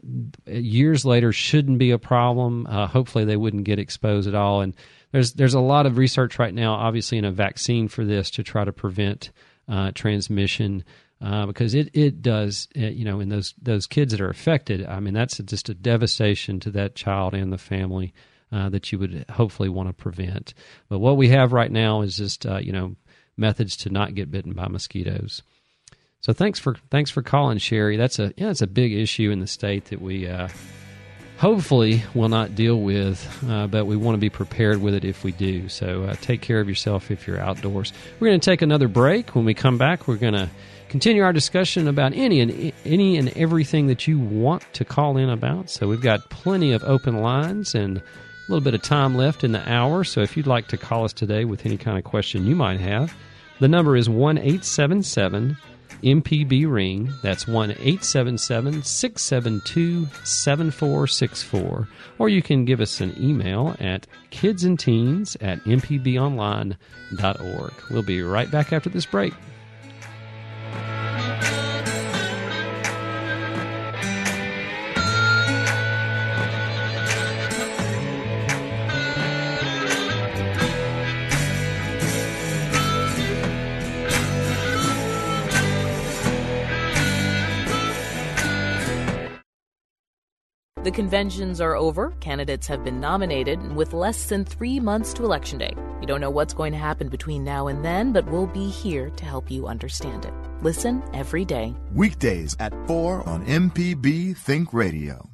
years 0.48 1.06
later 1.06 1.32
shouldn't 1.32 1.78
be 1.78 1.92
a 1.92 2.00
problem. 2.00 2.66
Uh, 2.68 2.88
hopefully, 2.88 3.26
they 3.26 3.38
wouldn't 3.38 3.66
get 3.66 3.78
exposed 3.78 4.28
at 4.28 4.34
all. 4.34 4.62
And 4.62 4.76
there's 5.12 5.34
there's 5.34 5.54
a 5.54 5.60
lot 5.60 5.86
of 5.86 5.98
research 5.98 6.40
right 6.40 6.54
now, 6.54 6.74
obviously, 6.74 7.20
in 7.20 7.26
a 7.26 7.32
vaccine 7.32 7.88
for 7.88 8.04
this 8.04 8.32
to 8.32 8.44
try 8.44 8.66
to 8.66 8.74
prevent 8.74 9.30
uh, 9.68 9.92
transmission. 9.94 10.84
Uh, 11.22 11.46
because 11.46 11.76
it, 11.76 11.90
it 11.94 12.22
does, 12.22 12.68
uh, 12.76 12.88
you 12.88 13.06
know, 13.06 13.20
in 13.20 13.30
those 13.30 13.54
those 13.62 13.86
kids 13.86 14.12
that 14.12 14.22
are 14.22 14.30
affected, 14.30 14.86
I 14.86 15.00
mean, 15.00 15.14
that's 15.14 15.38
just 15.38 15.70
a 15.70 15.76
devastation 15.76 16.60
to 16.62 16.72
that 16.72 16.96
child 16.96 17.36
and 17.36 17.54
the 17.54 17.60
family 17.60 18.14
uh, 18.52 18.70
that 18.70 18.92
you 18.92 18.98
would 18.98 19.26
hopefully 19.30 19.70
want 19.70 19.88
to 19.90 19.94
prevent. 19.94 20.56
But 20.90 21.00
what 21.00 21.18
we 21.18 21.30
have 21.30 21.54
right 21.54 21.72
now 21.72 22.02
is 22.02 22.18
just, 22.18 22.46
you 22.46 22.72
know, 22.72 22.96
methods 23.38 23.78
to 23.78 23.90
not 23.90 24.16
get 24.16 24.32
bitten 24.32 24.54
by 24.54 24.68
mosquitoes. 24.68 25.44
So 26.22 26.34
thanks 26.34 26.60
for 26.60 26.76
thanks 26.92 27.10
for 27.10 27.24
calling, 27.24 27.58
Sherry. 27.58 27.98
That's 27.98 28.20
a 28.20 28.34
yeah, 28.38 28.52
it's 28.52 28.62
a 28.62 28.68
big 28.68 28.94
issue 28.94 29.32
in 29.32 29.40
the 29.40 29.48
state 29.48 29.86
that 29.86 30.02
we 30.02 30.28
uh, 30.28 30.50
hopefully 31.40 32.04
will 32.14 32.30
not 32.30 32.54
deal 32.54 32.80
with, 32.80 33.44
uh, 33.50 33.66
but 33.66 33.86
we 33.86 33.96
want 33.96 34.16
to 34.16 34.20
be 34.20 34.30
prepared 34.30 34.80
with 34.82 34.94
it 34.94 35.04
if 35.04 35.24
we 35.24 35.32
do. 35.32 35.68
So 35.68 36.04
uh, 36.04 36.16
take 36.22 36.42
care 36.42 36.60
of 36.60 36.70
yourself 36.70 37.10
if 37.10 37.26
you're 37.26 37.40
outdoors. 37.40 37.92
We're 38.20 38.28
going 38.28 38.40
to 38.40 38.46
take 38.46 38.62
another 38.62 38.88
break. 38.88 39.34
When 39.34 39.46
we 39.46 39.56
come 39.56 39.80
back, 39.80 40.08
we're 40.08 40.18
going 40.18 40.36
to 40.36 40.50
continue 40.92 41.24
our 41.24 41.32
discussion 41.32 41.88
about 41.88 42.12
any 42.14 42.42
and 42.42 42.74
any 42.84 43.16
and 43.16 43.30
everything 43.38 43.88
that 43.88 44.08
you 44.08 44.20
want 44.20 44.62
to 44.74 44.84
call 44.84 45.16
in 45.16 45.30
about. 45.30 45.70
So 45.70 45.88
we've 45.88 46.02
got 46.02 46.30
plenty 46.30 46.74
of 46.74 46.84
open 46.84 47.22
lines 47.22 47.74
and 47.74 48.00
a 48.00 48.04
little 48.50 48.62
bit 48.62 48.74
of 48.74 48.82
time 48.82 49.16
left 49.16 49.46
in 49.46 49.54
the 49.54 49.72
hour. 49.72 50.04
So 50.04 50.20
if 50.20 50.36
you'd 50.36 50.48
like 50.48 50.68
to 50.68 50.76
call 50.78 51.06
us 51.06 51.14
today 51.14 51.46
with 51.46 51.66
any 51.66 51.78
kind 51.78 51.98
of 51.98 52.04
question 52.04 52.46
you 52.46 52.58
might 52.58 52.82
have, 52.82 53.16
the 53.62 53.70
number 53.70 53.96
is 53.96 54.10
one 54.10 54.38
eight 54.38 54.66
seven 54.66 55.02
seven. 55.02 55.56
MPB 56.04 56.68
ring. 56.68 57.14
That's 57.22 57.48
1 57.48 57.72
877 57.72 58.82
672 58.82 60.08
7464. 60.24 61.88
Or 62.18 62.28
you 62.28 62.42
can 62.42 62.66
give 62.66 62.82
us 62.82 63.00
an 63.02 63.14
email 63.22 63.76
at 63.80 64.08
kidsandteens 64.32 65.38
at 65.42 65.64
mpbonline.org. 65.66 67.74
We'll 67.92 68.02
be 68.02 68.24
right 68.24 68.50
back 68.50 68.74
after 68.74 68.90
this 68.90 69.06
break. 69.06 69.36
The 90.92 90.98
conventions 90.98 91.62
are 91.62 91.78
over, 91.78 92.12
candidates 92.20 92.68
have 92.68 92.84
been 92.84 93.00
nominated, 93.00 93.60
and 93.60 93.78
with 93.78 93.94
less 93.94 94.28
than 94.28 94.44
three 94.44 94.78
months 94.78 95.14
to 95.14 95.24
Election 95.24 95.58
Day, 95.58 95.74
you 96.02 96.06
don't 96.06 96.20
know 96.20 96.30
what's 96.30 96.54
going 96.54 96.74
to 96.74 96.78
happen 96.78 97.08
between 97.08 97.46
now 97.46 97.68
and 97.68 97.86
then, 97.86 98.12
but 98.12 98.30
we'll 98.30 98.46
be 98.46 98.68
here 98.68 99.10
to 99.10 99.24
help 99.24 99.50
you 99.50 99.68
understand 99.68 100.26
it. 100.26 100.34
Listen 100.62 101.02
every 101.14 101.46
day. 101.46 101.74
Weekdays 101.94 102.58
at 102.60 102.74
4 102.88 103.26
on 103.26 103.46
MPB 103.46 104.36
Think 104.36 104.74
Radio. 104.74 105.30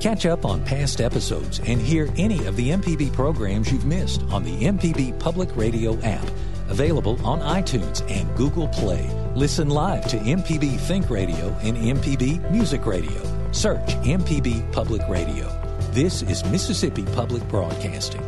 Catch 0.00 0.24
up 0.24 0.46
on 0.46 0.64
past 0.64 1.02
episodes 1.02 1.58
and 1.58 1.78
hear 1.78 2.08
any 2.16 2.46
of 2.46 2.56
the 2.56 2.70
MPB 2.70 3.12
programs 3.12 3.70
you've 3.70 3.84
missed 3.84 4.22
on 4.30 4.44
the 4.44 4.62
MPB 4.62 5.20
Public 5.20 5.54
Radio 5.54 6.00
app. 6.00 6.26
Available 6.70 7.20
on 7.26 7.40
iTunes 7.40 8.00
and 8.10 8.34
Google 8.34 8.68
Play. 8.68 9.10
Listen 9.34 9.68
live 9.68 10.08
to 10.08 10.16
MPB 10.16 10.78
Think 10.78 11.10
Radio 11.10 11.54
and 11.60 11.76
MPB 11.76 12.50
Music 12.50 12.86
Radio. 12.86 13.41
Search 13.52 13.96
MPB 13.96 14.72
Public 14.72 15.06
Radio. 15.08 15.46
This 15.90 16.22
is 16.22 16.42
Mississippi 16.46 17.04
Public 17.04 17.46
Broadcasting. 17.48 18.22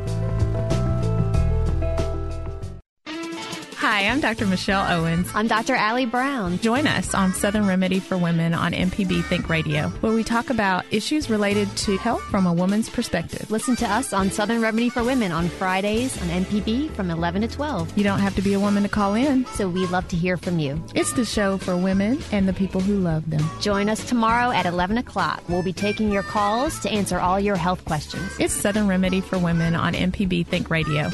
Hi, 3.95 4.09
I'm 4.09 4.19
Dr. 4.19 4.45
Michelle 4.47 4.85
Owens. 4.91 5.31
I'm 5.37 5.47
Dr. 5.47 5.77
Allie 5.77 6.05
Brown. 6.05 6.59
Join 6.59 6.89
us 6.89 7.15
on 7.15 7.33
Southern 7.33 7.65
Remedy 7.65 8.01
for 8.01 8.19
Women 8.19 8.53
on 8.53 8.73
MPB 8.73 9.23
Think 9.27 9.49
Radio, 9.49 9.87
where 10.01 10.13
we 10.13 10.25
talk 10.25 10.51
about 10.51 10.85
issues 10.91 11.31
related 11.31 11.69
to 11.77 11.97
health 11.99 12.23
from 12.23 12.45
a 12.45 12.53
woman's 12.53 12.89
perspective. 12.89 13.49
Listen 13.53 13.77
to 13.77 13.89
us 13.89 14.13
on 14.13 14.33
Southern 14.33 14.61
Remedy 14.61 14.89
for 14.89 15.05
Women 15.05 15.31
on 15.31 15.49
Fridays 15.49 16.21
on 16.21 16.27
MPB 16.27 16.91
from 16.97 17.09
11 17.09 17.43
to 17.43 17.49
12. 17.49 17.97
You 17.97 18.03
don't 18.03 18.19
have 18.19 18.35
to 18.35 18.43
be 18.43 18.55
a 18.55 18.59
woman 18.59 18.83
to 18.83 18.89
call 18.89 19.15
in, 19.15 19.47
so 19.55 19.69
we 19.69 19.87
love 19.87 20.09
to 20.09 20.17
hear 20.17 20.37
from 20.37 20.59
you. 20.59 20.83
It's 20.97 21.13
the 21.13 21.25
show 21.25 21.57
for 21.57 21.77
women 21.77 22.19
and 22.33 22.49
the 22.49 22.53
people 22.53 22.81
who 22.81 22.99
love 22.99 23.31
them. 23.31 23.49
Join 23.61 23.89
us 23.89 24.05
tomorrow 24.09 24.51
at 24.51 24.67
11 24.67 24.99
o'clock. 24.99 25.41
We'll 25.49 25.63
be 25.63 25.73
taking 25.73 26.11
your 26.11 26.25
calls 26.25 26.81
to 26.81 26.91
answer 26.91 27.21
all 27.21 27.39
your 27.39 27.55
health 27.55 27.85
questions. 27.85 28.29
It's 28.41 28.55
Southern 28.55 28.89
Remedy 28.89 29.21
for 29.21 29.39
Women 29.39 29.77
on 29.77 29.93
MPB 29.93 30.49
Think 30.49 30.69
Radio. 30.69 31.13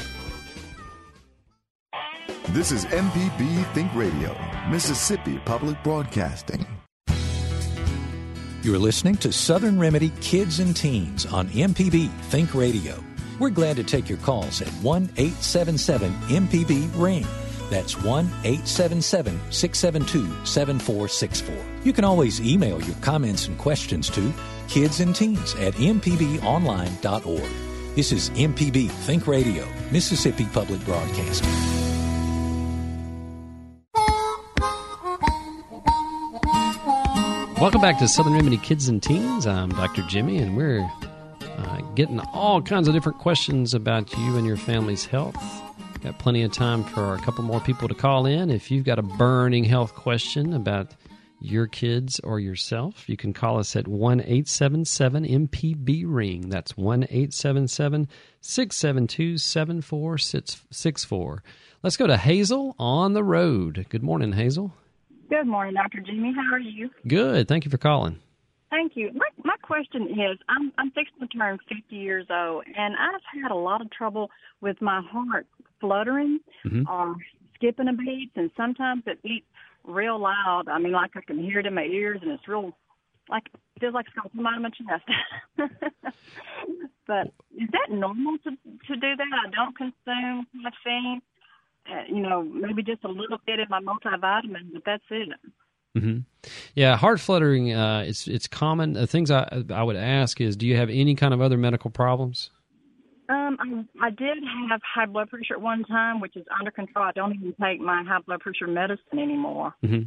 This 2.49 2.73
is 2.73 2.85
MPB 2.87 3.73
Think 3.75 3.95
Radio, 3.95 4.37
Mississippi 4.69 5.39
Public 5.45 5.81
Broadcasting. 5.85 6.67
You're 8.63 8.79
listening 8.79 9.17
to 9.19 9.31
Southern 9.31 9.79
Remedy 9.79 10.11
Kids 10.21 10.59
and 10.59 10.75
Teens 10.75 11.27
on 11.27 11.49
MPB 11.51 12.11
Think 12.23 12.53
Radio. 12.55 13.05
We're 13.39 13.51
glad 13.51 13.77
to 13.77 13.85
take 13.85 14.09
your 14.09 14.19
calls 14.19 14.61
at 14.63 14.69
1 14.83 15.03
877 15.17 16.13
MPB 16.13 16.91
Ring. 16.97 17.25
That's 17.71 18.03
1 18.03 18.27
877 18.27 19.39
672 19.53 20.45
7464. 20.45 21.55
You 21.85 21.93
can 21.93 22.05
always 22.05 22.41
email 22.41 22.83
your 22.83 22.97
comments 22.97 23.47
and 23.47 23.57
questions 23.59 24.11
to 24.11 24.33
kids 24.67 24.99
and 24.99 25.15
teens 25.15 25.55
at 25.55 25.75
mpbonline.org. 25.75 27.51
This 27.95 28.13
is 28.13 28.31
MPB 28.31 28.91
Think 28.91 29.29
Radio, 29.29 29.69
Mississippi 29.93 30.47
Public 30.47 30.85
Broadcasting. 30.85 31.80
Welcome 37.61 37.83
back 37.83 37.99
to 37.99 38.09
Southern 38.09 38.33
Remedy 38.33 38.57
Kids 38.57 38.89
and 38.89 39.03
Teens. 39.03 39.47
I'm 39.47 39.69
Dr. 39.69 40.01
Jimmy, 40.09 40.39
and 40.39 40.57
we're 40.57 40.91
uh, 41.43 41.81
getting 41.95 42.19
all 42.33 42.63
kinds 42.63 42.89
of 42.89 42.95
different 42.95 43.19
questions 43.19 43.75
about 43.75 44.11
you 44.17 44.39
and 44.39 44.47
your 44.47 44.57
family's 44.57 45.05
health. 45.05 45.37
Got 46.03 46.19
plenty 46.19 46.43
of 46.43 46.53
time 46.53 46.85
for 46.85 47.15
a 47.15 47.19
couple 47.19 47.45
more 47.45 47.61
people 47.61 47.87
to 47.87 47.95
call 47.95 48.25
in. 48.25 48.51
If 48.51 48.71
you've 48.71 48.87
got 48.87 48.99
a 48.99 49.03
burning 49.03 49.65
health 49.65 49.95
question 49.95 50.55
about 50.55 50.95
your 51.39 51.67
kids 51.67 52.19
or 52.21 52.41
yourself, 52.41 53.07
you 53.07 53.19
can 53.19 53.35
call 53.35 53.59
us 53.59 53.77
at 53.77 53.87
1 53.87 54.21
877 54.21 55.27
MPB 55.27 56.05
Ring. 56.07 56.49
That's 56.49 56.79
1 56.79 57.03
877 57.11 58.09
672 58.41 59.37
7464. 59.37 61.43
Let's 61.83 61.99
go 61.99 62.07
to 62.07 62.17
Hazel 62.17 62.75
on 62.79 63.13
the 63.13 63.23
road. 63.23 63.85
Good 63.91 64.03
morning, 64.03 64.33
Hazel. 64.33 64.73
Good 65.31 65.47
morning, 65.47 65.75
Dr. 65.75 66.01
Jimmy. 66.01 66.33
How 66.35 66.55
are 66.55 66.59
you? 66.59 66.91
Good. 67.07 67.49
Thank 67.49 67.65
you 67.65 67.71
for 67.71 67.79
calling. 67.79 68.19
Thank 68.71 68.93
you. 68.97 69.11
My 69.15 69.27
my 69.45 69.57
question 69.63 70.09
is, 70.09 70.39
I'm 70.49 70.73
I'm 70.79 70.91
fixing 70.91 71.21
to 71.21 71.27
turn 71.27 71.59
50 71.69 71.97
years 71.97 72.27
old, 72.31 72.65
and 72.77 72.95
I've 72.97 73.43
had 73.43 73.51
a 73.51 73.55
lot 73.57 73.81
of 73.81 73.91
trouble 73.91 74.31
with 74.61 74.81
my 74.81 75.01
heart 75.03 75.47
fluttering 75.81 76.41
Mhm. 76.65 76.89
or 76.89 77.17
skipping 77.55 77.89
a 77.89 77.93
beat, 77.93 78.31
and 78.37 78.51
sometimes 78.57 79.05
it 79.07 79.23
beats 79.23 79.47
real 79.85 80.19
loud. 80.19 80.65
I 80.69 80.79
mean, 80.79 80.93
like 80.93 81.17
I 81.17 81.21
can 81.21 81.39
hear 81.43 81.61
it 81.61 81.67
in 81.67 81.75
my 81.75 81.85
ears, 81.85 82.21
and 82.23 82.31
it's 82.33 82.47
real, 82.47 82.77
like 83.29 83.49
feels 83.81 83.95
like 83.95 84.07
it's 84.07 84.15
going 84.15 84.29
to 84.31 84.37
come 84.37 84.47
out 84.47 84.57
of 84.57 84.63
my 84.63 84.71
chest. 84.71 85.05
but 87.07 87.27
is 87.57 87.69
that 87.73 87.89
normal 87.91 88.37
to 88.45 88.51
to 88.51 88.97
do 88.97 89.17
that? 89.17 89.33
I 89.47 89.51
don't 89.51 89.77
consume 89.77 90.47
caffeine. 90.63 91.23
Uh, 91.89 92.03
you 92.09 92.21
know, 92.21 92.43
maybe 92.43 92.83
just 92.83 93.05
a 93.05 93.09
little 93.09 93.39
bit 93.47 93.59
in 93.59 93.67
my 93.69 93.81
multivitamin, 93.81 94.73
but 94.73 94.83
that's 94.85 95.03
it. 95.11 95.29
hmm 95.97 96.19
Yeah, 96.75 96.97
heart 96.97 97.21
fluttering. 97.21 97.73
Uh, 97.73 98.05
it's 98.07 98.29
it's 98.29 98.47
common. 98.47 98.93
The 98.93 99.07
things 99.07 99.31
I 99.31 99.63
I 99.71 99.83
would 99.83 99.97
ask 99.97 100.41
is, 100.41 100.57
do 100.57 100.67
you 100.67 100.77
have 100.77 100.91
any 100.91 101.15
kind 101.15 101.35
of 101.35 101.41
other 101.41 101.57
medical 101.57 101.91
problems? 101.91 102.51
Um, 103.29 103.87
I, 104.01 104.07
I 104.07 104.11
did 104.11 104.39
have 104.69 104.81
high 104.83 105.07
blood 105.07 105.31
pressure 105.31 105.55
at 105.55 105.61
one 105.61 105.85
time, 105.85 106.21
which 106.21 106.37
is 106.37 106.45
under 106.59 106.73
control. 106.73 107.05
I 107.05 107.13
don't 107.13 107.33
even 107.35 107.55
take 107.63 107.81
my 107.81 108.03
high 108.03 108.19
blood 108.27 108.41
pressure 108.41 108.67
medicine 108.67 109.19
anymore. 109.21 109.73
hmm 109.85 110.03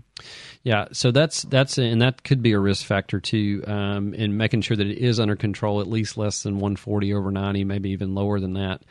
Yeah, 0.63 0.87
so 0.91 1.11
that's 1.11 1.43
that's 1.43 1.77
and 1.77 2.01
that 2.01 2.23
could 2.23 2.41
be 2.41 2.51
a 2.51 2.59
risk 2.59 2.85
factor 2.85 3.21
too. 3.21 3.63
Um, 3.65 4.13
in 4.13 4.35
making 4.35 4.61
sure 4.61 4.75
that 4.75 4.87
it 4.87 4.97
is 4.97 5.19
under 5.21 5.37
control, 5.37 5.79
at 5.79 5.87
least 5.87 6.17
less 6.17 6.43
than 6.43 6.55
140 6.55 7.13
over 7.13 7.31
90, 7.31 7.63
maybe 7.63 7.91
even 7.91 8.13
lower 8.13 8.39
than 8.41 8.53
that. 8.53 8.81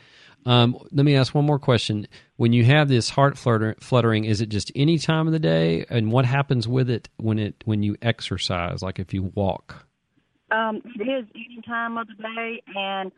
Um, 0.45 0.77
let 0.91 1.05
me 1.05 1.15
ask 1.15 1.33
one 1.33 1.45
more 1.45 1.59
question. 1.59 2.07
When 2.35 2.53
you 2.53 2.65
have 2.65 2.89
this 2.89 3.09
heart 3.09 3.37
flutter, 3.37 3.75
fluttering, 3.79 4.25
is 4.25 4.41
it 4.41 4.49
just 4.49 4.71
any 4.75 4.97
time 4.97 5.27
of 5.27 5.33
the 5.33 5.39
day, 5.39 5.85
and 5.89 6.11
what 6.11 6.25
happens 6.25 6.67
with 6.67 6.89
it 6.89 7.09
when 7.17 7.39
it 7.39 7.63
when 7.65 7.83
you 7.83 7.95
exercise, 8.01 8.81
like 8.81 8.99
if 8.99 9.13
you 9.13 9.31
walk? 9.35 9.87
Um, 10.51 10.81
it 10.99 11.03
is 11.03 11.25
any 11.33 11.61
time 11.65 11.97
of 11.97 12.07
the 12.07 12.15
day, 12.15 12.61
and 12.75 13.11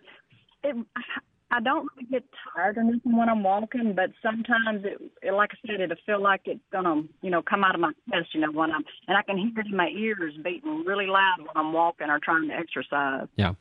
it, 0.63 0.75
I 1.51 1.59
don't 1.59 1.87
really 1.95 2.09
get 2.09 2.23
tired 2.53 2.77
or 2.77 2.81
anything 2.81 3.17
when 3.17 3.29
I'm 3.29 3.43
walking, 3.43 3.93
but 3.95 4.11
sometimes 4.21 4.83
it, 4.83 4.99
it 5.21 5.31
like 5.31 5.51
I 5.53 5.67
said, 5.67 5.79
it'll 5.79 5.97
feel 6.05 6.21
like 6.21 6.41
it's 6.45 6.59
gonna, 6.71 7.03
you 7.21 7.29
know, 7.29 7.41
come 7.41 7.63
out 7.63 7.75
of 7.75 7.81
my 7.81 7.91
chest, 8.11 8.29
you 8.33 8.41
know, 8.41 8.51
when 8.51 8.71
I'm, 8.71 8.83
and 9.07 9.17
I 9.17 9.21
can 9.21 9.37
hear 9.37 9.59
it 9.59 9.67
in 9.67 9.77
my 9.77 9.89
ears 9.89 10.33
beating 10.43 10.83
really 10.85 11.05
loud 11.07 11.37
when 11.39 11.55
I'm 11.55 11.71
walking 11.71 12.09
or 12.09 12.19
trying 12.19 12.49
to 12.49 12.55
exercise. 12.55 13.27
Yeah. 13.35 13.53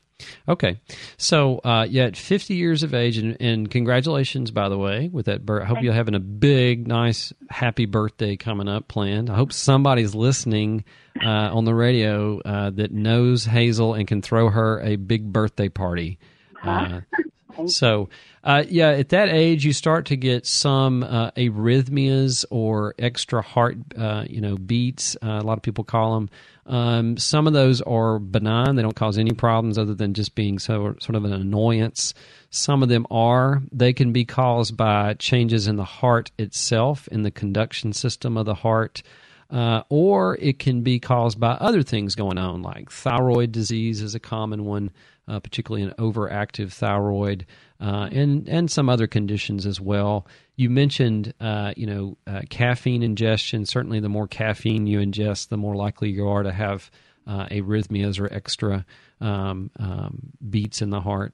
Okay. 0.47 0.79
So, 1.17 1.59
uh, 1.59 1.85
yeah, 1.89 2.05
at 2.05 2.17
50 2.17 2.53
years 2.53 2.83
of 2.83 2.93
age, 2.93 3.17
and, 3.17 3.37
and 3.39 3.69
congratulations, 3.69 4.49
by 4.49 4.69
the 4.69 4.77
way, 4.77 5.09
with 5.11 5.25
that 5.25 5.45
birth. 5.45 5.63
I 5.63 5.65
hope 5.65 5.81
you're 5.81 5.93
having 5.93 6.15
a 6.15 6.19
big, 6.19 6.87
nice, 6.87 7.33
happy 7.49 7.85
birthday 7.85 8.37
coming 8.37 8.67
up 8.67 8.87
planned. 8.87 9.29
I 9.29 9.35
hope 9.35 9.51
somebody's 9.51 10.15
listening 10.15 10.85
uh, 11.21 11.27
on 11.27 11.65
the 11.65 11.75
radio 11.75 12.39
uh, 12.39 12.69
that 12.71 12.91
knows 12.91 13.45
Hazel 13.45 13.93
and 13.93 14.07
can 14.07 14.21
throw 14.21 14.49
her 14.49 14.81
a 14.81 14.95
big 14.95 15.31
birthday 15.31 15.69
party. 15.69 16.17
Uh, 16.63 17.01
so, 17.67 18.09
uh, 18.43 18.63
yeah, 18.69 18.89
at 18.89 19.09
that 19.09 19.29
age, 19.29 19.65
you 19.65 19.73
start 19.73 20.05
to 20.07 20.15
get 20.15 20.45
some 20.45 21.03
uh, 21.03 21.31
arrhythmias 21.31 22.45
or 22.49 22.93
extra 22.99 23.41
heart, 23.41 23.77
uh, 23.97 24.25
you 24.29 24.41
know, 24.41 24.57
beats. 24.57 25.15
Uh, 25.23 25.39
a 25.41 25.43
lot 25.43 25.57
of 25.57 25.63
people 25.63 25.83
call 25.83 26.15
them. 26.15 26.29
Um, 26.67 27.17
some 27.17 27.47
of 27.47 27.53
those 27.53 27.81
are 27.81 28.19
benign; 28.19 28.75
they 28.75 28.81
don't 28.81 28.95
cause 28.95 29.17
any 29.17 29.31
problems 29.31 29.77
other 29.77 29.93
than 29.93 30.13
just 30.13 30.35
being 30.35 30.59
so 30.59 30.95
sort 30.99 31.15
of 31.15 31.25
an 31.25 31.33
annoyance. 31.33 32.13
Some 32.49 32.83
of 32.83 32.89
them 32.89 33.05
are. 33.11 33.61
They 33.71 33.93
can 33.93 34.11
be 34.11 34.25
caused 34.25 34.75
by 34.75 35.13
changes 35.15 35.67
in 35.67 35.75
the 35.75 35.83
heart 35.83 36.31
itself, 36.37 37.07
in 37.09 37.23
the 37.23 37.31
conduction 37.31 37.93
system 37.93 38.37
of 38.37 38.45
the 38.45 38.55
heart. 38.55 39.03
Uh, 39.49 39.83
or 39.89 40.37
it 40.37 40.57
can 40.57 40.81
be 40.81 40.99
caused 40.99 41.39
by 41.39 41.51
other 41.51 41.83
things 41.83 42.15
going 42.15 42.39
on, 42.39 42.63
like 42.63 42.91
thyroid 42.91 43.51
disease 43.51 44.01
is 44.01 44.15
a 44.15 44.19
common 44.19 44.65
one, 44.65 44.89
uh, 45.27 45.39
particularly 45.39 45.83
an 45.83 45.93
overactive 45.97 46.71
thyroid, 46.71 47.45
uh, 47.79 48.09
and 48.11 48.47
and 48.47 48.69
some 48.69 48.89
other 48.89 49.07
conditions 49.07 49.65
as 49.65 49.81
well. 49.81 50.27
You 50.55 50.69
mentioned, 50.69 51.33
uh, 51.39 51.73
you 51.75 51.87
know, 51.87 52.17
uh, 52.27 52.41
caffeine 52.49 53.03
ingestion. 53.03 53.65
Certainly, 53.65 53.99
the 54.01 54.09
more 54.09 54.27
caffeine 54.27 54.87
you 54.87 54.99
ingest, 54.99 55.49
the 55.49 55.57
more 55.57 55.75
likely 55.75 56.09
you 56.09 56.27
are 56.27 56.43
to 56.43 56.51
have 56.51 56.89
uh, 57.27 57.47
arrhythmias 57.47 58.19
or 58.19 58.31
extra 58.31 58.85
um, 59.21 59.71
um, 59.79 60.33
beats 60.49 60.81
in 60.81 60.89
the 60.89 61.01
heart. 61.01 61.33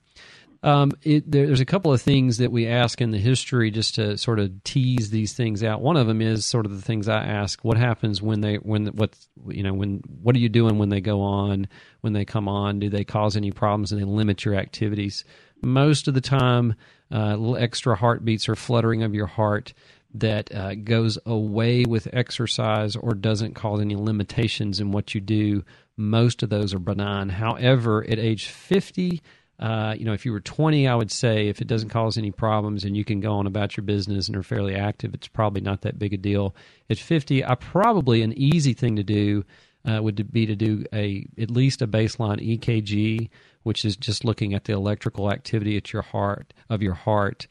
Um, 0.64 0.92
it, 1.02 1.30
there, 1.30 1.48
there's 1.48 1.60
a 1.60 1.66
couple 1.66 1.92
of 1.92 2.02
things 2.02 2.38
that 2.38 2.52
we 2.52 2.68
ask 2.68 3.02
in 3.02 3.10
the 3.12 3.18
history 3.18 3.72
just 3.72 3.96
to 3.96 4.16
sort 4.18 4.40
of 4.40 4.64
tease 4.64 5.10
these 5.10 5.34
things 5.34 5.64
out. 5.64 5.82
One 5.82 5.98
of 5.98 6.06
them 6.06 6.22
is 6.22 6.46
sort 6.46 6.68
of 6.68 6.76
the 6.76 6.82
things 6.82 7.08
I 7.08 7.24
ask: 7.24 7.64
What 7.64 7.78
happens 7.78 8.22
when 8.22 8.42
they 8.42 8.56
when 8.56 8.88
what 8.88 9.16
you 9.48 9.64
know 9.64 9.74
when 9.74 10.02
what 10.22 10.36
are 10.36 10.40
you 10.40 10.50
doing 10.50 10.78
when 10.78 10.90
they 10.90 11.02
go 11.02 11.22
on 11.22 11.68
when 12.02 12.14
they 12.14 12.26
come 12.26 12.48
on? 12.48 12.80
Do 12.80 12.90
they 12.90 13.04
cause 13.04 13.36
any 13.36 13.52
problems 13.52 13.92
and 13.92 14.00
they 14.00 14.06
limit 14.06 14.46
your 14.46 14.56
activities? 14.56 15.24
Most 15.64 16.08
of 16.08 16.14
the 16.14 16.22
time, 16.22 16.76
uh, 17.12 17.36
little 17.36 17.58
extra 17.58 17.96
heartbeats 17.96 18.48
or 18.48 18.56
fluttering 18.56 19.02
of 19.02 19.16
your 19.16 19.28
heart 19.28 19.74
that 20.14 20.54
uh, 20.54 20.76
goes 20.76 21.18
away 21.26 21.86
with 21.86 22.08
exercise 22.14 22.96
or 22.96 23.14
doesn't 23.14 23.56
cause 23.56 23.82
any 23.82 23.96
limitations 23.96 24.80
in 24.80 24.92
what 24.92 25.16
you 25.16 25.22
do. 25.22 25.64
Most 25.98 26.44
of 26.44 26.50
those 26.50 26.74
are 26.74 26.80
benign. 26.80 27.30
However, 27.30 28.04
at 28.04 28.20
age 28.20 28.48
50, 28.48 29.22
uh, 29.62 29.94
you 29.96 30.06
know, 30.06 30.14
if 30.14 30.26
you 30.26 30.32
were 30.32 30.40
20, 30.40 30.88
I 30.88 30.96
would 30.96 31.12
say 31.12 31.48
if 31.48 31.62
it 31.62 31.68
doesn't 31.68 31.90
cause 31.90 32.18
any 32.18 32.32
problems 32.32 32.84
and 32.84 32.98
you 32.98 33.06
can 33.06 33.20
go 33.20 33.34
on 33.34 33.46
about 33.46 33.78
your 33.78 33.84
business 33.84 34.28
and 34.28 34.36
are 34.36 34.44
fairly 34.44 34.76
active, 34.76 35.14
it's 35.14 35.28
probably 35.28 35.62
not 35.62 35.82
that 35.82 36.00
big 36.00 36.14
a 36.14 36.18
deal. 36.18 36.56
At 36.90 36.98
50, 36.98 37.46
I 37.46 37.54
probably 37.56 38.24
an 38.24 38.34
easy 38.34 38.74
thing 38.74 38.96
to 38.96 39.04
do 39.04 39.46
uh, 39.88 40.02
would 40.02 40.32
be 40.32 40.48
to 40.48 40.56
do 40.56 40.86
a 40.94 41.28
at 41.40 41.52
least 41.52 41.84
a 41.84 41.88
baseline 41.88 42.60
EKG, 42.60 43.30
which 43.64 43.86
is 43.86 43.96
just 43.96 44.26
looking 44.26 44.56
at 44.56 44.64
the 44.64 44.74
electrical 44.74 45.32
activity 45.32 45.78
at 45.78 45.94
your 45.94 46.02
heart 46.02 46.54
of 46.70 46.82
your 46.82 46.94
heart. 46.94 47.48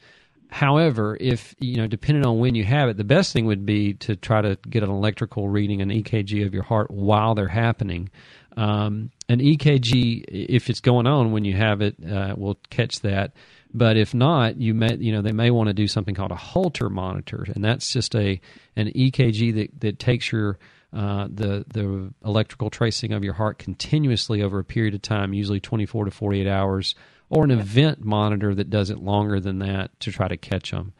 However, 0.49 1.17
if 1.21 1.55
you 1.59 1.77
know, 1.77 1.87
depending 1.87 2.25
on 2.25 2.39
when 2.39 2.55
you 2.55 2.65
have 2.65 2.89
it, 2.89 2.97
the 2.97 3.05
best 3.05 3.31
thing 3.31 3.45
would 3.45 3.65
be 3.65 3.93
to 3.95 4.17
try 4.17 4.41
to 4.41 4.57
get 4.69 4.83
an 4.83 4.89
electrical 4.89 5.47
reading, 5.47 5.81
an 5.81 5.89
EKG 5.89 6.45
of 6.45 6.53
your 6.53 6.63
heart 6.63 6.91
while 6.91 7.35
they're 7.35 7.47
happening. 7.47 8.09
Um, 8.57 9.11
an 9.31 9.39
EKG, 9.39 10.25
if 10.27 10.69
it's 10.69 10.81
going 10.81 11.07
on 11.07 11.31
when 11.31 11.45
you 11.45 11.55
have 11.55 11.81
it, 11.81 11.95
uh, 12.05 12.35
will 12.37 12.57
catch 12.69 12.99
that. 12.99 13.31
But 13.73 13.95
if 13.95 14.13
not, 14.13 14.57
you 14.57 14.73
may 14.73 14.97
you 14.97 15.13
know 15.13 15.21
they 15.21 15.31
may 15.31 15.49
want 15.51 15.67
to 15.67 15.73
do 15.73 15.87
something 15.87 16.13
called 16.13 16.31
a 16.31 16.35
Holter 16.35 16.89
monitor, 16.89 17.45
and 17.55 17.63
that's 17.63 17.93
just 17.93 18.13
a 18.15 18.41
an 18.75 18.87
EKG 18.87 19.55
that 19.55 19.79
that 19.79 19.99
takes 19.99 20.31
your 20.33 20.59
uh, 20.91 21.29
the 21.31 21.65
the 21.69 22.13
electrical 22.25 22.69
tracing 22.69 23.13
of 23.13 23.23
your 23.23 23.33
heart 23.33 23.57
continuously 23.57 24.41
over 24.41 24.59
a 24.59 24.65
period 24.65 24.93
of 24.93 25.01
time, 25.01 25.33
usually 25.33 25.61
24 25.61 26.05
to 26.05 26.11
48 26.11 26.47
hours, 26.47 26.95
or 27.29 27.45
an 27.45 27.51
event 27.51 28.03
monitor 28.03 28.53
that 28.53 28.69
does 28.69 28.89
it 28.89 28.97
longer 28.97 29.39
than 29.39 29.59
that 29.59 29.97
to 30.01 30.11
try 30.11 30.27
to 30.27 30.35
catch 30.35 30.71
them. 30.71 30.91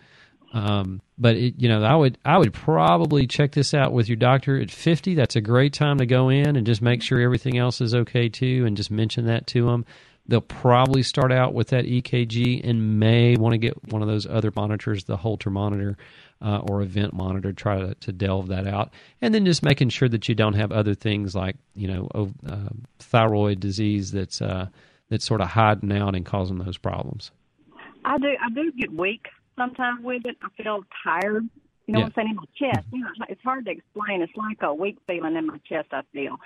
Um, 0.54 1.02
but 1.18 1.36
it, 1.36 1.56
you 1.58 1.70
know, 1.70 1.84
I 1.84 1.96
would 1.96 2.18
I 2.26 2.38
would 2.38 2.54
probably 2.54 3.26
check 3.26 3.54
this 3.54 3.74
out 3.74 3.94
with 3.94 4.10
your 4.10 4.18
doctor 4.18 4.60
at 4.60 4.70
50. 4.70 5.16
That's 5.16 5.36
a 5.36 5.42
great 5.42 5.74
time 5.74 5.98
to 6.00 6.06
go 6.06 6.30
in 6.30 6.56
and 6.56 6.66
just 6.66 6.82
make 6.82 7.02
sure 7.02 7.22
everything 7.22 7.58
else 7.58 7.80
is 7.80 7.96
okay 7.96 8.28
too, 8.28 8.66
and 8.66 8.76
just 8.76 8.92
mention 8.92 9.26
that 9.26 9.48
to 9.48 9.66
them. 9.66 9.86
They'll 10.28 10.42
probably 10.42 11.04
start 11.04 11.32
out 11.32 11.54
with 11.54 11.70
that 11.70 11.86
EKG 11.86 12.68
and 12.68 13.00
may 13.00 13.36
want 13.36 13.54
to 13.54 13.58
get 13.58 13.92
one 13.92 14.02
of 14.02 14.08
those 14.08 14.28
other 14.28 14.52
monitors, 14.56 15.06
the 15.06 15.18
Holter 15.18 15.50
monitor 15.50 15.98
uh, 16.42 16.60
or 16.70 16.82
event 16.82 17.14
monitor, 17.14 17.52
try 17.52 17.80
to, 17.80 17.96
to 17.96 18.12
delve 18.12 18.48
that 18.48 18.68
out. 18.68 18.94
And 19.22 19.34
then 19.34 19.46
just 19.46 19.64
making 19.64 19.90
sure 19.90 20.08
that 20.10 20.30
you 20.30 20.36
don't 20.36 20.54
have 20.54 20.72
other 20.72 20.94
things 20.94 21.34
like, 21.36 21.56
you 21.76 21.88
know, 21.88 22.08
uh, 22.48 22.70
thyroid 23.00 23.60
disease 23.60 24.12
that's, 24.12 24.42
uh, 24.42 24.68
that's 25.10 25.26
sort 25.26 25.42
of 25.42 25.48
hiding 25.48 25.92
out 25.92 26.16
and 26.16 26.26
causing 26.26 26.60
those 26.60 26.78
problems. 26.78 27.32
I 28.06 28.18
do. 28.18 28.30
I 28.42 28.50
do 28.54 28.72
get 28.72 28.92
weak 28.94 29.28
sometimes 29.58 30.04
with 30.04 30.26
it. 30.26 30.38
I 30.42 30.62
feel 30.62 30.82
tired. 31.04 31.48
You 31.88 31.94
know 31.94 32.00
Yeah. 32.00 32.06
what 32.06 32.14
I'm 32.18 32.24
saying 32.24 32.30
in 32.30 32.36
my 32.36 32.44
chest. 32.74 32.88
You 32.92 33.00
know, 33.02 33.08
it's 33.30 33.42
hard 33.44 33.66
to 33.66 33.72
explain. 33.72 34.22
It's 34.22 34.32
like 34.36 34.58
a 34.62 34.74
weak 34.74 34.98
feeling 35.08 35.36
in 35.36 35.48
my 35.48 35.58
chest. 35.68 35.90
I 35.92 36.02
feel 36.14 36.38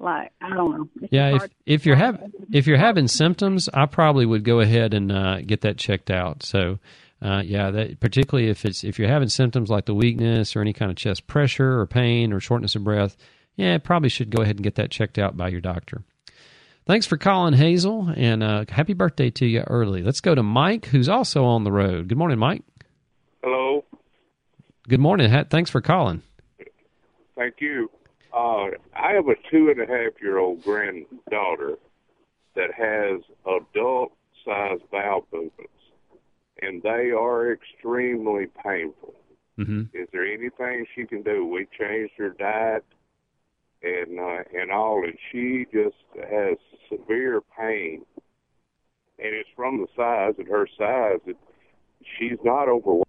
like 0.00 0.32
I 0.40 0.50
don't 0.50 0.70
know. 0.76 0.88
It's 1.02 1.12
Yeah, 1.12 1.36
if 1.36 1.48
if 1.66 1.86
you're 1.86 1.96
having 1.96 2.32
if 2.52 2.66
you're 2.66 2.78
having 2.78 3.08
symptoms, 3.08 3.68
I 3.72 3.86
probably 3.86 4.26
would 4.26 4.44
go 4.44 4.60
ahead 4.60 4.94
and 4.94 5.10
uh, 5.10 5.40
get 5.42 5.62
that 5.62 5.76
checked 5.78 6.10
out. 6.10 6.42
So, 6.42 6.78
uh, 7.22 7.42
yeah, 7.44 7.70
that 7.70 8.00
particularly 8.00 8.48
if 8.50 8.64
it's 8.64 8.84
if 8.84 8.98
you're 8.98 9.08
having 9.08 9.28
symptoms 9.28 9.70
like 9.70 9.86
the 9.86 9.94
weakness 9.94 10.54
or 10.54 10.60
any 10.60 10.72
kind 10.72 10.90
of 10.90 10.96
chest 10.96 11.26
pressure 11.26 11.80
or 11.80 11.86
pain 11.86 12.32
or 12.32 12.40
shortness 12.40 12.74
of 12.76 12.84
breath, 12.84 13.16
yeah, 13.56 13.78
probably 13.78 14.08
should 14.08 14.30
go 14.30 14.42
ahead 14.42 14.56
and 14.56 14.64
get 14.64 14.74
that 14.76 14.90
checked 14.90 15.18
out 15.18 15.36
by 15.36 15.48
your 15.48 15.60
doctor. 15.60 16.02
Thanks 16.88 17.04
for 17.04 17.18
calling, 17.18 17.52
Hazel, 17.52 18.10
and 18.16 18.42
uh, 18.42 18.64
happy 18.66 18.94
birthday 18.94 19.28
to 19.32 19.44
you 19.44 19.60
early. 19.66 20.02
Let's 20.02 20.22
go 20.22 20.34
to 20.34 20.42
Mike, 20.42 20.86
who's 20.86 21.06
also 21.06 21.44
on 21.44 21.64
the 21.64 21.70
road. 21.70 22.08
Good 22.08 22.16
morning, 22.16 22.38
Mike. 22.38 22.62
Hello. 23.42 23.84
Good 24.88 24.98
morning. 24.98 25.30
Ha- 25.30 25.44
Thanks 25.50 25.68
for 25.68 25.82
calling. 25.82 26.22
Thank 27.36 27.56
you. 27.60 27.90
Uh, 28.32 28.68
I 28.96 29.12
have 29.12 29.28
a 29.28 29.34
two 29.50 29.68
and 29.70 29.82
a 29.82 29.86
half 29.86 30.14
year 30.22 30.38
old 30.38 30.62
granddaughter 30.64 31.76
that 32.56 32.72
has 32.74 33.20
adult 33.46 34.12
sized 34.42 34.90
bowel 34.90 35.26
movements, 35.30 35.68
and 36.62 36.82
they 36.82 37.10
are 37.10 37.52
extremely 37.52 38.46
painful. 38.64 39.12
Mm-hmm. 39.58 39.82
Is 39.92 40.08
there 40.10 40.24
anything 40.24 40.86
she 40.94 41.04
can 41.04 41.22
do? 41.22 41.44
We 41.44 41.68
changed 41.78 42.14
her 42.16 42.30
diet 42.30 42.86
and 43.82 44.18
uh, 44.18 44.42
and 44.54 44.70
all, 44.70 45.04
and 45.04 45.16
she 45.30 45.66
just 45.72 45.96
has 46.30 46.56
severe 46.88 47.40
pain, 47.58 48.04
and 49.18 49.34
it's 49.34 49.48
from 49.54 49.78
the 49.80 49.86
size. 49.96 50.34
At 50.38 50.48
her 50.48 50.66
size, 50.78 51.20
it, 51.26 51.36
she's 52.18 52.38
not 52.44 52.68
overweight. 52.68 53.04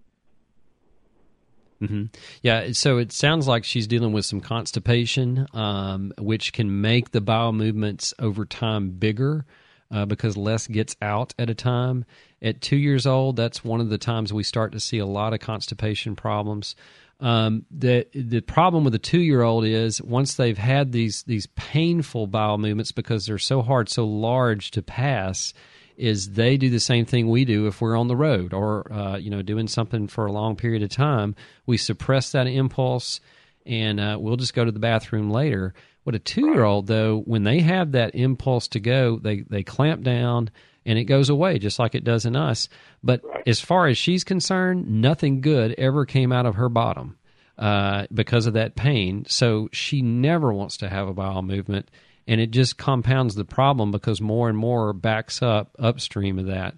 hmm 1.80 2.06
Yeah, 2.42 2.72
so 2.74 2.98
it 2.98 3.12
sounds 3.12 3.48
like 3.48 3.64
she's 3.64 3.88
dealing 3.88 4.12
with 4.12 4.26
some 4.26 4.42
constipation, 4.42 5.48
um, 5.56 6.14
which 6.18 6.54
can 6.54 6.82
make 6.82 7.12
the 7.12 7.22
bowel 7.22 7.54
movements 7.54 8.14
over 8.20 8.46
time 8.46 8.92
bigger 8.92 9.46
uh, 9.92 10.06
because 10.06 10.38
less 10.38 10.68
gets 10.68 10.96
out 11.02 11.34
at 11.40 11.50
a 11.50 11.56
time. 11.56 12.06
At 12.42 12.62
two 12.62 12.78
years 12.78 13.08
old, 13.08 13.36
that's 13.36 13.64
one 13.64 13.82
of 13.82 13.90
the 13.90 13.98
times 13.98 14.32
we 14.32 14.44
start 14.44 14.72
to 14.74 14.80
see 14.80 15.00
a 15.00 15.06
lot 15.06 15.34
of 15.34 15.40
constipation 15.40 16.16
problems. 16.16 16.76
Um, 17.20 17.66
the 17.70 18.08
the 18.14 18.40
problem 18.42 18.86
with 18.86 18.96
a 18.96 19.00
two 19.00 19.20
year 19.20 19.42
old 19.42 19.66
is 19.66 20.02
once 20.02 20.36
they've 20.36 20.58
had 20.58 20.92
these 20.92 21.24
these 21.24 21.48
painful 21.48 22.28
bowel 22.28 22.58
movements 22.58 22.92
because 22.94 23.26
they're 23.26 23.38
so 23.38 23.62
hard, 23.62 23.90
so 23.90 24.06
large 24.06 24.72
to 24.72 24.82
pass, 24.82 25.54
is 25.98 26.32
they 26.32 26.56
do 26.56 26.70
the 26.70 26.80
same 26.80 27.06
thing 27.06 27.30
we 27.30 27.44
do 27.44 27.68
if 27.68 27.82
we're 27.82 27.98
on 27.98 28.08
the 28.08 28.16
road 28.16 28.54
or 28.54 28.92
uh, 28.92 29.18
you 29.18 29.30
know 29.30 29.42
doing 29.42 29.68
something 29.68 30.08
for 30.08 30.26
a 30.26 30.32
long 30.32 30.56
period 30.56 30.82
of 30.82 30.90
time. 30.90 31.36
We 31.66 31.76
suppress 31.76 32.32
that 32.32 32.48
impulse, 32.48 33.20
and 33.66 34.00
uh, 34.00 34.18
we'll 34.20 34.38
just 34.38 34.54
go 34.54 34.64
to 34.64 34.72
the 34.72 34.80
bathroom 34.80 35.30
later. 35.30 35.74
What 36.04 36.16
a 36.16 36.20
two 36.20 36.48
year 36.52 36.64
old 36.64 36.88
though, 36.88 37.20
when 37.20 37.44
they 37.44 37.60
have 37.60 37.92
that 37.92 38.16
impulse 38.16 38.70
to 38.70 38.80
go, 38.80 39.20
they 39.20 39.42
they 39.42 39.64
clamp 39.64 40.04
down 40.04 40.52
and 40.86 40.98
it 40.98 41.06
goes 41.06 41.30
away 41.30 41.60
just 41.60 41.80
like 41.80 41.96
it 41.96 42.04
does 42.04 42.26
in 42.26 42.36
us. 42.36 42.70
But 43.04 43.22
as 43.46 43.60
far 43.60 43.88
as 43.88 43.98
she's 43.98 44.24
concerned, 44.24 44.90
nothing 44.90 45.42
good 45.42 45.76
ever 45.78 46.06
came 46.06 46.32
out 46.32 46.46
of 46.46 46.56
her 46.56 46.70
bottom 46.70 47.18
uh, 47.58 48.08
because 48.14 48.46
of 48.46 48.54
that 48.54 48.76
pain. 48.76 49.26
So 49.28 49.70
she 49.72 50.02
never 50.02 50.54
wants 50.54 50.78
to 50.78 50.90
have 50.90 51.08
a 51.08 51.14
bowel 51.14 51.42
movement, 51.42 51.90
and 52.28 52.40
it 52.40 52.52
just 52.52 52.78
compounds 52.78 53.36
the 53.36 53.46
problem 53.46 53.92
because 53.92 54.22
more 54.22 54.50
and 54.50 54.58
more 54.58 54.94
backs 54.94 55.42
up 55.42 55.76
upstream 55.78 56.40
of 56.40 56.48
that. 56.48 56.76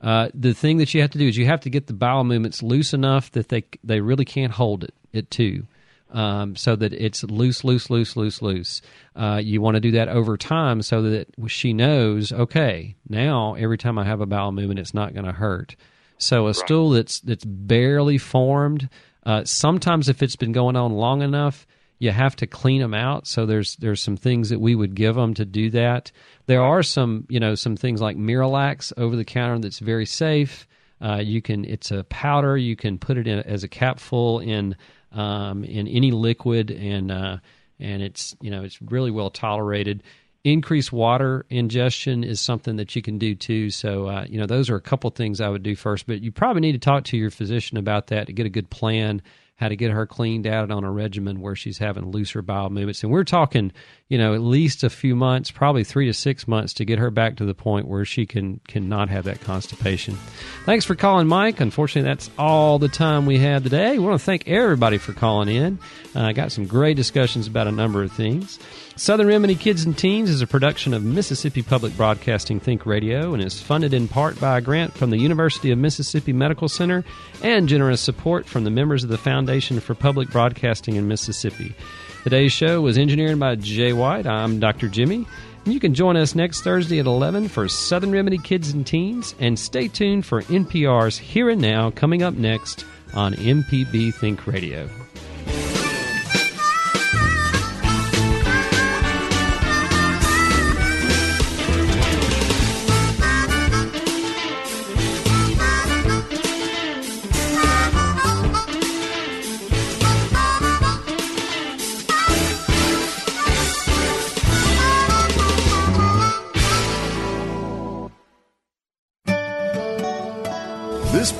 Uh, 0.00 0.28
the 0.34 0.52
thing 0.52 0.78
that 0.78 0.92
you 0.92 1.00
have 1.00 1.10
to 1.10 1.18
do 1.18 1.28
is 1.28 1.36
you 1.36 1.46
have 1.46 1.60
to 1.60 1.70
get 1.70 1.86
the 1.86 1.94
bowel 1.94 2.24
movements 2.24 2.62
loose 2.62 2.92
enough 2.92 3.30
that 3.32 3.48
they 3.48 3.64
they 3.82 4.00
really 4.00 4.24
can't 4.24 4.52
hold 4.52 4.84
it 4.84 4.94
at 5.14 5.30
two. 5.30 5.66
Um, 6.14 6.54
so 6.54 6.76
that 6.76 6.92
it's 6.92 7.24
loose, 7.24 7.64
loose, 7.64 7.90
loose, 7.90 8.16
loose, 8.16 8.40
loose. 8.40 8.80
Uh, 9.16 9.40
you 9.42 9.60
want 9.60 9.74
to 9.74 9.80
do 9.80 9.90
that 9.90 10.08
over 10.08 10.36
time 10.36 10.80
so 10.80 11.02
that 11.02 11.26
she 11.48 11.72
knows, 11.72 12.30
okay, 12.30 12.94
now 13.08 13.54
every 13.54 13.76
time 13.76 13.98
I 13.98 14.04
have 14.04 14.20
a 14.20 14.26
bowel 14.26 14.52
movement, 14.52 14.78
it's 14.78 14.94
not 14.94 15.12
going 15.12 15.26
to 15.26 15.32
hurt. 15.32 15.74
So 16.18 16.46
a 16.46 16.54
stool 16.54 16.90
that's 16.90 17.20
that's 17.20 17.44
barely 17.44 18.18
formed. 18.18 18.88
Uh, 19.26 19.44
sometimes, 19.44 20.08
if 20.08 20.22
it's 20.22 20.36
been 20.36 20.52
going 20.52 20.76
on 20.76 20.92
long 20.92 21.22
enough, 21.22 21.66
you 21.98 22.10
have 22.10 22.36
to 22.36 22.46
clean 22.46 22.80
them 22.80 22.94
out. 22.94 23.26
So 23.26 23.46
there's 23.46 23.76
there's 23.76 24.00
some 24.00 24.16
things 24.16 24.50
that 24.50 24.60
we 24.60 24.74
would 24.74 24.94
give 24.94 25.14
them 25.14 25.34
to 25.34 25.44
do 25.44 25.70
that. 25.70 26.12
There 26.46 26.62
are 26.62 26.82
some 26.82 27.26
you 27.28 27.40
know 27.40 27.54
some 27.54 27.76
things 27.76 28.00
like 28.00 28.16
Miralax 28.16 28.92
over 28.96 29.16
the 29.16 29.24
counter 29.24 29.58
that's 29.58 29.78
very 29.78 30.06
safe. 30.06 30.68
Uh, 31.00 31.16
you 31.16 31.42
can 31.42 31.64
it's 31.64 31.90
a 31.90 32.04
powder. 32.04 32.56
You 32.56 32.76
can 32.76 32.98
put 32.98 33.18
it 33.18 33.26
in 33.26 33.40
as 33.40 33.64
a 33.64 33.68
capful 33.68 34.40
in 34.40 34.76
um, 35.14 35.64
in 35.64 35.88
any 35.88 36.10
liquid, 36.10 36.70
and 36.70 37.10
uh, 37.10 37.38
and 37.78 38.02
it's 38.02 38.36
you 38.40 38.50
know 38.50 38.62
it's 38.62 38.80
really 38.82 39.10
well 39.10 39.30
tolerated. 39.30 40.02
Increased 40.44 40.92
water 40.92 41.46
ingestion 41.48 42.22
is 42.22 42.38
something 42.38 42.76
that 42.76 42.94
you 42.94 43.00
can 43.00 43.16
do 43.16 43.34
too. 43.34 43.70
So 43.70 44.08
uh, 44.08 44.26
you 44.28 44.38
know 44.38 44.46
those 44.46 44.68
are 44.68 44.76
a 44.76 44.80
couple 44.80 45.10
things 45.10 45.40
I 45.40 45.48
would 45.48 45.62
do 45.62 45.74
first, 45.74 46.06
but 46.06 46.20
you 46.22 46.32
probably 46.32 46.60
need 46.60 46.72
to 46.72 46.78
talk 46.78 47.04
to 47.04 47.16
your 47.16 47.30
physician 47.30 47.78
about 47.78 48.08
that 48.08 48.26
to 48.26 48.32
get 48.32 48.46
a 48.46 48.50
good 48.50 48.70
plan 48.70 49.22
how 49.56 49.68
to 49.68 49.76
get 49.76 49.92
her 49.92 50.06
cleaned 50.06 50.46
out 50.46 50.70
on 50.70 50.82
a 50.82 50.90
regimen 50.90 51.40
where 51.40 51.54
she's 51.54 51.78
having 51.78 52.10
looser 52.10 52.42
bowel 52.42 52.70
movements. 52.70 53.02
And 53.04 53.12
we're 53.12 53.24
talking, 53.24 53.72
you 54.08 54.18
know, 54.18 54.34
at 54.34 54.40
least 54.40 54.82
a 54.82 54.90
few 54.90 55.14
months, 55.14 55.50
probably 55.50 55.84
three 55.84 56.06
to 56.06 56.12
six 56.12 56.48
months 56.48 56.74
to 56.74 56.84
get 56.84 56.98
her 56.98 57.10
back 57.10 57.36
to 57.36 57.44
the 57.44 57.54
point 57.54 57.86
where 57.86 58.04
she 58.04 58.26
can 58.26 58.60
cannot 58.66 59.08
have 59.10 59.24
that 59.24 59.40
constipation. 59.40 60.16
Thanks 60.64 60.84
for 60.84 60.96
calling, 60.96 61.28
Mike. 61.28 61.60
Unfortunately, 61.60 62.08
that's 62.08 62.30
all 62.36 62.78
the 62.78 62.88
time 62.88 63.26
we 63.26 63.38
have 63.38 63.62
today. 63.62 63.92
We 63.92 64.04
want 64.04 64.18
to 64.20 64.24
thank 64.24 64.48
everybody 64.48 64.98
for 64.98 65.12
calling 65.12 65.48
in. 65.48 65.78
I 66.14 66.30
uh, 66.30 66.32
got 66.32 66.50
some 66.50 66.66
great 66.66 66.96
discussions 66.96 67.46
about 67.46 67.68
a 67.68 67.72
number 67.72 68.02
of 68.02 68.10
things. 68.10 68.58
Southern 68.96 69.26
Remedy 69.26 69.56
Kids 69.56 69.84
and 69.84 69.98
Teens 69.98 70.30
is 70.30 70.40
a 70.40 70.46
production 70.46 70.94
of 70.94 71.02
Mississippi 71.02 71.62
Public 71.62 71.96
Broadcasting 71.96 72.60
Think 72.60 72.86
Radio 72.86 73.34
and 73.34 73.42
is 73.42 73.60
funded 73.60 73.92
in 73.92 74.06
part 74.06 74.40
by 74.40 74.56
a 74.56 74.60
grant 74.60 74.96
from 74.96 75.10
the 75.10 75.18
University 75.18 75.72
of 75.72 75.78
Mississippi 75.78 76.32
Medical 76.32 76.68
Center 76.68 77.04
and 77.42 77.68
generous 77.68 78.00
support 78.00 78.46
from 78.46 78.62
the 78.62 78.70
members 78.70 79.02
of 79.02 79.10
the 79.10 79.18
Foundation 79.18 79.80
for 79.80 79.96
Public 79.96 80.30
Broadcasting 80.30 80.94
in 80.94 81.08
Mississippi. 81.08 81.74
Today's 82.22 82.52
show 82.52 82.80
was 82.82 82.96
engineered 82.96 83.40
by 83.40 83.56
Jay 83.56 83.92
White. 83.92 84.28
I'm 84.28 84.60
Dr. 84.60 84.88
Jimmy. 84.88 85.26
And 85.64 85.74
you 85.74 85.80
can 85.80 85.92
join 85.92 86.16
us 86.16 86.36
next 86.36 86.62
Thursday 86.62 87.00
at 87.00 87.06
11 87.06 87.48
for 87.48 87.66
Southern 87.68 88.12
Remedy 88.12 88.38
Kids 88.38 88.70
and 88.70 88.86
Teens. 88.86 89.34
And 89.40 89.58
stay 89.58 89.88
tuned 89.88 90.24
for 90.24 90.42
NPR's 90.42 91.18
Here 91.18 91.50
and 91.50 91.60
Now 91.60 91.90
coming 91.90 92.22
up 92.22 92.34
next 92.34 92.86
on 93.12 93.34
MPB 93.34 94.14
Think 94.14 94.46
Radio. 94.46 94.88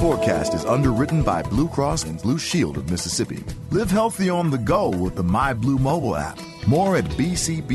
Forecast 0.05 0.53
is 0.53 0.67
underwritten 0.67 1.23
by 1.23 1.41
Blue 1.41 1.67
Cross 1.67 2.05
and 2.05 2.21
Blue 2.21 2.39
Shield 2.39 2.77
of 2.77 2.91
Mississippi. 2.91 3.43
Live 3.71 3.91
healthy 3.91 4.29
on 4.29 4.51
the 4.51 4.59
go 4.59 4.91
with 4.91 5.17
the 5.17 5.23
My 5.23 5.55
Blue 5.55 5.79
mobile 5.79 6.15
app. 6.15 6.39
More 6.67 6.99
at 6.99 7.07
bcbsms.com. 7.07 7.67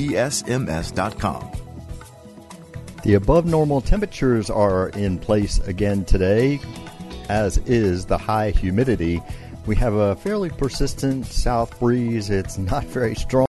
The 3.01 3.15
above 3.15 3.47
normal 3.47 3.81
temperatures 3.81 4.51
are 4.51 4.89
in 4.89 5.17
place 5.17 5.57
again 5.61 6.05
today, 6.05 6.59
as 7.29 7.57
is 7.65 8.05
the 8.05 8.19
high 8.19 8.51
humidity. 8.51 9.23
We 9.65 9.75
have 9.77 9.95
a 9.95 10.15
fairly 10.15 10.51
persistent 10.51 11.25
south 11.25 11.79
breeze. 11.79 12.29
It's 12.29 12.59
not 12.59 12.83
very 12.99 13.15
strong. 13.15 13.47